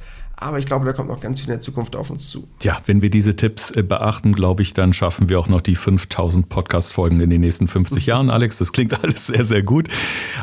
aber 0.43 0.59
ich 0.59 0.67
glaube, 0.67 0.85
da 0.85 0.93
kommt 0.93 1.09
noch 1.09 1.21
ganz 1.21 1.41
viel 1.41 1.49
in 1.49 1.55
der 1.55 1.61
Zukunft 1.61 1.95
auf 1.95 2.11
uns 2.11 2.29
zu. 2.31 2.49
Ja, 2.63 2.81
wenn 2.87 3.01
wir 3.01 3.11
diese 3.11 3.37
Tipps 3.37 3.71
äh, 3.71 3.83
beachten, 3.83 4.35
glaube 4.35 4.63
ich, 4.63 4.75
dann 4.75 4.93
schaffen 4.93 5.29
wir 5.29 5.39
auch 5.39 5.49
noch 5.49 5.61
die 5.61 5.77
5000 5.77 6.49
Podcast-Folgen 6.49 7.21
in 7.21 7.31
den 7.31 7.41
nächsten 7.41 7.69
50 7.69 8.07
Jahren, 8.07 8.29
Alex. 8.29 8.59
Das 8.59 8.73
klingt 8.73 8.93
alles 9.05 9.27
sehr, 9.27 9.45
sehr 9.45 9.63
gut. 9.63 9.89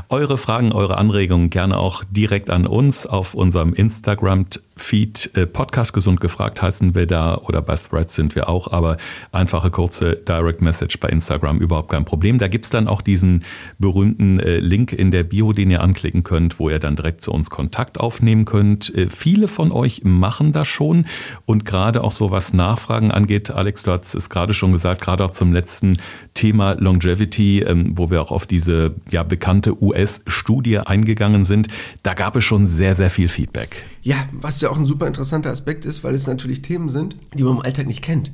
Eure 0.08 0.38
Fragen, 0.38 0.72
eure 0.72 0.98
Anregungen 0.98 1.50
gerne 1.50 1.78
auch 1.78 2.04
direkt 2.10 2.50
an 2.50 2.66
uns 2.66 3.06
auf 3.06 3.34
unserem 3.34 3.74
Instagram-Feed. 3.74 5.32
Äh, 5.36 5.48
Podcast 5.48 5.94
gesund 5.94 6.22
gefragt 6.22 6.62
heißen 6.62 6.96
wir 6.96 7.06
da 7.06 7.38
oder 7.38 7.62
bei 7.62 7.76
Threads 7.76 8.16
sind 8.16 8.36
wir 8.36 8.48
auch, 8.48 8.72
aber 8.72 8.98
einfache 9.32 9.70
kurze 9.70 10.16
Direct 10.16 10.62
Message 10.62 11.00
bei 11.00 11.10
Instagram 11.10 11.60
überhaupt 11.60 11.92
kein 11.92 12.06
Problem. 12.06 12.40
Da 12.40 12.48
gibt 12.48 12.66
es 12.66 12.72
dann 12.72 12.88
auch 12.88 13.02
diesen 13.02 13.44
berühmten 13.80 14.40
äh, 14.40 14.60
Link 14.60 14.94
in 14.94 15.12
der 15.12 15.24
Bio, 15.24 15.52
den 15.52 15.72
ihr 15.72 15.82
anklicken 15.82 16.24
könnt, 16.24 16.60
wo 16.60 16.70
ihr 16.70 16.80
dann 16.80 16.96
direkt 16.96 17.22
zu 17.22 17.32
uns 17.32 17.50
Kontakt 17.50 18.00
aufnehmen 18.00 18.46
könnt. 18.46 18.94
Viele 19.10 19.48
von 19.48 19.72
euch 19.72 19.79
euch 19.80 20.04
machen 20.04 20.54
das 20.54 20.68
schon. 20.68 21.06
Und 21.46 21.66
gerade 21.66 22.04
auch 22.04 22.12
so 22.12 22.32
was 22.32 22.54
Nachfragen 22.54 23.12
angeht, 23.12 23.50
Alex, 23.50 23.84
du 23.84 23.92
hast 23.92 24.14
es 24.16 24.30
gerade 24.30 24.54
schon 24.54 24.72
gesagt, 24.72 25.02
gerade 25.02 25.26
auch 25.26 25.32
zum 25.32 25.54
letzten 25.54 25.98
Thema 26.34 26.74
Longevity, 26.74 27.62
ähm, 27.62 27.94
wo 27.96 28.12
wir 28.12 28.22
auch 28.22 28.32
auf 28.32 28.46
diese 28.46 28.96
ja 29.10 29.24
bekannte 29.24 29.82
US-Studie 29.82 30.80
eingegangen 30.80 31.46
sind, 31.46 31.68
da 32.04 32.14
gab 32.14 32.36
es 32.36 32.44
schon 32.44 32.68
sehr, 32.68 32.96
sehr 32.96 33.10
viel 33.10 33.28
Feedback. 33.28 33.84
Ja, 34.02 34.18
was 34.32 34.62
ja 34.62 34.70
auch 34.70 34.78
ein 34.78 34.86
super 34.86 35.08
interessanter 35.08 35.52
Aspekt 35.52 35.86
ist, 35.86 36.04
weil 36.04 36.16
es 36.16 36.28
natürlich 36.28 36.62
Themen 36.62 36.90
sind, 36.90 37.16
die 37.34 37.44
man 37.44 37.58
im 37.58 37.62
Alltag 37.62 37.88
nicht 37.88 38.04
kennt. 38.04 38.32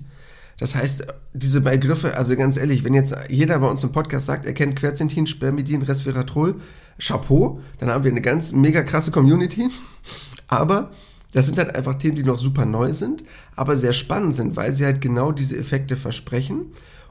Das 0.57 0.75
heißt, 0.75 1.05
diese 1.33 1.61
Begriffe, 1.61 2.15
also 2.15 2.35
ganz 2.35 2.55
ehrlich, 2.57 2.83
wenn 2.83 2.93
jetzt 2.93 3.13
jeder 3.29 3.59
bei 3.59 3.67
uns 3.67 3.83
im 3.83 3.91
Podcast 3.91 4.25
sagt, 4.25 4.45
er 4.45 4.53
kennt 4.53 4.77
Quercetin, 4.77 5.27
Spermidin, 5.27 5.81
Resveratrol, 5.81 6.55
Chapeau, 6.97 7.59
dann 7.79 7.89
haben 7.89 8.03
wir 8.05 8.11
eine 8.11 8.21
ganz 8.21 8.53
mega 8.53 8.83
krasse 8.83 9.11
Community. 9.11 9.69
Aber 10.47 10.91
das 11.35 11.47
sind 11.47 11.57
halt 11.57 11.75
einfach 11.75 11.95
Themen, 11.95 12.15
die 12.15 12.23
noch 12.23 12.39
super 12.39 12.65
neu 12.65 12.93
sind, 12.93 13.25
aber 13.57 13.75
sehr 13.75 13.91
spannend 13.91 14.37
sind, 14.37 14.55
weil 14.55 14.71
sie 14.71 14.85
halt 14.85 15.01
genau 15.01 15.33
diese 15.33 15.57
Effekte 15.57 15.97
versprechen. 15.97 16.67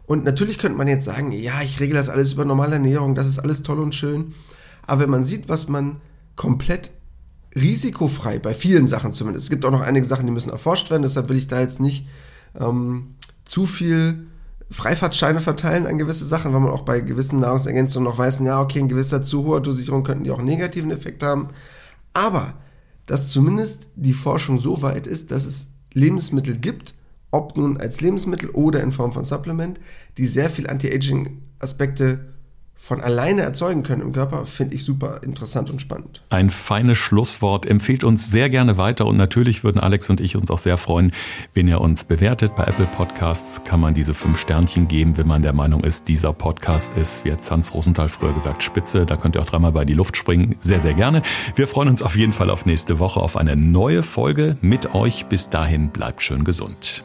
Und 0.07 0.25
natürlich 0.25 0.57
könnte 0.57 0.79
man 0.79 0.89
jetzt 0.89 1.05
sagen, 1.05 1.31
ja, 1.31 1.61
ich 1.63 1.79
regle 1.79 1.99
das 1.99 2.09
alles 2.09 2.33
über 2.33 2.47
normale 2.47 2.77
Ernährung, 2.77 3.15
das 3.15 3.27
ist 3.27 3.39
alles 3.39 3.63
toll 3.63 3.79
und 3.81 3.95
schön. 3.95 4.33
Aber 4.87 5.03
wenn 5.03 5.11
man 5.11 5.25
sieht, 5.25 5.51
was 5.51 5.69
man 5.69 5.97
komplett 6.37 6.91
risikofrei, 7.55 8.39
bei 8.39 8.55
vielen 8.55 8.87
Sachen 8.87 9.13
zumindest, 9.13 9.45
es 9.45 9.51
gibt 9.51 9.63
auch 9.67 9.71
noch 9.71 9.83
einige 9.83 10.07
Sachen, 10.07 10.25
die 10.25 10.33
müssen 10.33 10.49
erforscht 10.49 10.91
werden, 10.91 11.03
deshalb 11.03 11.29
will 11.29 11.37
ich 11.37 11.47
da 11.47 11.61
jetzt 11.61 11.79
nicht 11.79 12.07
ähm, 12.59 13.09
zu 13.45 13.67
viel 13.67 14.27
Freifahrtscheine 14.71 15.41
verteilen 15.43 15.87
an 15.87 15.99
gewisse 15.99 16.25
Sachen, 16.25 16.55
weil 16.55 16.61
man 16.61 16.73
auch 16.73 16.87
bei 16.87 17.01
gewissen 17.01 17.41
Nahrungsergänzungen 17.41 18.09
noch 18.09 18.17
weiß, 18.17 18.41
ja, 18.41 18.59
okay, 18.63 18.79
in 18.79 18.89
gewisser 18.89 19.21
zu 19.21 19.45
hoher 19.45 19.61
Dosierung 19.61 20.03
könnten 20.03 20.25
die 20.25 20.31
auch 20.31 20.41
negativen 20.41 20.93
Effekt 20.93 21.23
haben. 21.23 21.51
Aber 22.15 22.55
dass 23.07 23.31
zumindest 23.31 23.88
die 23.97 24.12
Forschung 24.12 24.59
so 24.59 24.83
weit 24.83 25.07
ist, 25.07 25.31
dass 25.31 25.47
es 25.47 25.71
Lebensmittel 25.93 26.57
gibt, 26.57 26.95
ob 27.31 27.57
nun 27.57 27.77
als 27.79 28.01
Lebensmittel 28.01 28.51
oder 28.51 28.83
in 28.83 28.93
Form 28.93 29.12
von 29.12 29.25
Supplement, 29.25 29.81
die 30.19 30.27
sehr 30.27 30.49
viel 30.49 30.69
Anti-Aging-Aspekte 30.69 32.34
von 32.77 33.01
alleine 33.01 33.43
erzeugen 33.43 33.83
können 33.83 34.03
im 34.03 34.13
Körper, 34.13 34.47
finde 34.47 34.75
ich 34.75 34.85
super 34.85 35.21
interessant 35.23 35.71
und 35.71 35.81
spannend. 35.81 36.23
Ein 36.29 36.51
feines 36.51 36.99
Schlusswort. 36.99 37.67
Empfehlt 37.67 38.05
uns 38.05 38.31
sehr 38.31 38.51
gerne 38.51 38.77
weiter 38.77 39.07
und 39.07 39.17
natürlich 39.17 39.65
würden 39.65 39.81
Alex 39.81 40.11
und 40.11 40.21
ich 40.21 40.37
uns 40.37 40.51
auch 40.51 40.59
sehr 40.59 40.77
freuen, 40.77 41.13
wenn 41.55 41.69
ihr 41.69 41.81
uns 41.81 42.05
bewertet. 42.05 42.57
Bei 42.57 42.65
Apple 42.65 42.87
Podcasts 42.87 43.63
kann 43.65 43.81
man 43.81 43.95
diese 43.95 44.13
fünf 44.13 44.39
Sternchen 44.39 44.89
geben, 44.89 45.17
wenn 45.17 45.29
man 45.29 45.43
der 45.43 45.53
Meinung 45.53 45.85
ist, 45.85 46.09
dieser 46.09 46.33
Podcast 46.33 46.97
ist, 46.97 47.25
wie 47.25 47.33
hat 47.33 47.49
Hans 47.51 47.73
Rosenthal 47.73 48.09
früher 48.09 48.33
gesagt, 48.33 48.63
spitze. 48.63 49.07
Da 49.07 49.17
könnt 49.17 49.37
ihr 49.37 49.43
auch 49.43 49.47
dreimal 49.47 49.73
bei 49.73 49.85
die 49.85 49.95
Luft 49.95 50.17
springen. 50.17 50.57
Sehr, 50.59 50.81
sehr 50.81 50.95
gerne. 50.95 51.23
Wir 51.55 51.69
freuen 51.69 51.89
uns 51.89 52.03
auf 52.03 52.17
jeden 52.17 52.33
Fall 52.33 52.51
auf 52.51 52.67
nächste 52.67 52.99
Woche 52.99 53.21
auf 53.21 53.37
eine 53.37 53.57
neue 53.57 54.03
Folge 54.03 54.57
mit 54.61 54.95
euch. 54.95 55.27
Bis 55.27 55.49
dahin 55.49 55.91
bleibt 55.91 56.23
schön 56.23 56.45
gesund. 56.45 57.05